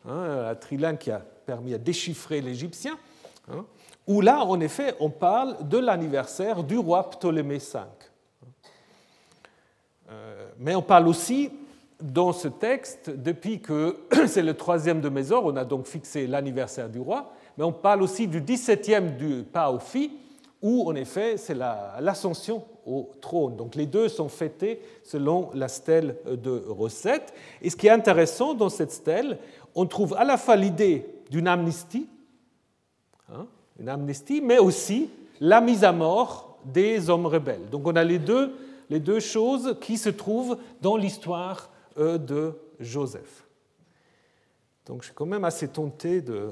hein, 0.10 0.42
la 0.46 0.56
trilin 0.56 0.96
qui 0.96 1.12
a 1.12 1.20
permis 1.46 1.76
à 1.76 1.78
déchiffrer 1.78 2.42
l'égyptien, 2.42 2.98
hein, 3.52 3.64
où 4.08 4.22
là, 4.22 4.44
en 4.44 4.60
effet, 4.60 4.96
on 5.00 5.12
parle 5.12 5.58
de 5.70 5.78
l'anniversaire 5.78 6.64
du 6.64 6.76
roi 6.76 7.08
Ptolémée 7.08 7.60
V. 7.60 7.80
Euh, 10.10 10.48
mais 10.58 10.74
on 10.74 10.82
parle 10.82 11.08
aussi 11.08 11.52
dans 12.02 12.34
ce 12.34 12.48
texte 12.48 13.12
depuis 13.12 13.62
que 13.62 14.00
c'est 14.26 14.42
le 14.42 14.56
troisième 14.56 15.02
de 15.02 15.10
Mésor, 15.10 15.46
on 15.46 15.56
a 15.56 15.66
donc 15.66 15.86
fixé 15.86 16.26
l'anniversaire 16.26 16.90
du 16.90 17.00
roi, 17.00 17.32
mais 17.60 17.64
on 17.64 17.72
parle 17.72 18.02
aussi 18.02 18.26
du 18.26 18.42
17e 18.42 19.18
du 19.18 19.44
Paophi, 19.44 20.14
où 20.64 20.90
en 20.90 20.96
effet 20.96 21.38
c'est 21.38 21.54
l'ascension 21.54 22.64
Donc 22.86 23.76
les 23.76 23.86
deux 23.86 24.10
sont 24.10 24.30
fêtés 24.30 24.82
selon 25.04 25.50
la 25.54 25.68
stèle 25.68 26.18
de 26.26 26.64
recette. 26.68 27.34
Et 27.62 27.70
ce 27.70 27.76
qui 27.76 27.88
est 27.88 27.92
intéressant 27.92 28.54
dans 28.54 28.70
cette 28.70 28.92
stèle, 28.92 29.38
on 29.76 29.86
trouve 29.86 30.14
à 30.16 30.24
la 30.24 30.38
fois 30.38 30.56
l'idée 30.56 31.06
d'une 31.30 31.48
amnistie, 31.48 32.08
hein, 33.30 33.48
une 33.80 33.90
amnistie, 33.90 34.42
mais 34.42 34.58
aussi 34.58 35.10
la 35.40 35.62
mise 35.62 35.84
à 35.84 35.92
mort 35.92 36.58
des 36.66 37.10
hommes 37.10 37.26
rebelles. 37.26 37.70
Donc 37.70 37.88
on 37.88 37.96
a 37.96 38.04
les 38.04 38.20
deux, 38.20 38.54
les 38.90 39.00
deux 39.00 39.20
choses 39.20 39.78
qui 39.82 39.98
se 39.98 40.10
trouvent 40.10 40.58
dans 40.82 40.98
l'histoire 40.98 41.70
euh, 41.98 42.18
de 42.18 42.54
Joseph. 42.80 43.46
Donc 44.86 45.02
je 45.02 45.08
suis 45.08 45.16
quand 45.16 45.26
même 45.26 45.46
assez 45.46 45.68
tenté 45.68 46.22
de 46.22 46.50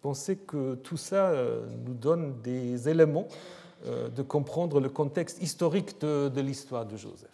penser 0.00 0.36
que 0.36 0.76
tout 0.76 0.96
ça 0.96 1.30
euh, 1.30 1.66
nous 1.84 1.94
donne 1.94 2.40
des 2.42 2.88
éléments 2.88 3.26
de 3.86 4.22
comprendre 4.22 4.80
le 4.80 4.88
contexte 4.88 5.42
historique 5.42 6.00
de, 6.00 6.40
l'histoire 6.40 6.86
de 6.86 6.96
Joseph. 6.96 7.30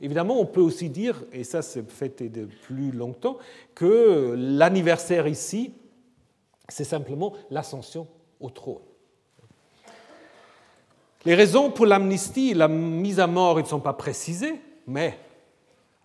Évidemment, 0.00 0.38
on 0.40 0.46
peut 0.46 0.60
aussi 0.60 0.90
dire, 0.90 1.22
et 1.32 1.44
ça 1.44 1.62
c'est 1.62 1.88
fêté 1.90 2.28
de 2.28 2.46
plus 2.62 2.90
longtemps, 2.90 3.38
que 3.74 4.34
l'anniversaire 4.36 5.26
ici, 5.26 5.72
c'est 6.68 6.84
simplement 6.84 7.32
l'ascension 7.50 8.06
au 8.40 8.50
trône. 8.50 8.82
Les 11.24 11.34
raisons 11.34 11.70
pour 11.70 11.86
l'amnistie, 11.86 12.54
la 12.54 12.68
mise 12.68 13.18
à 13.18 13.26
mort, 13.26 13.58
ne 13.58 13.64
sont 13.64 13.80
pas 13.80 13.94
précisées, 13.94 14.60
mais 14.86 15.18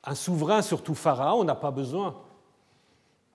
un 0.04 0.16
souverain, 0.16 0.62
surtout 0.62 0.96
Pharaon, 0.96 1.44
n'a 1.44 1.56
pas 1.56 1.72
besoin 1.72 2.18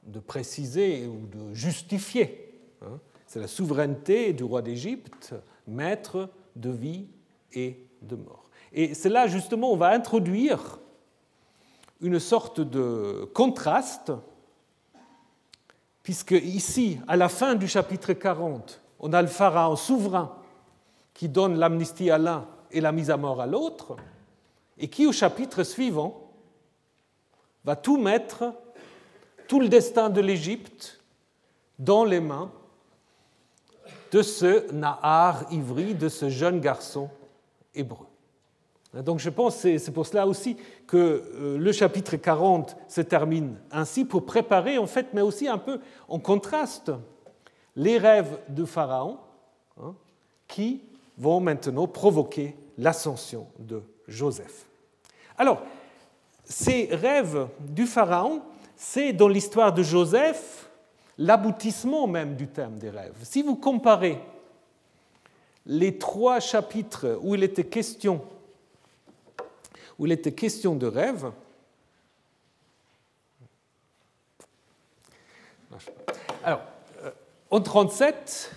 de 0.02 0.18
préciser 0.18 1.06
ou 1.06 1.26
de 1.26 1.54
justifier. 1.54 2.52
Hein. 2.82 2.98
C'est 3.26 3.40
la 3.40 3.46
souveraineté 3.46 4.32
du 4.32 4.44
roi 4.44 4.62
d'Égypte, 4.62 5.34
maître 5.66 6.28
de 6.56 6.70
vie 6.70 7.06
et 7.52 7.86
de 8.02 8.16
mort. 8.16 8.50
Et 8.72 8.94
c'est 8.94 9.08
là 9.08 9.26
justement 9.26 9.72
on 9.72 9.76
va 9.76 9.88
introduire 9.90 10.80
une 12.00 12.18
sorte 12.18 12.60
de 12.60 13.28
contraste, 13.32 14.12
puisque 16.02 16.32
ici, 16.32 16.98
à 17.08 17.16
la 17.16 17.28
fin 17.28 17.54
du 17.54 17.66
chapitre 17.66 18.12
40, 18.12 18.82
on 19.00 19.12
a 19.12 19.22
le 19.22 19.28
pharaon 19.28 19.76
souverain 19.76 20.36
qui 21.14 21.28
donne 21.28 21.58
l'amnistie 21.58 22.10
à 22.10 22.18
l'un 22.18 22.46
et 22.70 22.80
la 22.80 22.92
mise 22.92 23.10
à 23.10 23.16
mort 23.16 23.40
à 23.40 23.46
l'autre, 23.46 23.96
et 24.78 24.88
qui 24.88 25.06
au 25.06 25.12
chapitre 25.12 25.62
suivant 25.62 26.30
va 27.64 27.76
tout 27.76 27.96
mettre, 27.96 28.52
tout 29.48 29.60
le 29.60 29.68
destin 29.68 30.10
de 30.10 30.20
l'Égypte, 30.20 31.00
dans 31.78 32.04
les 32.04 32.20
mains 32.20 32.52
de 34.10 34.22
ce 34.22 34.72
Nahar 34.72 35.44
ivri, 35.50 35.94
de 35.94 36.08
ce 36.08 36.28
jeune 36.28 36.60
garçon 36.60 37.08
hébreu. 37.74 38.06
Donc 38.94 39.18
je 39.18 39.30
pense 39.30 39.62
que 39.62 39.78
c'est 39.78 39.90
pour 39.90 40.06
cela 40.06 40.26
aussi 40.26 40.56
que 40.86 40.96
euh, 41.34 41.58
le 41.58 41.72
chapitre 41.72 42.16
40 42.16 42.76
se 42.88 43.00
termine 43.02 43.56
ainsi 43.70 44.04
pour 44.04 44.24
préparer 44.24 44.78
en 44.78 44.86
fait, 44.86 45.08
mais 45.12 45.20
aussi 45.20 45.48
un 45.48 45.58
peu 45.58 45.80
en 46.08 46.18
contraste, 46.18 46.92
les 47.74 47.98
rêves 47.98 48.38
de 48.48 48.64
Pharaon 48.64 49.18
hein, 49.80 49.94
qui 50.48 50.82
vont 51.18 51.40
maintenant 51.40 51.86
provoquer 51.86 52.56
l'ascension 52.78 53.46
de 53.58 53.82
Joseph. 54.08 54.66
Alors, 55.36 55.62
ces 56.44 56.88
rêves 56.90 57.48
du 57.60 57.86
Pharaon, 57.86 58.42
c'est 58.76 59.12
dans 59.12 59.28
l'histoire 59.28 59.72
de 59.72 59.82
Joseph 59.82 60.65
l'aboutissement 61.18 62.06
même 62.06 62.36
du 62.36 62.48
thème 62.48 62.78
des 62.78 62.90
rêves. 62.90 63.16
Si 63.22 63.42
vous 63.42 63.56
comparez 63.56 64.20
les 65.66 65.98
trois 65.98 66.40
chapitres 66.40 67.18
où 67.22 67.34
il 67.34 67.42
était 67.42 67.64
question, 67.64 68.22
où 69.98 70.06
il 70.06 70.12
était 70.12 70.30
de 70.30 70.86
rêves, 70.86 71.32
alors, 76.44 76.62
euh, 77.02 77.10
en 77.50 77.60
37, 77.60 78.52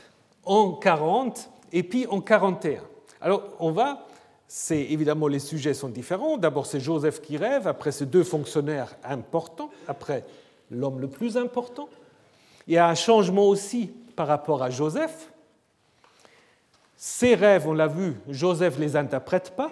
en 0.46 0.74
40 0.74 1.50
et 1.72 1.84
puis 1.84 2.06
en 2.08 2.22
41. 2.22 2.82
Alors, 3.22 3.44
on 3.60 3.72
va, 3.72 4.06
c'est 4.48 4.80
évidemment 4.80 5.28
les 5.28 5.40
sujets 5.40 5.74
sont 5.74 5.90
différents. 5.90 6.38
D'abord, 6.38 6.66
c'est 6.66 6.80
Joseph 6.80 7.22
qui 7.22 7.38
rêve, 7.38 7.68
après, 7.68 7.92
c'est 7.92 8.06
deux 8.06 8.24
fonctionnaires 8.24 8.96
importants, 9.04 9.70
après, 9.88 10.24
l'homme 10.72 11.00
le 11.00 11.08
plus 11.08 11.36
important. 11.36 11.90
Il 12.70 12.74
y 12.74 12.78
a 12.78 12.88
un 12.88 12.94
changement 12.94 13.48
aussi 13.48 13.88
par 14.16 14.28
rapport 14.28 14.62
à 14.62 14.70
Joseph. 14.70 15.32
Ces 16.96 17.34
rêves, 17.34 17.68
on 17.68 17.74
l'a 17.74 17.88
vu, 17.88 18.14
Joseph 18.28 18.78
ne 18.78 18.82
les 18.82 18.96
interprète 18.96 19.56
pas. 19.56 19.72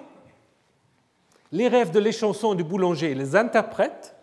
Les 1.51 1.67
rêves 1.67 1.91
de 1.91 1.99
l'échanson 1.99 2.55
du 2.55 2.63
boulanger 2.63 3.13
les 3.13 3.35
interprète. 3.35 4.15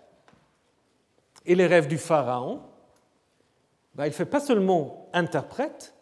Et 1.46 1.54
les 1.54 1.68
rêves 1.68 1.86
du 1.86 1.98
pharaon, 1.98 2.62
ben, 3.94 4.06
il 4.06 4.08
ne 4.08 4.14
fait 4.14 4.24
pas 4.24 4.40
seulement 4.40 5.08
interprète, 5.12 5.94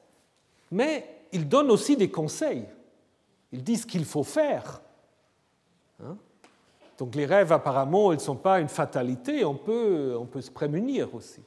mais 0.70 1.26
il 1.32 1.48
donne 1.48 1.70
aussi 1.70 1.96
des 1.96 2.10
conseils. 2.10 2.64
Il 3.52 3.62
dit 3.62 3.76
ce 3.76 3.84
qu'il 3.84 4.06
faut 4.06 4.24
faire. 4.24 4.80
Hein. 6.02 6.16
Donc 6.96 7.16
les 7.16 7.26
rêves, 7.26 7.52
apparemment, 7.52 8.12
ils 8.12 8.16
ne 8.16 8.22
sont 8.22 8.36
pas 8.36 8.60
une 8.60 8.68
fatalité, 8.68 9.44
on 9.44 9.56
peut, 9.56 10.16
on 10.18 10.24
peut 10.24 10.40
se 10.40 10.50
prémunir 10.50 11.14
aussi. 11.14 11.42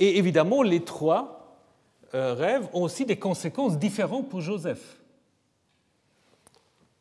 Et 0.00 0.16
évidemment, 0.16 0.62
les 0.62 0.80
trois 0.80 1.56
euh, 2.14 2.34
rêves 2.34 2.68
ont 2.72 2.82
aussi 2.82 3.04
des 3.04 3.18
conséquences 3.18 3.78
différentes 3.78 4.28
pour 4.28 4.40
Joseph. 4.40 4.98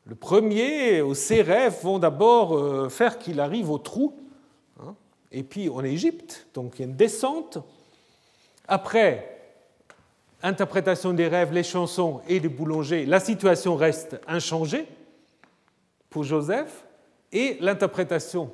Le 0.05 0.15
premier, 0.15 1.01
ces 1.15 1.41
rêves 1.41 1.79
vont 1.81 1.97
d'abord 1.97 2.55
euh, 2.55 2.89
faire 2.89 3.17
qu'il 3.17 3.39
arrive 3.39 3.71
au 3.71 3.77
trou, 3.77 4.15
hein, 4.81 4.95
et 5.31 5.43
puis 5.43 5.69
en 5.69 5.83
Égypte, 5.83 6.47
donc 6.53 6.73
il 6.75 6.81
y 6.81 6.85
a 6.85 6.87
une 6.87 6.97
descente. 6.97 7.59
Après, 8.67 9.39
interprétation 10.43 11.13
des 11.13 11.27
rêves, 11.27 11.53
les 11.53 11.63
chansons 11.63 12.21
et 12.27 12.39
du 12.39 12.49
boulanger, 12.49 13.05
la 13.05 13.19
situation 13.19 13.75
reste 13.75 14.19
inchangée 14.27 14.87
pour 16.09 16.23
Joseph, 16.23 16.85
et 17.31 17.57
l'interprétation 17.59 18.51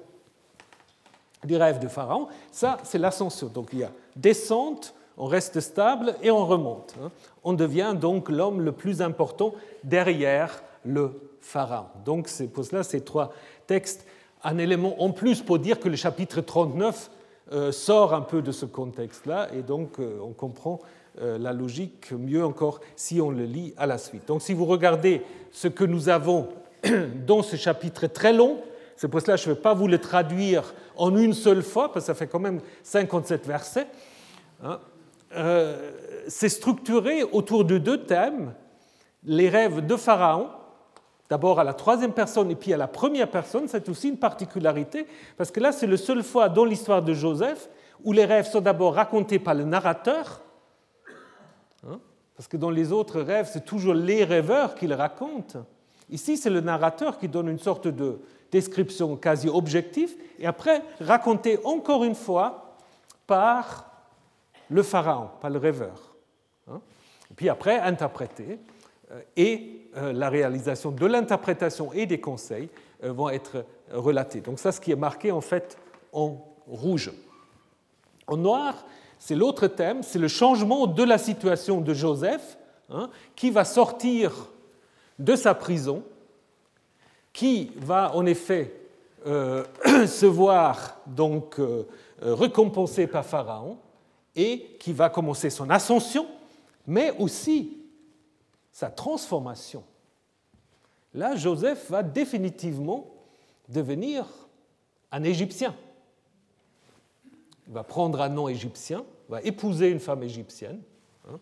des 1.44 1.58
rêves 1.58 1.80
de 1.80 1.88
Pharaon, 1.88 2.28
ça 2.52 2.78
c'est 2.84 2.98
l'ascension. 2.98 3.48
Donc 3.48 3.70
il 3.72 3.80
y 3.80 3.84
a 3.84 3.92
descente, 4.16 4.96
on 5.18 5.26
reste 5.26 5.60
stable 5.60 6.16
et 6.22 6.32
on 6.32 6.46
remonte. 6.46 6.96
Hein. 7.02 7.12
On 7.44 7.54
devient 7.54 7.96
donc 8.00 8.30
l'homme 8.30 8.62
le 8.62 8.72
plus 8.72 9.02
important 9.02 9.54
derrière 9.84 10.64
le 10.84 11.12
Pharaon. 11.42 11.86
Donc 12.04 12.28
c'est 12.28 12.48
pour 12.48 12.66
cela 12.66 12.84
ces 12.84 13.02
trois 13.02 13.34
textes, 13.68 14.06
un 14.44 14.58
élément 14.58 15.02
en 15.02 15.12
plus 15.12 15.42
pour 15.42 15.60
dire 15.60 15.80
que 15.80 15.90
le 15.90 15.96
chapitre 15.96 16.42
39 16.42 17.12
euh, 17.52 17.72
sort 17.72 18.14
un 18.14 18.22
peu 18.22 18.42
de 18.42 18.52
ce 18.52 18.66
contexte-là 18.66 19.50
et 19.54 19.62
donc 19.62 20.00
euh, 20.00 20.18
on 20.22 20.34
comprend 20.34 20.80
euh, 21.22 21.38
la 21.38 21.54
logique 21.54 22.12
mieux 22.12 22.44
encore 22.44 22.82
si 22.96 23.22
on 23.22 23.30
le 23.30 23.46
lit 23.46 23.74
à 23.78 23.86
la 23.86 23.98
suite. 23.98 24.28
Donc 24.28 24.42
si 24.42 24.54
vous 24.54 24.66
regardez 24.66 25.22
ce 25.52 25.68
que 25.68 25.84
nous 25.84 26.10
avons 26.10 26.50
dans 27.28 27.44
ce 27.44 27.56
chapitre 27.56 28.08
très 28.08 28.34
long, 28.34 28.58
c'est 28.96 29.08
pour 29.08 29.22
cela 29.22 29.36
je 29.36 29.50
ne 29.50 29.56
vais 29.56 29.62
pas 29.62 29.74
vous 29.74 29.88
le 29.88 30.00
traduire 30.00 30.74
en 30.98 31.16
une 31.16 31.34
seule 31.34 31.64
fois, 31.64 31.92
parce 31.92 32.06
que 32.06 32.08
ça 32.08 32.14
fait 32.14 32.28
quand 32.28 32.40
même 32.40 32.60
57 32.84 33.46
versets. 33.46 33.88
Hein. 34.64 34.80
Euh, 35.36 35.92
c'est 36.28 36.50
structuré 36.50 37.24
autour 37.24 37.66
de 37.66 37.78
deux 37.78 38.04
thèmes, 38.06 38.54
les 39.24 39.50
rêves 39.50 39.86
de 39.86 39.96
Pharaon, 39.96 40.50
d'abord 41.30 41.60
à 41.60 41.64
la 41.64 41.74
troisième 41.74 42.14
personne 42.14 42.52
et 42.52 42.56
puis 42.56 42.74
à 42.74 42.78
la 42.78 42.88
première 42.88 43.30
personne, 43.30 43.68
c'est 43.68 43.90
aussi 43.90 44.10
une 44.10 44.18
particularité, 44.18 45.08
parce 45.38 45.52
que 45.52 45.60
là 45.60 45.72
c'est 45.72 45.88
la 45.88 45.98
seule 45.98 46.24
fois 46.24 46.48
dans 46.50 46.66
l'histoire 46.66 47.02
de 47.02 47.14
Joseph 47.14 47.70
où 48.04 48.12
les 48.12 48.26
rêves 48.26 48.48
sont 48.48 48.62
d'abord 48.62 48.94
racontés 48.94 49.40
par 49.40 49.56
le 49.56 49.64
narrateur, 49.64 50.42
Hein? 51.88 52.00
Parce 52.36 52.48
que 52.48 52.58
dans 52.58 52.70
les 52.70 52.92
autres 52.92 53.22
rêves, 53.22 53.50
c'est 53.52 53.66
toujours 53.66 53.94
les 53.94 54.24
rêveurs 54.24 54.76
qui 54.76 54.88
le 54.88 54.96
racontent. 54.96 55.66
Ici, 56.10 56.38
c'est 56.38 56.50
le 56.50 56.62
narrateur 56.62 57.18
qui 57.18 57.28
donne 57.28 57.50
une 57.50 57.60
sorte 57.60 57.88
de 57.88 58.20
description 58.56 59.18
quasi 59.18 59.50
objective, 59.50 60.16
et 60.40 60.46
après 60.46 60.82
raconté 61.02 61.60
encore 61.66 62.06
une 62.06 62.16
fois 62.16 62.78
par 63.28 63.92
le 64.70 64.82
pharaon, 64.82 65.30
par 65.42 65.50
le 65.50 65.60
rêveur. 65.60 66.16
Hein? 66.72 66.80
Et 67.32 67.34
puis 67.34 67.50
après, 67.50 67.78
interprété, 67.80 68.60
euh, 69.12 69.22
et 69.36 69.90
euh, 69.98 70.14
la 70.14 70.30
réalisation 70.30 70.92
de 70.92 71.06
l'interprétation 71.06 71.92
et 71.92 72.06
des 72.06 72.22
conseils 72.22 72.70
euh, 73.04 73.12
vont 73.12 73.30
être 73.30 73.66
relatés. 73.92 74.40
Donc 74.40 74.60
ça, 74.60 74.72
ce 74.72 74.80
qui 74.80 74.92
est 74.92 74.96
marqué 74.96 75.32
en 75.32 75.42
fait 75.42 75.78
en 76.14 76.38
rouge. 76.66 77.12
En 78.28 78.38
noir, 78.38 78.86
c'est 79.20 79.36
l'autre 79.36 79.68
thème, 79.68 80.02
c'est 80.02 80.20
le 80.20 80.30
changement 80.30 80.88
de 80.88 81.04
la 81.04 81.18
situation 81.18 81.82
de 81.82 81.94
Joseph, 81.94 82.58
hein, 82.90 83.10
qui 83.36 83.52
va 83.52 83.66
sortir 83.66 84.32
de 85.20 85.36
sa 85.36 85.54
prison, 85.54 86.04
qui 87.36 87.70
va 87.76 88.16
en 88.16 88.26
effet 88.26 88.74
se 89.26 90.26
voir 90.26 91.02
donc 91.06 91.60
récompensé 92.22 93.08
par 93.08 93.26
Pharaon 93.26 93.78
et 94.36 94.78
qui 94.80 94.94
va 94.94 95.10
commencer 95.10 95.50
son 95.50 95.70
ascension, 95.70 96.28
mais 96.88 97.12
aussi 97.20 97.78
sa 98.72 98.90
transformation. 98.90 99.84
Là, 101.14 101.36
Joseph 101.36 101.90
va 101.90 102.04
définitivement 102.04 103.14
devenir 103.68 104.26
un 105.12 105.24
Égyptien. 105.24 105.76
Il 107.68 107.74
va 107.74 107.84
prendre 107.84 108.22
un 108.22 108.30
nom 108.30 108.48
égyptien, 108.48 109.04
va 109.28 109.42
épouser 109.42 109.90
une 109.90 110.00
femme 110.00 110.24
égyptienne, 110.24 110.82
hein, 111.28 111.40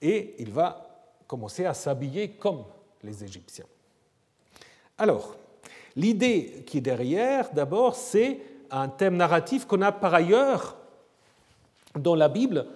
et 0.00 0.34
il 0.38 0.50
va 0.50 1.04
commencer 1.26 1.66
à 1.66 1.74
s'habiller 1.74 2.30
comme 2.30 2.64
les 3.02 3.22
Égyptiens. 3.22 3.66
Alors, 5.02 5.34
l'idée 5.96 6.62
qui 6.64 6.78
est 6.78 6.80
derrière, 6.80 7.50
d'abord, 7.52 7.96
c'est 7.96 8.38
un 8.70 8.86
thème 8.86 9.16
narratif 9.16 9.66
qu'on 9.66 9.82
a 9.82 9.90
par 9.90 10.14
ailleurs 10.14 10.76
dans 11.98 12.14
la 12.14 12.28
Bible 12.28 12.66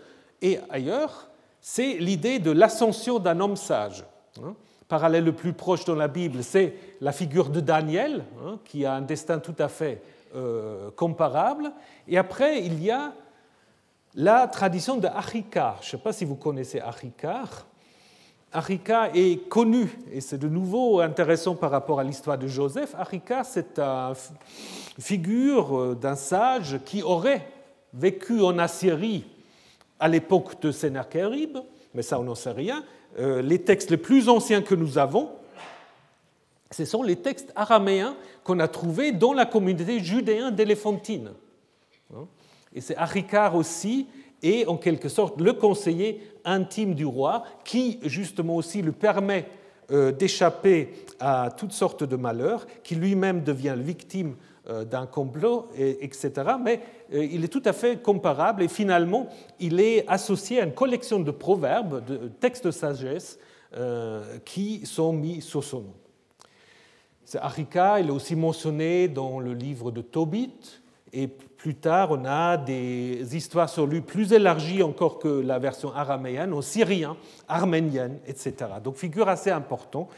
et 0.42 0.58
ailleurs, 0.68 1.28
c'est 1.60 1.94
l'idée 1.98 2.40
de 2.40 2.50
l'ascension 2.50 3.20
d'un 3.20 3.38
homme 3.38 3.54
sage. 3.54 4.04
Hein. 4.42 4.56
Parallèle 4.88 5.22
le 5.22 5.36
plus 5.36 5.52
proche 5.52 5.84
dans 5.84 5.94
la 5.94 6.08
Bible, 6.08 6.42
c'est 6.42 6.74
la 7.00 7.12
figure 7.12 7.48
de 7.48 7.60
Daniel, 7.60 8.24
hein, 8.44 8.58
qui 8.64 8.84
a 8.84 8.94
un 8.94 9.02
destin 9.02 9.38
tout 9.38 9.54
à 9.60 9.68
fait 9.68 10.02
euh, 10.34 10.90
comparable. 10.96 11.70
Et 12.08 12.18
après, 12.18 12.60
il 12.60 12.82
y 12.82 12.90
a 12.90 13.12
la 14.16 14.48
tradition 14.48 14.96
de 14.96 15.06
Achikar. 15.06 15.78
Je 15.80 15.86
ne 15.86 15.90
sais 15.92 15.98
pas 15.98 16.12
si 16.12 16.24
vous 16.24 16.34
connaissez 16.34 16.80
Achikar. 16.80 17.66
Achikar 18.56 19.10
est 19.14 19.50
connu, 19.50 19.86
et 20.10 20.22
c'est 20.22 20.38
de 20.38 20.48
nouveau 20.48 21.00
intéressant 21.00 21.54
par 21.54 21.70
rapport 21.70 22.00
à 22.00 22.04
l'histoire 22.04 22.38
de 22.38 22.46
Joseph. 22.46 22.94
Achikar, 22.98 23.44
c'est 23.44 23.78
une 23.78 24.14
figure 24.98 25.78
euh, 25.78 25.94
d'un 25.94 26.14
sage 26.14 26.80
qui 26.86 27.02
aurait 27.02 27.46
vécu 27.92 28.40
en 28.40 28.58
Assyrie 28.58 29.26
à 30.00 30.08
l'époque 30.08 30.58
de 30.62 30.72
Sennacherib, 30.72 31.58
mais 31.94 32.00
ça 32.00 32.18
on 32.18 32.22
n'en 32.22 32.34
sait 32.34 32.52
rien. 32.52 32.82
Euh, 33.18 33.42
les 33.42 33.58
textes 33.58 33.90
les 33.90 33.98
plus 33.98 34.30
anciens 34.30 34.62
que 34.62 34.74
nous 34.74 34.96
avons, 34.96 35.28
ce 36.70 36.86
sont 36.86 37.02
les 37.02 37.16
textes 37.16 37.52
araméens 37.56 38.16
qu'on 38.42 38.58
a 38.60 38.68
trouvés 38.68 39.12
dans 39.12 39.34
la 39.34 39.44
communauté 39.44 40.00
judéenne 40.00 40.54
d'Éléphantine. 40.54 41.32
Et 42.74 42.80
c'est 42.80 42.96
Achikar 42.96 43.54
aussi 43.54 44.06
et 44.42 44.66
en 44.66 44.76
quelque 44.76 45.08
sorte 45.08 45.40
le 45.40 45.52
conseiller 45.52 46.20
intime 46.44 46.94
du 46.94 47.04
roi 47.04 47.44
qui 47.64 47.98
justement 48.04 48.56
aussi 48.56 48.82
lui 48.82 48.92
permet 48.92 49.46
euh, 49.92 50.10
d'échapper 50.10 50.92
à 51.20 51.48
toutes 51.56 51.70
sortes 51.70 52.02
de 52.02 52.16
malheurs, 52.16 52.66
qui 52.82 52.96
lui-même 52.96 53.44
devient 53.44 53.76
victime 53.78 54.34
euh, 54.68 54.84
d'un 54.84 55.06
complot, 55.06 55.68
etc. 55.76 56.32
Mais 56.60 56.80
euh, 57.14 57.24
il 57.24 57.44
est 57.44 57.48
tout 57.48 57.62
à 57.64 57.72
fait 57.72 58.02
comparable 58.02 58.64
et 58.64 58.68
finalement, 58.68 59.28
il 59.60 59.78
est 59.78 60.04
associé 60.08 60.60
à 60.60 60.64
une 60.64 60.74
collection 60.74 61.20
de 61.20 61.30
proverbes, 61.30 62.04
de 62.04 62.28
textes 62.40 62.66
de 62.66 62.72
sagesse 62.72 63.38
qui 64.44 64.86
sont 64.86 65.12
mis 65.12 65.42
sur 65.42 65.62
son 65.62 65.80
nom. 65.80 65.94
Arika, 67.34 68.00
il 68.00 68.06
est 68.06 68.10
aussi 68.10 68.34
mentionné 68.34 69.06
dans 69.06 69.38
le 69.38 69.52
livre 69.52 69.90
de 69.90 70.00
Tobit, 70.00 70.80
et 71.12 71.28
plus 71.66 71.74
tard, 71.74 72.12
on 72.12 72.24
a 72.24 72.56
des 72.56 73.36
histoires 73.36 73.68
sur 73.68 73.88
lui 73.88 74.00
plus 74.00 74.32
élargies 74.32 74.84
encore 74.84 75.18
que 75.18 75.26
la 75.26 75.58
version 75.58 75.92
araméenne, 75.92 76.52
en 76.52 76.62
syrien, 76.62 77.16
arménienne, 77.48 78.20
etc. 78.28 78.54
Donc, 78.84 78.94
figure 78.94 79.28
assez 79.28 79.50
importante, 79.50 80.08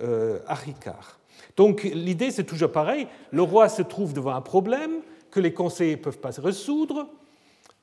euh, 0.00 0.38
Donc, 1.58 1.82
l'idée, 1.82 2.30
c'est 2.30 2.44
toujours 2.44 2.72
pareil. 2.72 3.06
Le 3.32 3.42
roi 3.42 3.68
se 3.68 3.82
trouve 3.82 4.14
devant 4.14 4.34
un 4.34 4.40
problème 4.40 5.02
que 5.30 5.40
les 5.40 5.52
conseillers 5.52 5.96
ne 5.96 6.00
peuvent 6.00 6.20
pas 6.20 6.30
résoudre. 6.38 7.06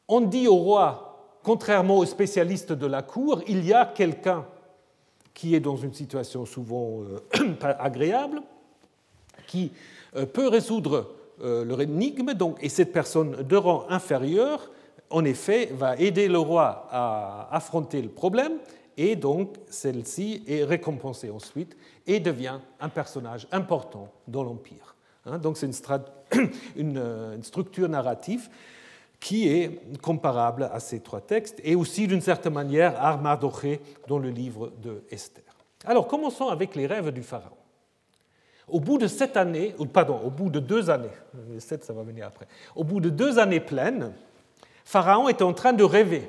On 0.08 0.22
dit 0.22 0.48
au 0.48 0.56
roi, 0.56 1.38
contrairement 1.44 2.00
aux 2.00 2.06
spécialistes 2.06 2.74
de 2.74 2.88
la 2.88 3.04
cour, 3.04 3.44
il 3.48 3.64
y 3.64 3.72
a 3.72 3.86
quelqu'un 3.86 4.48
qui 5.36 5.54
est 5.54 5.60
dans 5.60 5.78
une 5.78 5.94
situation 5.94 6.48
souvent 6.48 7.04
euh, 7.04 7.54
pas 7.60 7.70
agréable, 7.70 8.42
qui 9.46 9.72
euh, 10.16 10.26
peut 10.26 10.48
résoudre 10.48 11.21
leur 11.42 11.82
énigme, 11.82 12.34
donc, 12.34 12.58
et 12.62 12.70
cette 12.70 12.94
personne 12.94 13.44
de 13.44 13.56
rang 13.56 13.86
inférieur, 13.90 14.70
en 15.10 15.26
effet, 15.26 15.70
va 15.74 15.98
aider 15.98 16.28
le 16.28 16.40
roi 16.40 16.88
à 16.90 17.50
affronter 17.52 18.02
le 18.02 18.10
problème, 18.10 18.54
et 18.98 19.16
donc 19.16 19.56
celle-ci 19.70 20.44
est 20.48 20.64
récompensée 20.64 21.30
ensuite 21.30 21.76
et 22.08 22.20
devient 22.20 22.60
un 22.80 22.90
personnage 22.90 23.48
important 23.52 24.10
dans 24.28 24.44
l'Empire. 24.44 24.96
Hein. 25.26 25.38
donc 25.38 25.58
c'est 25.58 25.68
une, 26.76 26.98
euh, 26.98 27.36
une, 27.36 27.44
structure 27.44 27.88
narrative 27.88 28.50
qui 29.20 29.48
est 29.48 30.00
comparable 30.02 30.70
à 30.74 30.80
ces 30.80 31.00
trois 31.00 31.22
textes, 31.22 31.62
et 31.64 31.76
aussi 31.76 32.08
d'une 32.08 32.22
certaine 32.22 32.54
manière 32.54 32.96
à 32.96 33.10
Armadoché 33.10 33.80
dans 34.08 34.18
le 34.18 34.30
livre 34.30 34.72
de 34.82 35.04
Esther. 35.12 35.44
Alors 35.86 36.08
commençons 36.08 36.48
avec 36.48 36.76
les 36.76 36.88
rêves 36.88 37.12
du 37.12 37.22
Pharaon. 37.22 37.61
Au 38.72 38.80
bout 38.80 38.98
de 38.98 39.08
pardon, 39.86 40.22
au 40.24 40.30
bout 40.30 40.50
de 40.50 40.60
deux 40.60 40.90
années, 40.90 41.10
ça 41.60 41.94
va 41.94 42.04
venir 42.04 42.26
après, 42.26 42.48
au 42.74 42.86
bout 42.86 43.02
de 43.02 43.10
deux 43.10 43.38
années 43.38 43.60
pleines, 43.60 44.14
Pharaon 44.86 45.28
était 45.28 45.44
en 45.44 45.54
train 45.54 45.74
de 45.74 45.84
rêver. 45.84 46.28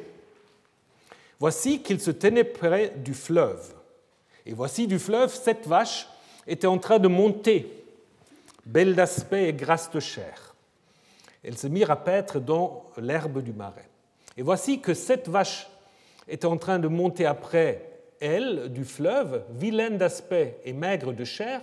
Voici 1.38 1.82
qu'il 1.82 2.00
se 2.00 2.10
tenait 2.10 2.44
près 2.44 2.90
du 2.96 3.14
fleuve. 3.14 3.72
Et 4.44 4.54
voici 4.54 4.88
du 4.88 4.98
fleuve, 4.98 5.32
sept 5.32 5.68
vaches 5.68 6.08
étaient 6.46 6.66
en 6.66 6.78
train 6.78 6.98
de 6.98 7.08
monter, 7.08 7.84
belles 8.66 8.96
d'aspect 8.96 9.48
et 9.48 9.52
grasses 9.52 9.90
de 9.92 10.00
chair. 10.00 10.54
Elles 11.44 11.58
se 11.58 11.68
mirent 11.68 11.92
à 11.92 11.96
paître 11.96 12.40
dans 12.40 12.86
l'herbe 12.96 13.40
du 13.42 13.52
marais. 13.52 13.88
Et 14.36 14.42
voici 14.42 14.80
que 14.80 14.94
sept 14.94 15.28
vaches 15.28 15.68
étaient 16.26 16.46
en 16.46 16.56
train 16.56 16.80
de 16.80 16.88
monter 16.88 17.24
après 17.24 17.88
elles 18.20 18.72
du 18.72 18.84
fleuve, 18.84 19.44
vilaines 19.50 19.98
d'aspect 19.98 20.58
et 20.64 20.72
maigres 20.72 21.12
de 21.12 21.24
chair, 21.24 21.60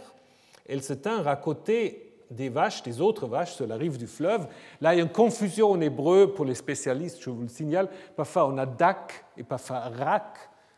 elles 0.69 0.83
se 0.83 0.93
tinrent 0.93 1.27
à 1.27 1.35
côté 1.35 2.09
des 2.29 2.49
vaches, 2.49 2.83
des 2.83 3.01
autres 3.01 3.27
vaches 3.27 3.53
sur 3.53 3.67
la 3.67 3.75
rive 3.75 3.97
du 3.97 4.07
fleuve. 4.07 4.47
Là, 4.81 4.93
il 4.93 4.97
y 4.97 4.99
a 4.99 5.03
une 5.03 5.11
confusion 5.11 5.71
en 5.71 5.81
hébreu 5.81 6.33
pour 6.33 6.45
les 6.45 6.55
spécialistes, 6.55 7.19
je 7.21 7.29
vous 7.29 7.41
le 7.41 7.47
signale. 7.47 7.89
Parfois, 8.15 8.47
on 8.47 8.57
a 8.57 8.65
dak 8.65 9.25
et 9.35 9.43
parfois 9.43 9.79
rak, 9.79 10.37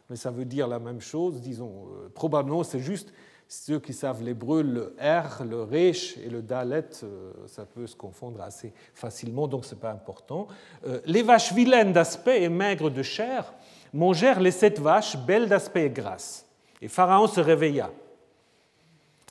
mais 0.09 0.15
ça 0.15 0.31
veut 0.31 0.45
dire 0.45 0.67
la 0.67 0.79
même 0.79 1.01
chose. 1.01 1.41
Disons, 1.41 1.87
euh, 1.87 2.09
probablement, 2.13 2.63
c'est 2.63 2.79
juste 2.79 3.13
ceux 3.47 3.79
qui 3.79 3.91
savent 3.91 4.23
l'hébreu, 4.23 4.61
le 4.61 4.95
R, 4.97 5.43
le 5.43 5.63
Resh 5.63 6.17
et 6.17 6.29
le 6.29 6.41
Dalet, 6.41 6.85
euh, 7.03 7.33
ça 7.47 7.65
peut 7.65 7.85
se 7.85 7.97
confondre 7.97 8.41
assez 8.41 8.71
facilement, 8.93 9.45
donc 9.45 9.65
ce 9.65 9.75
n'est 9.75 9.81
pas 9.81 9.91
important. 9.91 10.47
Euh, 10.87 11.01
les 11.05 11.21
vaches 11.21 11.51
vilaines 11.51 11.91
d'aspect 11.91 12.43
et 12.43 12.49
maigres 12.49 12.89
de 12.89 13.03
chair 13.03 13.53
mangèrent 13.93 14.39
les 14.39 14.51
sept 14.51 14.79
vaches 14.79 15.17
belles 15.17 15.49
d'aspect 15.49 15.87
et 15.87 15.89
grasses. 15.89 16.45
Et 16.81 16.87
Pharaon 16.87 17.27
se 17.27 17.41
réveilla. 17.41 17.91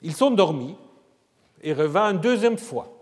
Ils 0.03 0.14
sont 0.14 0.30
dormis 0.30 0.76
et 1.62 1.72
revint 1.72 2.12
une 2.12 2.20
deuxième 2.20 2.59
fois. 2.59 2.92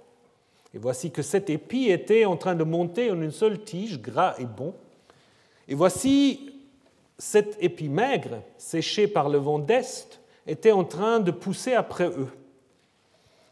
Et 0.75 0.79
voici 0.79 1.11
que 1.11 1.23
cet 1.23 1.49
épi 1.51 1.89
était 1.89 2.25
en 2.25 2.37
train 2.37 2.55
de 2.55 2.65
monter 2.65 3.11
en 3.11 3.21
une 3.21 3.33
seule 3.33 3.63
tige, 3.63 4.01
gras 4.01 4.35
et 4.39 4.45
bon. 4.45 4.75
Et 5.67 5.75
voici 5.75 6.53
cet 7.19 7.57
épi 7.63 7.89
maigre, 7.89 8.43
séché 8.59 9.09
par 9.09 9.29
le 9.29 9.39
vent 9.39 9.59
d'Est, 9.59 10.21
était 10.47 10.73
en 10.73 10.85
train 10.85 11.21
de 11.21 11.31
pousser 11.31 11.75
après 11.75 12.09
eux. 12.09 12.29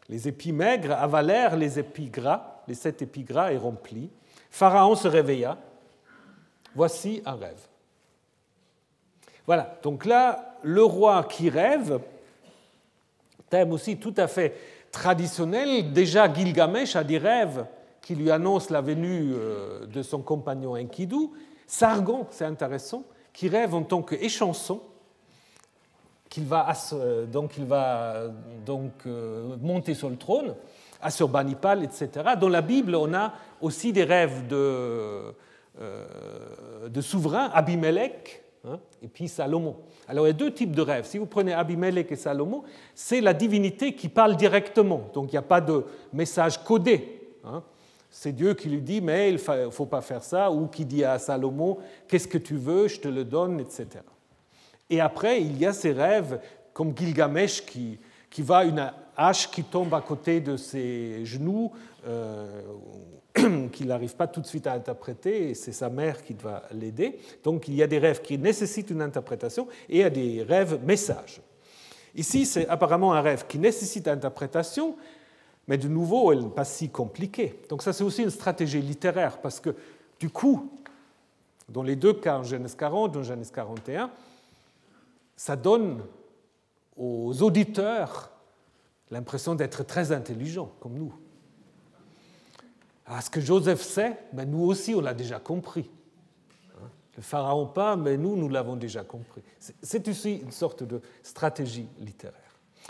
Les 0.09 0.27
épis 0.27 0.51
maigres 0.51 0.93
avalèrent 0.93 1.57
les 1.57 1.79
épis 1.79 2.09
gras, 2.09 2.61
les 2.67 2.73
sept 2.73 3.01
épis 3.01 3.23
gras 3.23 3.51
et 3.51 3.57
remplis. 3.57 4.09
Pharaon 4.49 4.95
se 4.95 5.07
réveilla. 5.07 5.57
Voici 6.75 7.21
un 7.25 7.35
rêve. 7.35 7.67
Voilà, 9.45 9.77
donc 9.83 10.05
là, 10.05 10.55
le 10.61 10.83
roi 10.83 11.23
qui 11.23 11.49
rêve 11.49 11.99
thème 13.49 13.71
aussi 13.71 13.97
tout 13.97 14.13
à 14.17 14.27
fait 14.27 14.55
traditionnel. 14.91 15.91
Déjà, 15.93 16.31
Gilgamesh 16.31 16.95
a 16.95 17.03
des 17.03 17.17
rêves 17.17 17.65
qui 18.01 18.15
lui 18.15 18.31
annoncent 18.31 18.73
la 18.73 18.81
venue 18.81 19.33
euh, 19.33 19.85
de 19.85 20.01
son 20.01 20.21
compagnon 20.21 20.77
Enkidu. 20.77 21.29
Sargon, 21.65 22.25
c'est 22.29 22.45
intéressant, 22.45 23.03
qui 23.33 23.49
rêve 23.49 23.75
en 23.75 23.83
tant 23.83 24.01
qu'échanson, 24.01 24.81
qu'il 26.29 26.45
va, 26.45 26.73
euh, 26.93 27.25
donc, 27.25 27.57
il 27.57 27.65
va 27.65 28.27
donc, 28.65 28.93
euh, 29.05 29.57
monter 29.61 29.93
sur 29.93 30.09
le 30.09 30.15
trône, 30.15 30.55
Assurbanipal, 31.01 31.83
etc. 31.83 32.09
Dans 32.39 32.49
la 32.49 32.61
Bible, 32.61 32.95
on 32.95 33.13
a 33.13 33.33
aussi 33.61 33.93
des 33.93 34.03
rêves 34.03 34.47
de, 34.47 35.35
de 36.87 37.01
souverains, 37.01 37.51
Abimelech, 37.53 38.46
Hein, 38.67 38.79
et 39.01 39.07
puis 39.07 39.27
Salomon. 39.27 39.77
Alors 40.07 40.25
il 40.25 40.29
y 40.29 40.31
a 40.31 40.33
deux 40.33 40.53
types 40.53 40.75
de 40.75 40.81
rêves. 40.81 41.05
Si 41.05 41.17
vous 41.17 41.25
prenez 41.25 41.53
Abimelech 41.53 42.11
et 42.11 42.15
Salomon, 42.15 42.63
c'est 42.93 43.21
la 43.21 43.33
divinité 43.33 43.93
qui 43.93 44.09
parle 44.09 44.35
directement. 44.35 45.09
Donc 45.13 45.31
il 45.31 45.35
n'y 45.35 45.39
a 45.39 45.43
pas 45.43 45.61
de 45.61 45.85
message 46.11 46.61
codé. 46.63 47.21
Hein. 47.45 47.63
C'est 48.09 48.33
Dieu 48.33 48.53
qui 48.55 48.69
lui 48.69 48.81
dit, 48.81 48.99
mais 48.99 49.29
il 49.29 49.35
ne 49.35 49.69
faut 49.69 49.85
pas 49.85 50.01
faire 50.01 50.23
ça, 50.23 50.49
ou 50.51 50.67
qui 50.67 50.85
dit 50.85 51.03
à 51.03 51.19
Salomon, 51.19 51.77
qu'est-ce 52.07 52.27
que 52.27 52.37
tu 52.37 52.55
veux, 52.55 52.87
je 52.87 52.99
te 52.99 53.07
le 53.07 53.23
donne, 53.23 53.59
etc. 53.59 53.87
Et 54.89 54.99
après, 55.01 55.41
il 55.41 55.57
y 55.57 55.65
a 55.65 55.73
ces 55.73 55.91
rêves 55.91 56.39
comme 56.73 56.97
Gilgamesh 56.97 57.65
qui, 57.65 57.99
qui 58.29 58.41
va 58.41 58.63
une, 58.63 58.91
hache 59.15 59.51
qui 59.51 59.63
tombe 59.63 59.93
à 59.93 60.01
côté 60.01 60.39
de 60.39 60.57
ses 60.57 61.25
genoux, 61.25 61.71
qu'il 63.71 63.87
n'arrive 63.87 64.15
pas 64.15 64.27
tout 64.27 64.41
de 64.41 64.45
suite 64.45 64.67
à 64.67 64.73
interpréter, 64.73 65.53
c'est 65.53 65.71
sa 65.71 65.89
mère 65.89 66.23
qui 66.23 66.33
doit 66.33 66.63
l'aider. 66.71 67.19
Donc 67.43 67.67
il 67.67 67.75
y 67.75 67.83
a 67.83 67.87
des 67.87 67.99
rêves 67.99 68.21
qui 68.21 68.37
nécessitent 68.37 68.89
une 68.89 69.01
interprétation, 69.01 69.67
et 69.89 69.97
il 69.97 70.01
y 70.01 70.03
a 70.03 70.09
des 70.09 70.43
rêves 70.43 70.79
messages. 70.83 71.41
Ici, 72.15 72.45
c'est 72.45 72.67
apparemment 72.67 73.13
un 73.13 73.21
rêve 73.21 73.45
qui 73.47 73.59
nécessite 73.59 74.07
interprétation, 74.07 74.95
mais 75.67 75.77
de 75.77 75.87
nouveau, 75.87 76.31
elle 76.31 76.41
n'est 76.41 76.49
pas 76.49 76.65
si 76.65 76.89
compliquée. 76.89 77.59
Donc 77.69 77.83
ça, 77.83 77.93
c'est 77.93 78.03
aussi 78.03 78.23
une 78.23 78.29
stratégie 78.29 78.81
littéraire, 78.81 79.39
parce 79.39 79.59
que 79.59 79.75
du 80.19 80.29
coup, 80.29 80.71
dans 81.69 81.83
les 81.83 81.95
deux 81.95 82.13
cas, 82.13 82.37
en 82.37 82.43
Genèse 82.43 82.75
40 82.75 83.17
en 83.17 83.23
Genèse 83.23 83.51
41, 83.51 84.09
ça 85.35 85.55
donne 85.55 86.01
aux 86.95 87.43
auditeurs 87.43 88.31
l'impression 89.11 89.53
d'être 89.53 89.83
très 89.83 90.11
intelligents, 90.11 90.71
comme 90.79 90.95
nous. 90.95 91.13
Ah, 93.07 93.21
ce 93.21 93.29
que 93.29 93.39
Joseph 93.39 93.81
sait, 93.81 94.17
ben 94.33 94.49
nous 94.49 94.65
aussi, 94.65 94.93
on 94.93 95.01
l'a 95.01 95.13
déjà 95.13 95.39
compris. 95.39 95.89
Hein? 96.75 96.89
Le 97.15 97.23
pharaon 97.23 97.65
pas, 97.65 97.95
mais 97.95 98.17
nous, 98.17 98.35
nous 98.35 98.49
l'avons 98.49 98.75
déjà 98.75 99.03
compris. 99.03 99.41
C'est 99.81 100.07
aussi 100.09 100.41
une 100.43 100.51
sorte 100.51 100.83
de 100.83 101.01
stratégie 101.23 101.87
littéraire. 101.99 102.35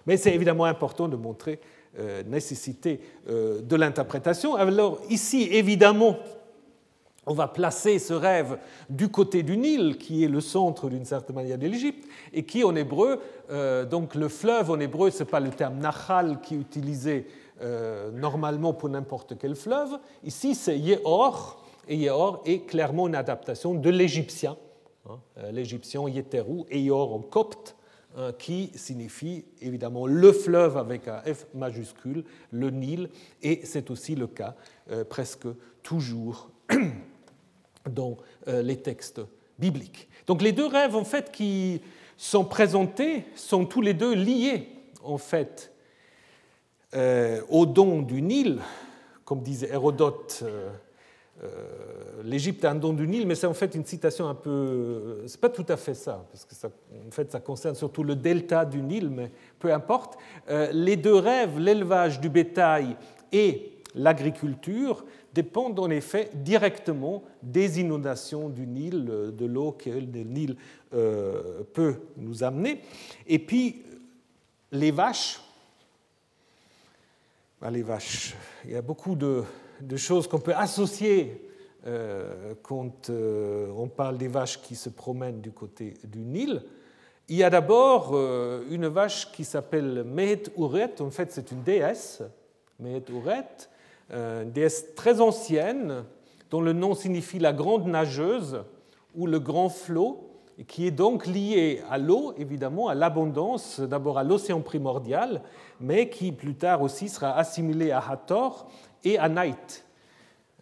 Mais 0.07 0.17
c'est 0.17 0.33
évidemment 0.33 0.65
important 0.65 1.07
de 1.07 1.15
montrer 1.15 1.59
euh, 1.99 2.23
nécessité 2.23 2.99
euh, 3.29 3.61
de 3.61 3.75
l'interprétation. 3.75 4.55
Alors 4.55 5.01
ici, 5.09 5.49
évidemment, 5.51 6.17
on 7.27 7.33
va 7.33 7.47
placer 7.47 7.99
ce 7.99 8.13
rêve 8.13 8.57
du 8.89 9.09
côté 9.09 9.43
du 9.43 9.57
Nil, 9.57 9.97
qui 9.97 10.23
est 10.23 10.29
le 10.29 10.41
centre 10.41 10.89
d'une 10.89 11.05
certaine 11.05 11.35
manière 11.35 11.57
de 11.57 11.67
l'Égypte, 11.67 12.07
et 12.33 12.43
qui 12.43 12.63
en 12.63 12.75
hébreu, 12.75 13.19
euh, 13.51 13.85
donc 13.85 14.15
le 14.15 14.29
fleuve 14.29 14.71
en 14.71 14.79
hébreu, 14.79 15.11
ce 15.11 15.19
n'est 15.19 15.29
pas 15.29 15.39
le 15.39 15.49
terme 15.49 15.77
Nahal 15.77 16.39
qui 16.41 16.55
est 16.55 16.59
utilisé 16.59 17.27
euh, 17.61 18.11
normalement 18.11 18.73
pour 18.73 18.89
n'importe 18.89 19.37
quel 19.39 19.55
fleuve. 19.55 19.97
Ici, 20.23 20.53
c'est 20.53 20.77
Yehor, 20.77 21.65
et 21.87 21.95
Yehor 21.95 22.43
est 22.45 22.67
clairement 22.67 23.07
une 23.07 23.15
adaptation 23.15 23.73
de 23.73 23.89
l'égyptien, 23.89 24.57
hein, 25.09 25.19
euh, 25.39 25.51
l'égyptien 25.51 26.07
Yeteru, 26.07 26.65
et 26.69 26.79
Yehor 26.79 27.15
en 27.15 27.19
copte, 27.19 27.75
hein, 28.15 28.31
qui 28.37 28.71
signifie 28.75 29.43
évidemment 29.59 30.05
le 30.05 30.31
fleuve 30.31 30.77
avec 30.77 31.07
un 31.07 31.21
F 31.21 31.47
majuscule, 31.55 32.25
le 32.51 32.69
Nil, 32.69 33.09
et 33.41 33.61
c'est 33.63 33.89
aussi 33.89 34.13
le 34.13 34.27
cas 34.27 34.53
euh, 34.91 35.03
presque 35.03 35.47
toujours 35.81 36.51
dans 37.89 38.17
les 38.45 38.77
textes 38.77 39.21
bibliques. 39.57 40.09
Donc 40.27 40.41
les 40.41 40.51
deux 40.51 40.67
rêves 40.67 40.95
en 40.95 41.05
fait 41.05 41.31
qui 41.31 41.81
sont 42.17 42.43
présentés 42.43 43.23
sont 43.35 43.65
tous 43.65 43.81
les 43.81 43.93
deux 43.93 44.13
liés 44.13 44.69
en 45.03 45.17
fait 45.17 45.71
euh, 46.95 47.41
au 47.49 47.65
don 47.65 48.01
du 48.01 48.21
Nil, 48.21 48.59
comme 49.25 49.41
disait 49.41 49.69
Hérodote, 49.69 50.39
euh, 50.43 50.69
euh, 51.43 52.23
l'Égypte 52.23 52.63
a 52.63 52.71
un 52.71 52.75
don 52.75 52.93
du 52.93 53.05
Nil, 53.05 53.27
mais 53.27 53.35
c'est 53.35 53.45
en 53.45 53.53
fait 53.53 53.75
une 53.75 53.85
citation 53.85 54.27
un 54.27 54.33
peu. 54.33 55.23
C'est 55.27 55.39
pas 55.39 55.49
tout 55.49 55.65
à 55.67 55.75
fait 55.75 55.93
ça, 55.93 56.25
parce 56.31 56.45
que 56.45 56.55
ça, 56.55 56.69
en 57.05 57.11
fait, 57.11 57.29
ça 57.31 57.41
concerne 57.41 57.75
surtout 57.75 58.03
le 58.03 58.15
delta 58.15 58.63
du 58.63 58.81
Nil, 58.81 59.09
mais 59.09 59.31
peu 59.59 59.73
importe. 59.73 60.17
les 60.71 60.95
deux 60.95 61.15
rêves, 61.15 61.59
l'élevage 61.59 62.21
du 62.21 62.29
bétail 62.29 62.95
et 63.31 63.73
l'agriculture, 63.93 65.03
dépendent 65.33 65.79
en 65.79 65.89
effet 65.89 66.31
directement 66.33 67.23
des 67.43 67.81
inondations 67.81 68.49
du 68.49 68.65
Nil, 68.65 69.05
de 69.05 69.45
l'eau 69.45 69.73
que 69.73 69.89
le 69.89 70.23
Nil 70.23 70.55
peut 70.89 71.95
nous 72.15 72.43
amener. 72.43 72.81
Et 73.27 73.37
puis, 73.37 73.83
les 74.71 74.91
vaches, 74.91 75.39
bah, 77.61 77.71
les 77.71 77.81
vaches. 77.81 78.35
Il 78.65 78.71
y 78.71 78.75
a 78.75 78.81
beaucoup 78.81 79.15
de, 79.15 79.43
choses 79.95 80.27
qu'on 80.27 80.39
peut 80.39 80.53
associer 80.55 81.49
euh, 81.85 82.53
quand 82.61 83.09
euh, 83.09 83.69
on 83.75 83.87
parle 83.87 84.17
des 84.17 84.27
vaches 84.27 84.61
qui 84.61 84.75
se 84.75 84.89
promènent 84.89 85.41
du 85.41 85.51
côté 85.51 85.95
du 86.03 86.19
Nil. 86.19 86.63
Il 87.29 87.35
y 87.35 87.43
a 87.43 87.49
d'abord 87.49 88.11
euh, 88.13 88.63
une 88.69 88.87
vache 88.87 89.31
qui 89.31 89.43
s'appelle 89.43 90.03
Mehet 90.03 90.51
Uret. 90.57 91.01
En 91.01 91.09
fait, 91.09 91.31
c'est 91.31 91.51
une 91.51 91.63
déesse, 91.63 92.21
Mehet 92.79 93.05
Uret, 93.09 93.47
une 94.11 94.51
déesse 94.51 94.93
très 94.95 95.19
ancienne 95.19 96.05
dont 96.49 96.61
le 96.61 96.73
nom 96.73 96.93
signifie 96.93 97.39
la 97.39 97.51
grande 97.51 97.87
nageuse 97.87 98.63
ou 99.15 99.27
le 99.27 99.39
grand 99.39 99.69
flot 99.69 100.26
qui 100.65 100.87
est 100.87 100.91
donc 100.91 101.27
lié 101.27 101.83
à 101.89 101.97
l'eau, 101.97 102.33
évidemment, 102.37 102.87
à 102.87 102.95
l'abondance, 102.95 103.79
d'abord 103.79 104.17
à 104.17 104.23
l'océan 104.23 104.61
primordial, 104.61 105.43
mais 105.79 106.09
qui 106.09 106.31
plus 106.31 106.55
tard 106.55 106.81
aussi 106.81 107.09
sera 107.09 107.37
assimilé 107.37 107.91
à 107.91 107.99
Hathor 107.99 108.67
et 109.03 109.19
à 109.19 109.29
Naït. 109.29 109.85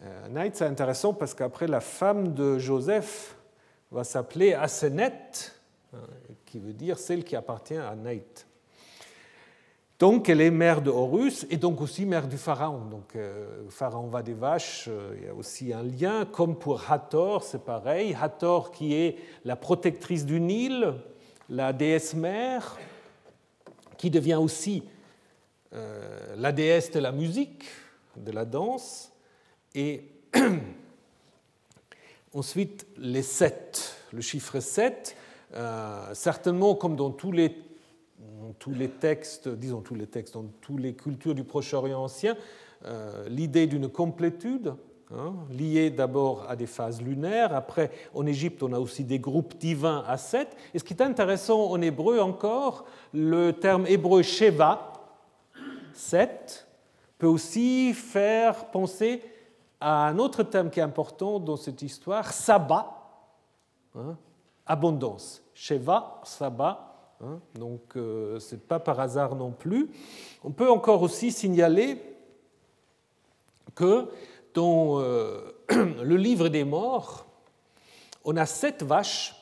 Euh, 0.02 0.28
Naït, 0.28 0.54
c'est 0.56 0.66
intéressant 0.66 1.14
parce 1.14 1.32
qu'après, 1.32 1.66
la 1.66 1.80
femme 1.80 2.34
de 2.34 2.58
Joseph 2.58 3.36
va 3.90 4.04
s'appeler 4.04 4.52
Asenet, 4.52 5.12
hein, 5.94 5.98
qui 6.44 6.58
veut 6.58 6.74
dire 6.74 6.98
celle 6.98 7.24
qui 7.24 7.34
appartient 7.34 7.76
à 7.76 7.94
Naït. 7.94 8.46
Donc 9.98 10.28
elle 10.28 10.42
est 10.42 10.50
mère 10.50 10.82
de 10.82 10.90
Horus 10.90 11.46
et 11.48 11.56
donc 11.56 11.80
aussi 11.80 12.04
mère 12.04 12.28
du 12.28 12.36
pharaon. 12.36 12.84
Donc 12.90 13.16
euh, 13.16 13.64
pharaon 13.70 14.08
va 14.08 14.22
des 14.22 14.34
vaches, 14.34 14.88
euh, 14.88 15.16
il 15.18 15.26
y 15.26 15.28
a 15.28 15.34
aussi 15.34 15.72
un 15.72 15.82
lien, 15.82 16.26
comme 16.26 16.58
pour 16.58 16.90
Hathor, 16.90 17.42
c'est 17.42 17.64
pareil. 17.64 18.16
Hathor 18.20 18.72
qui 18.72 18.94
est 18.94 19.16
la 19.46 19.56
protectrice 19.56 20.26
du 20.26 20.38
Nil, 20.38 20.92
la 21.48 21.72
déesse 21.72 22.12
mère, 22.12 22.76
qui 23.96 24.10
devient 24.10 24.34
aussi 24.34 24.82
euh, 25.72 26.36
la 26.36 26.52
déesse 26.52 26.90
de 26.90 27.00
la 27.00 27.12
musique, 27.12 27.64
de 28.16 28.32
la 28.32 28.44
danse, 28.44 29.12
et 29.74 30.10
ensuite 32.34 32.86
les 32.98 33.22
sept, 33.22 33.96
le 34.12 34.20
chiffre 34.20 34.60
7, 34.60 35.16
certainement 36.12 36.74
comme 36.74 36.96
dans 36.96 37.10
tous 37.10 37.32
les 37.32 37.65
dans 38.46 38.52
tous 38.52 38.72
les 38.72 38.88
textes, 38.88 39.48
disons 39.48 39.80
tous 39.80 39.96
les 39.96 40.06
textes, 40.06 40.34
dans 40.34 40.44
toutes 40.60 40.78
les 40.78 40.94
cultures 40.94 41.34
du 41.34 41.42
Proche-Orient 41.42 42.00
ancien, 42.00 42.36
euh, 42.84 43.28
l'idée 43.28 43.66
d'une 43.66 43.88
complétude, 43.88 44.74
hein, 45.10 45.34
liée 45.50 45.90
d'abord 45.90 46.48
à 46.48 46.54
des 46.54 46.66
phases 46.66 47.02
lunaires. 47.02 47.52
Après, 47.54 47.90
en 48.14 48.24
Égypte, 48.24 48.62
on 48.62 48.72
a 48.72 48.78
aussi 48.78 49.02
des 49.02 49.18
groupes 49.18 49.56
divins 49.56 50.04
à 50.06 50.16
sept. 50.16 50.56
Et 50.74 50.78
ce 50.78 50.84
qui 50.84 50.94
est 50.94 51.02
intéressant 51.02 51.70
en 51.70 51.80
hébreu 51.80 52.20
encore, 52.20 52.84
le 53.12 53.50
terme 53.50 53.84
hébreu 53.88 54.22
Sheva, 54.22 54.92
sept, 55.92 56.68
peut 57.18 57.26
aussi 57.26 57.94
faire 57.94 58.66
penser 58.66 59.22
à 59.80 60.06
un 60.06 60.18
autre 60.18 60.44
terme 60.44 60.70
qui 60.70 60.78
est 60.78 60.84
important 60.84 61.40
dans 61.40 61.56
cette 61.56 61.82
histoire, 61.82 62.32
Saba, 62.32 63.08
hein, 63.96 64.16
abondance. 64.66 65.42
Sheva, 65.52 66.20
Saba, 66.22 66.95
Hein, 67.24 67.40
donc 67.54 67.96
euh, 67.96 68.38
ce 68.38 68.54
n'est 68.54 68.60
pas 68.60 68.78
par 68.78 69.00
hasard 69.00 69.36
non 69.36 69.50
plus. 69.50 69.88
On 70.44 70.50
peut 70.50 70.70
encore 70.70 71.02
aussi 71.02 71.32
signaler 71.32 71.98
que 73.74 74.08
dans 74.52 75.00
euh, 75.00 75.40
le 75.70 76.16
livre 76.16 76.48
des 76.48 76.64
morts, 76.64 77.26
on 78.24 78.36
a 78.36 78.44
sept 78.44 78.82
vaches. 78.82 79.34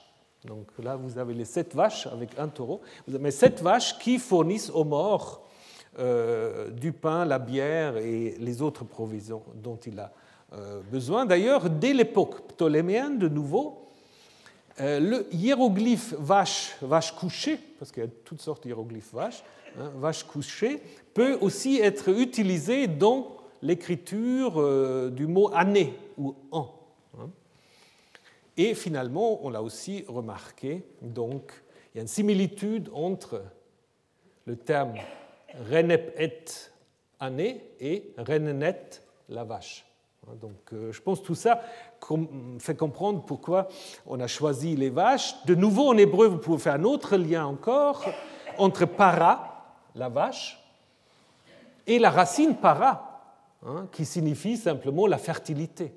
Donc 0.44 0.68
là, 0.78 0.94
vous 0.94 1.18
avez 1.18 1.34
les 1.34 1.44
sept 1.44 1.74
vaches 1.74 2.06
avec 2.06 2.38
un 2.38 2.48
taureau. 2.48 2.80
Vous 3.08 3.14
avez 3.14 3.30
sept 3.30 3.60
vaches 3.60 3.98
qui 3.98 4.18
fournissent 4.18 4.70
aux 4.70 4.84
morts 4.84 5.48
euh, 5.98 6.70
du 6.70 6.92
pain, 6.92 7.24
la 7.24 7.38
bière 7.38 7.96
et 7.96 8.36
les 8.38 8.62
autres 8.62 8.84
provisions 8.84 9.42
dont 9.54 9.78
il 9.86 9.98
a 9.98 10.12
besoin. 10.92 11.26
D'ailleurs, 11.26 11.68
dès 11.68 11.92
l'époque 11.92 12.46
ptoléméenne, 12.46 13.18
de 13.18 13.28
nouveau, 13.28 13.83
le 14.78 15.26
hiéroglyphe 15.32 16.14
vache, 16.18 16.76
vache 16.82 17.12
couchée, 17.12 17.58
parce 17.78 17.92
qu'il 17.92 18.02
y 18.02 18.06
a 18.06 18.10
toutes 18.24 18.40
sortes 18.40 18.64
de 18.64 18.68
hiéroglyphes 18.68 19.12
vache, 19.12 19.42
hein, 19.78 19.92
vache 19.96 20.24
couchée, 20.24 20.82
peut 21.12 21.38
aussi 21.40 21.78
être 21.80 22.08
utilisé 22.08 22.88
dans 22.88 23.36
l'écriture 23.62 24.60
euh, 24.60 25.10
du 25.10 25.26
mot 25.26 25.50
année 25.54 25.94
ou 26.18 26.34
an. 26.50 26.74
Hein. 27.18 27.30
Et 28.56 28.74
finalement, 28.74 29.44
on 29.44 29.50
l'a 29.50 29.62
aussi 29.62 30.04
remarqué, 30.06 30.84
donc 31.02 31.52
il 31.92 31.98
y 31.98 32.00
a 32.00 32.02
une 32.02 32.08
similitude 32.08 32.90
entre 32.92 33.42
le 34.46 34.56
terme 34.56 34.94
renep 35.70 36.14
et 36.18 36.44
année 37.20 37.62
et 37.80 38.12
renenet 38.18 39.00
la 39.28 39.44
vache. 39.44 39.86
Hein, 40.26 40.34
donc, 40.40 40.72
euh, 40.72 40.92
je 40.92 41.00
pense 41.00 41.20
que 41.20 41.26
tout 41.26 41.34
ça 41.34 41.60
fait 42.58 42.74
comprendre 42.74 43.24
pourquoi 43.24 43.68
on 44.06 44.20
a 44.20 44.26
choisi 44.26 44.76
les 44.76 44.90
vaches. 44.90 45.34
De 45.46 45.54
nouveau, 45.54 45.88
en 45.88 45.96
hébreu, 45.96 46.26
vous 46.26 46.38
pouvez 46.38 46.58
faire 46.58 46.74
un 46.74 46.84
autre 46.84 47.16
lien 47.16 47.46
encore 47.46 48.04
entre 48.58 48.86
para, 48.86 49.78
la 49.94 50.08
vache, 50.08 50.60
et 51.86 51.98
la 51.98 52.10
racine 52.10 52.56
para, 52.56 53.22
hein, 53.66 53.88
qui 53.92 54.04
signifie 54.04 54.56
simplement 54.56 55.06
la 55.06 55.18
fertilité. 55.18 55.92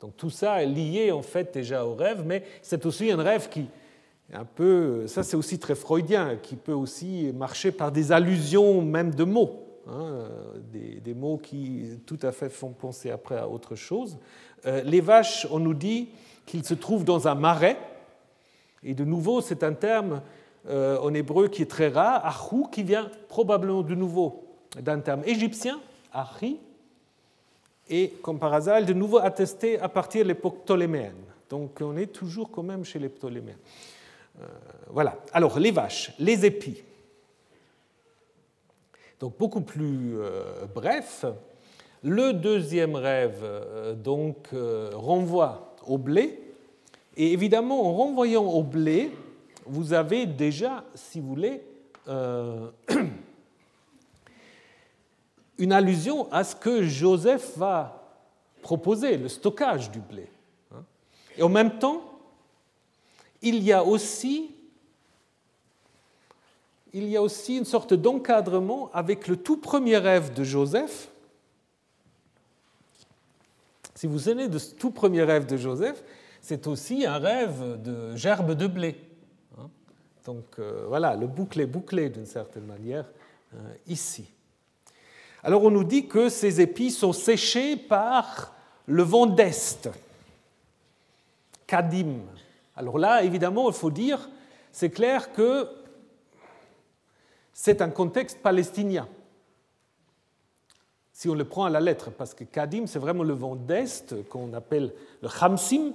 Donc 0.00 0.16
tout 0.16 0.30
ça 0.30 0.62
est 0.62 0.66
lié 0.66 1.12
en 1.12 1.22
fait 1.22 1.54
déjà 1.54 1.86
au 1.86 1.94
rêve, 1.94 2.24
mais 2.26 2.42
c'est 2.60 2.84
aussi 2.86 3.10
un 3.12 3.22
rêve 3.22 3.48
qui 3.48 3.66
Un 4.32 4.44
peu, 4.44 5.06
ça 5.06 5.22
c'est 5.22 5.36
aussi 5.36 5.58
très 5.58 5.74
freudien, 5.74 6.36
qui 6.42 6.56
peut 6.56 6.72
aussi 6.72 7.30
marcher 7.34 7.70
par 7.70 7.92
des 7.92 8.10
allusions 8.10 8.82
même 8.82 9.14
de 9.14 9.24
mots, 9.24 9.61
hein, 9.88 10.28
des, 10.72 11.14
mots 11.14 11.38
qui 11.38 12.00
tout 12.06 12.18
à 12.22 12.32
fait 12.32 12.48
font 12.48 12.70
penser 12.70 13.10
après 13.10 13.36
à 13.36 13.48
autre 13.48 13.74
chose. 13.74 14.18
Euh, 14.66 14.82
les 14.82 15.00
vaches, 15.00 15.46
on 15.50 15.58
nous 15.58 15.74
dit 15.74 16.08
qu'ils 16.46 16.64
se 16.64 16.74
trouvent 16.74 17.04
dans 17.04 17.28
un 17.28 17.34
marais, 17.34 17.78
et 18.82 18.94
de 18.94 19.04
nouveau 19.04 19.40
c'est 19.40 19.62
un 19.62 19.74
terme 19.74 20.22
euh, 20.68 20.98
en 20.98 21.12
hébreu 21.14 21.48
qui 21.48 21.62
est 21.62 21.70
très 21.70 21.88
rare, 21.88 22.24
achou, 22.24 22.68
qui 22.70 22.82
vient 22.82 23.10
probablement 23.28 23.82
de 23.82 23.94
nouveau 23.94 24.44
d'un 24.80 25.00
terme 25.00 25.22
égyptien, 25.24 25.80
achi, 26.12 26.58
et 27.88 28.10
comme 28.22 28.38
par 28.38 28.54
hasard, 28.54 28.84
de 28.84 28.92
nouveau 28.92 29.18
attesté 29.18 29.78
à 29.78 29.88
partir 29.88 30.22
de 30.22 30.28
l'époque 30.28 30.62
ptoléméenne. 30.64 31.14
Donc 31.52 31.82
on 31.82 31.96
est 31.98 32.06
toujours 32.06 32.50
quand 32.50 32.62
même 32.62 32.82
chez 32.82 32.98
les 32.98 33.10
Ptoléméens. 33.10 33.58
Euh, 34.40 34.46
voilà. 34.88 35.18
Alors 35.34 35.58
les 35.58 35.70
vaches, 35.70 36.12
les 36.18 36.46
épis. 36.46 36.82
Donc 39.22 39.38
beaucoup 39.38 39.60
plus 39.60 40.20
euh, 40.20 40.66
bref. 40.74 41.24
Le 42.02 42.32
deuxième 42.32 42.96
rêve 42.96 43.46
donc 44.02 44.48
renvoie 44.92 45.76
au 45.86 45.96
blé. 45.96 46.42
Et 47.16 47.32
évidemment, 47.32 47.86
en 47.86 47.94
renvoyant 47.94 48.44
au 48.44 48.64
blé, 48.64 49.12
vous 49.64 49.92
avez 49.92 50.26
déjà, 50.26 50.82
si 50.94 51.20
vous 51.20 51.28
voulez, 51.28 51.62
euh, 52.08 52.70
une 55.58 55.72
allusion 55.72 56.30
à 56.32 56.42
ce 56.42 56.56
que 56.56 56.82
Joseph 56.82 57.56
va 57.56 58.02
proposer, 58.60 59.18
le 59.18 59.28
stockage 59.28 59.88
du 59.92 60.00
blé. 60.00 60.26
Hein. 60.74 60.82
Et 61.36 61.44
en 61.44 61.48
même 61.48 61.78
temps, 61.78 62.02
il 63.40 63.62
y 63.62 63.72
a 63.72 63.84
aussi, 63.84 64.50
il 66.92 67.08
y 67.08 67.16
a 67.16 67.22
aussi 67.22 67.56
une 67.56 67.64
sorte 67.64 67.94
d'encadrement 67.94 68.90
avec 68.92 69.28
le 69.28 69.36
tout 69.36 69.56
premier 69.56 69.96
rêve 69.96 70.32
de 70.34 70.44
Joseph. 70.44 71.08
Si 73.94 74.06
vous 74.06 74.18
souvenez 74.18 74.48
de 74.48 74.58
ce 74.58 74.74
tout 74.74 74.90
premier 74.90 75.22
rêve 75.22 75.46
de 75.46 75.56
Joseph, 75.56 76.02
c'est 76.40 76.66
aussi 76.66 77.06
un 77.06 77.18
rêve 77.18 77.80
de 77.82 78.16
gerbe 78.16 78.52
de 78.54 78.66
blé. 78.66 78.96
Donc 80.24 80.44
euh, 80.58 80.84
voilà, 80.88 81.16
le 81.16 81.26
boucle 81.26 81.60
est 81.60 81.66
bouclé 81.66 82.08
d'une 82.08 82.26
certaine 82.26 82.66
manière 82.66 83.06
euh, 83.54 83.58
ici. 83.86 84.26
Alors 85.42 85.64
on 85.64 85.70
nous 85.70 85.84
dit 85.84 86.06
que 86.06 86.28
ces 86.28 86.60
épis 86.60 86.90
sont 86.90 87.12
séchés 87.12 87.76
par 87.76 88.54
le 88.86 89.02
vent 89.02 89.26
d'Est, 89.26 89.88
Kadim. 91.66 92.20
Alors 92.76 92.98
là, 92.98 93.22
évidemment, 93.22 93.68
il 93.68 93.74
faut 93.74 93.90
dire, 93.90 94.28
c'est 94.70 94.90
clair 94.90 95.32
que 95.32 95.68
c'est 97.52 97.82
un 97.82 97.90
contexte 97.90 98.38
palestinien. 98.38 99.08
Si 101.12 101.28
on 101.28 101.34
le 101.34 101.44
prend 101.44 101.64
à 101.64 101.70
la 101.70 101.80
lettre, 101.80 102.10
parce 102.10 102.34
que 102.34 102.44
Kadim, 102.44 102.86
c'est 102.86 102.98
vraiment 102.98 103.22
le 103.22 103.34
vent 103.34 103.54
d'Est 103.54 104.28
qu'on 104.28 104.52
appelle 104.54 104.92
le 105.20 105.28
Khamsim, 105.28 105.92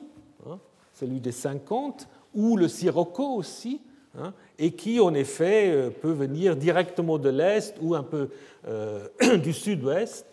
hein, 0.47 0.59
celui 0.93 1.19
des 1.19 1.31
50, 1.31 2.07
ou 2.33 2.55
le 2.55 2.67
Sirocco 2.67 3.35
aussi, 3.35 3.81
Hein, 4.19 4.33
et 4.57 4.71
qui 4.71 4.99
en 4.99 5.13
effet 5.13 5.69
euh, 5.69 5.89
peut 5.91 6.11
venir 6.11 6.55
directement 6.55 7.19
de 7.19 7.29
l'est 7.29 7.75
ou 7.81 7.93
un 7.93 8.01
peu 8.01 8.29
euh, 8.67 9.07
du 9.43 9.53
sud-ouest, 9.53 10.25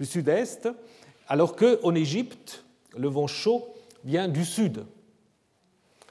du 0.00 0.06
sud-est, 0.06 0.68
alors 1.28 1.54
qu'en 1.54 1.94
Égypte, 1.94 2.64
le 2.96 3.06
vent 3.06 3.28
chaud 3.28 3.68
vient 4.04 4.26
du 4.26 4.44
sud. 4.44 4.84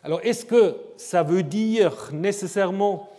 Alors 0.01 0.21
est-ce 0.23 0.45
que 0.45 0.77
ça 0.95 1.23
veut 1.23 1.43
dire 1.43 2.09
nécessairement 2.13 3.09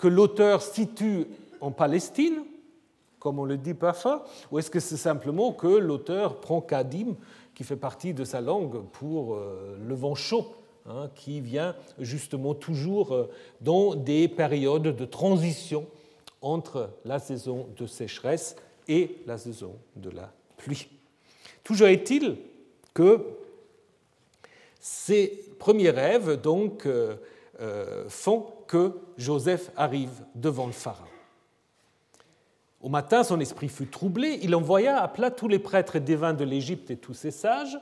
que 0.00 0.08
l'auteur 0.08 0.62
situe 0.62 1.26
en 1.60 1.70
Palestine, 1.70 2.44
comme 3.18 3.38
on 3.38 3.44
le 3.44 3.56
dit 3.56 3.74
parfois, 3.74 4.24
ou 4.50 4.58
est-ce 4.58 4.70
que 4.70 4.80
c'est 4.80 4.96
simplement 4.96 5.52
que 5.52 5.66
l'auteur 5.66 6.40
prend 6.40 6.60
Kadim, 6.60 7.16
qui 7.54 7.64
fait 7.64 7.76
partie 7.76 8.14
de 8.14 8.24
sa 8.24 8.40
langue, 8.40 8.82
pour 8.92 9.34
euh, 9.34 9.76
le 9.86 9.94
vent 9.94 10.14
chaud 10.14 10.54
Hein, 10.86 11.10
qui 11.14 11.42
vient 11.42 11.76
justement 11.98 12.54
toujours 12.54 13.12
euh, 13.12 13.30
dans 13.60 13.94
des 13.94 14.28
périodes 14.28 14.96
de 14.96 15.04
transition 15.04 15.86
entre 16.40 16.88
la 17.04 17.18
saison 17.18 17.68
de 17.76 17.86
sécheresse 17.86 18.56
et 18.88 19.18
la 19.26 19.36
saison 19.36 19.76
de 19.94 20.08
la 20.08 20.32
pluie. 20.56 20.88
Toujours 21.62 21.88
est-il 21.88 22.38
que 22.94 23.20
ces 24.80 25.44
premiers 25.58 25.90
rêves 25.90 26.40
donc, 26.40 26.86
euh, 26.86 27.16
font 28.08 28.46
que 28.66 28.98
Joseph 29.18 29.70
arrive 29.76 30.24
devant 30.34 30.66
le 30.66 30.72
Pharaon. 30.72 31.04
Au 32.80 32.88
matin, 32.88 33.22
son 33.22 33.38
esprit 33.40 33.68
fut 33.68 33.88
troublé. 33.88 34.38
Il 34.42 34.54
envoya 34.54 35.02
à 35.02 35.08
plat 35.08 35.30
tous 35.30 35.48
les 35.48 35.58
prêtres 35.58 35.96
et 35.96 36.00
divins 36.00 36.32
de 36.32 36.44
l'Égypte 36.44 36.90
et 36.90 36.96
tous 36.96 37.14
ses 37.14 37.30
sages 37.30 37.78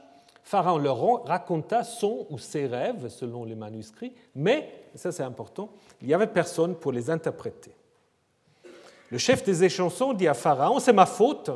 Pharaon 0.48 0.78
leur 0.78 1.24
raconta 1.26 1.84
son 1.84 2.26
ou 2.30 2.38
ses 2.38 2.66
rêves, 2.66 3.10
selon 3.10 3.44
les 3.44 3.54
manuscrits, 3.54 4.14
mais, 4.34 4.86
ça 4.94 5.12
c'est 5.12 5.22
important, 5.22 5.68
il 6.00 6.08
n'y 6.08 6.14
avait 6.14 6.26
personne 6.26 6.74
pour 6.74 6.90
les 6.90 7.10
interpréter. 7.10 7.70
Le 9.10 9.18
chef 9.18 9.44
des 9.44 9.64
échansons 9.64 10.14
dit 10.14 10.26
à 10.26 10.32
Pharaon, 10.32 10.80
c'est 10.80 10.94
ma 10.94 11.04
faute. 11.04 11.50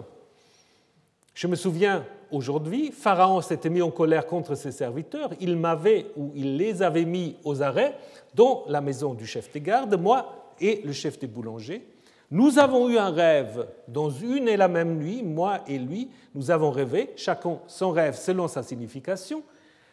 Je 1.32 1.46
me 1.46 1.56
souviens 1.56 2.04
aujourd'hui, 2.32 2.90
Pharaon 2.90 3.40
s'était 3.40 3.70
mis 3.70 3.82
en 3.82 3.90
colère 3.90 4.26
contre 4.26 4.54
ses 4.54 4.72
serviteurs, 4.72 5.30
il 5.40 5.56
m'avait 5.56 6.06
ou 6.16 6.32
il 6.34 6.56
les 6.56 6.82
avait 6.82 7.04
mis 7.04 7.36
aux 7.44 7.62
arrêts 7.62 7.96
dans 8.34 8.64
la 8.68 8.80
maison 8.80 9.14
du 9.14 9.26
chef 9.26 9.52
des 9.52 9.60
gardes, 9.60 10.00
moi 10.00 10.54
et 10.60 10.80
le 10.84 10.92
chef 10.92 11.18
des 11.18 11.26
boulangers. 11.26 11.86
Nous 12.30 12.58
avons 12.58 12.88
eu 12.88 12.96
un 12.96 13.10
rêve 13.10 13.66
dans 13.88 14.08
une 14.08 14.48
et 14.48 14.56
la 14.56 14.68
même 14.68 14.96
nuit, 14.96 15.22
moi 15.22 15.60
et 15.68 15.78
lui, 15.78 16.08
nous 16.34 16.50
avons 16.50 16.70
rêvé, 16.70 17.10
chacun 17.14 17.58
son 17.66 17.90
rêve 17.90 18.16
selon 18.16 18.48
sa 18.48 18.62
signification. 18.62 19.42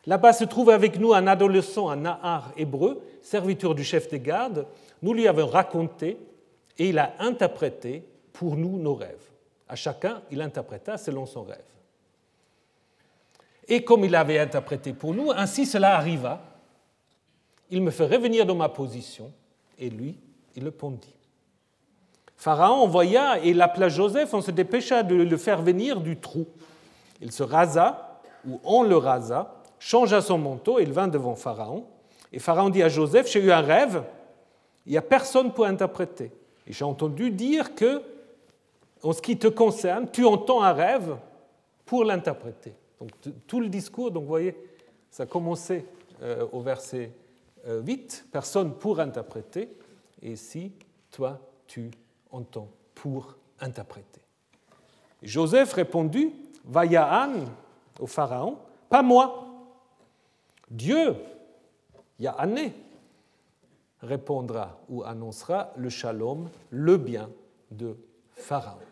Là-bas 0.06 0.32
se 0.32 0.46
trouve 0.46 0.70
avec 0.70 0.98
nous 1.00 1.14
un 1.14 1.28
adolescent, 1.28 1.90
un 1.90 1.98
Nahar 1.98 2.54
hébreu, 2.56 3.02
serviteur 3.22 3.76
du 3.76 3.84
chef 3.84 4.10
des 4.10 4.22
gardes. 4.22 4.66
Nous 5.02 5.14
lui 5.14 5.28
avons 5.28 5.48
raconté 5.48 6.18
et 6.78 6.90
il 6.90 6.98
a 6.98 7.14
interprété 7.20 8.06
pour 8.32 8.56
nous 8.56 8.80
nos 8.80 8.96
rêves. 8.96 9.30
À 9.68 9.76
chacun, 9.76 10.22
il 10.32 10.42
interpréta 10.42 10.98
selon 10.98 11.26
son 11.26 11.44
rêve. 11.44 11.58
Et 13.70 13.84
comme 13.84 14.04
il 14.04 14.16
avait 14.16 14.40
interprété 14.40 14.94
pour 14.94 15.14
nous, 15.14 15.32
ainsi 15.32 15.68
cela 15.68 15.96
arriva. 15.96 16.42
Il 17.70 17.84
me 17.84 17.92
fait 17.92 18.08
revenir 18.08 18.48
dans 18.48 18.56
ma 18.56 18.68
position 18.68 19.32
et 19.78 19.92
lui, 19.92 20.18
il 20.56 20.64
le 20.64 20.72
pondit. 20.72 21.14
Pharaon 22.36 22.82
envoya 22.82 23.40
et 23.44 23.54
l'appela 23.54 23.88
Joseph, 23.90 24.34
on 24.34 24.42
se 24.42 24.50
dépêcha 24.50 25.04
de 25.04 25.14
le 25.14 25.38
faire 25.38 25.62
venir 25.62 26.02
du 26.02 26.18
trou. 26.18 26.48
Il 27.22 27.32
se 27.32 27.44
rasa, 27.44 28.22
ou 28.48 28.60
on 28.64 28.82
le 28.82 28.98
rasa, 28.98 29.54
changea 29.78 30.22
son 30.22 30.40
manteau 30.40 30.80
et 30.80 30.84
il 30.84 30.92
vint 30.92 31.08
devant 31.08 31.36
Pharaon. 31.36 31.86
Et 32.34 32.40
Pharaon 32.40 32.70
dit 32.70 32.82
à 32.82 32.90
Joseph, 32.90 33.30
j'ai 33.32 33.40
eu 33.40 33.52
un 33.52 33.62
rêve, 33.62 34.04
il 34.88 34.94
n'y 34.94 34.98
a 34.98 35.04
personne 35.04 35.54
pour 35.54 35.66
interpréter. 35.66 36.32
Et 36.66 36.74
j'ai 36.74 36.86
entendu 36.86 37.30
dire 37.30 37.76
que, 37.76 38.02
en 39.04 39.14
ce 39.14 39.22
qui 39.22 39.38
te 39.38 39.48
concerne, 39.48 40.10
tu 40.10 40.26
entends 40.26 40.64
un 40.64 40.74
rêve 40.74 41.18
pour 41.86 42.04
l'interpréter. 42.04 42.74
Donc 43.00 43.12
tout 43.48 43.60
le 43.60 43.70
discours, 43.70 44.12
donc 44.12 44.24
vous 44.24 44.30
voyez, 44.30 44.56
ça 45.10 45.24
a 45.24 45.26
commencé 45.26 45.86
euh, 46.22 46.46
au 46.52 46.62
verset 46.62 47.12
8, 47.66 47.68
euh, 47.68 48.30
personne 48.32 48.74
pour 48.76 49.00
interpréter, 49.00 49.70
et 50.22 50.36
si 50.36 50.72
toi 51.12 51.40
tu 51.68 51.92
en 52.32 52.42
temps 52.42 52.70
pour 52.94 53.36
interpréter. 53.60 54.22
Joseph 55.22 55.74
répondit 55.74 56.34
Vayaan 56.66 57.46
au 58.00 58.08
Pharaon, 58.08 58.58
pas 58.90 59.02
moi. 59.02 59.46
Dieu, 60.70 61.16
Yahane, 62.20 62.72
répondra 64.02 64.80
ou 64.90 65.04
annoncera 65.04 65.72
le 65.76 65.90
shalom, 65.90 66.50
le 66.70 66.98
bien 66.98 67.30
de 67.72 67.98
Pharaon. 68.32 68.89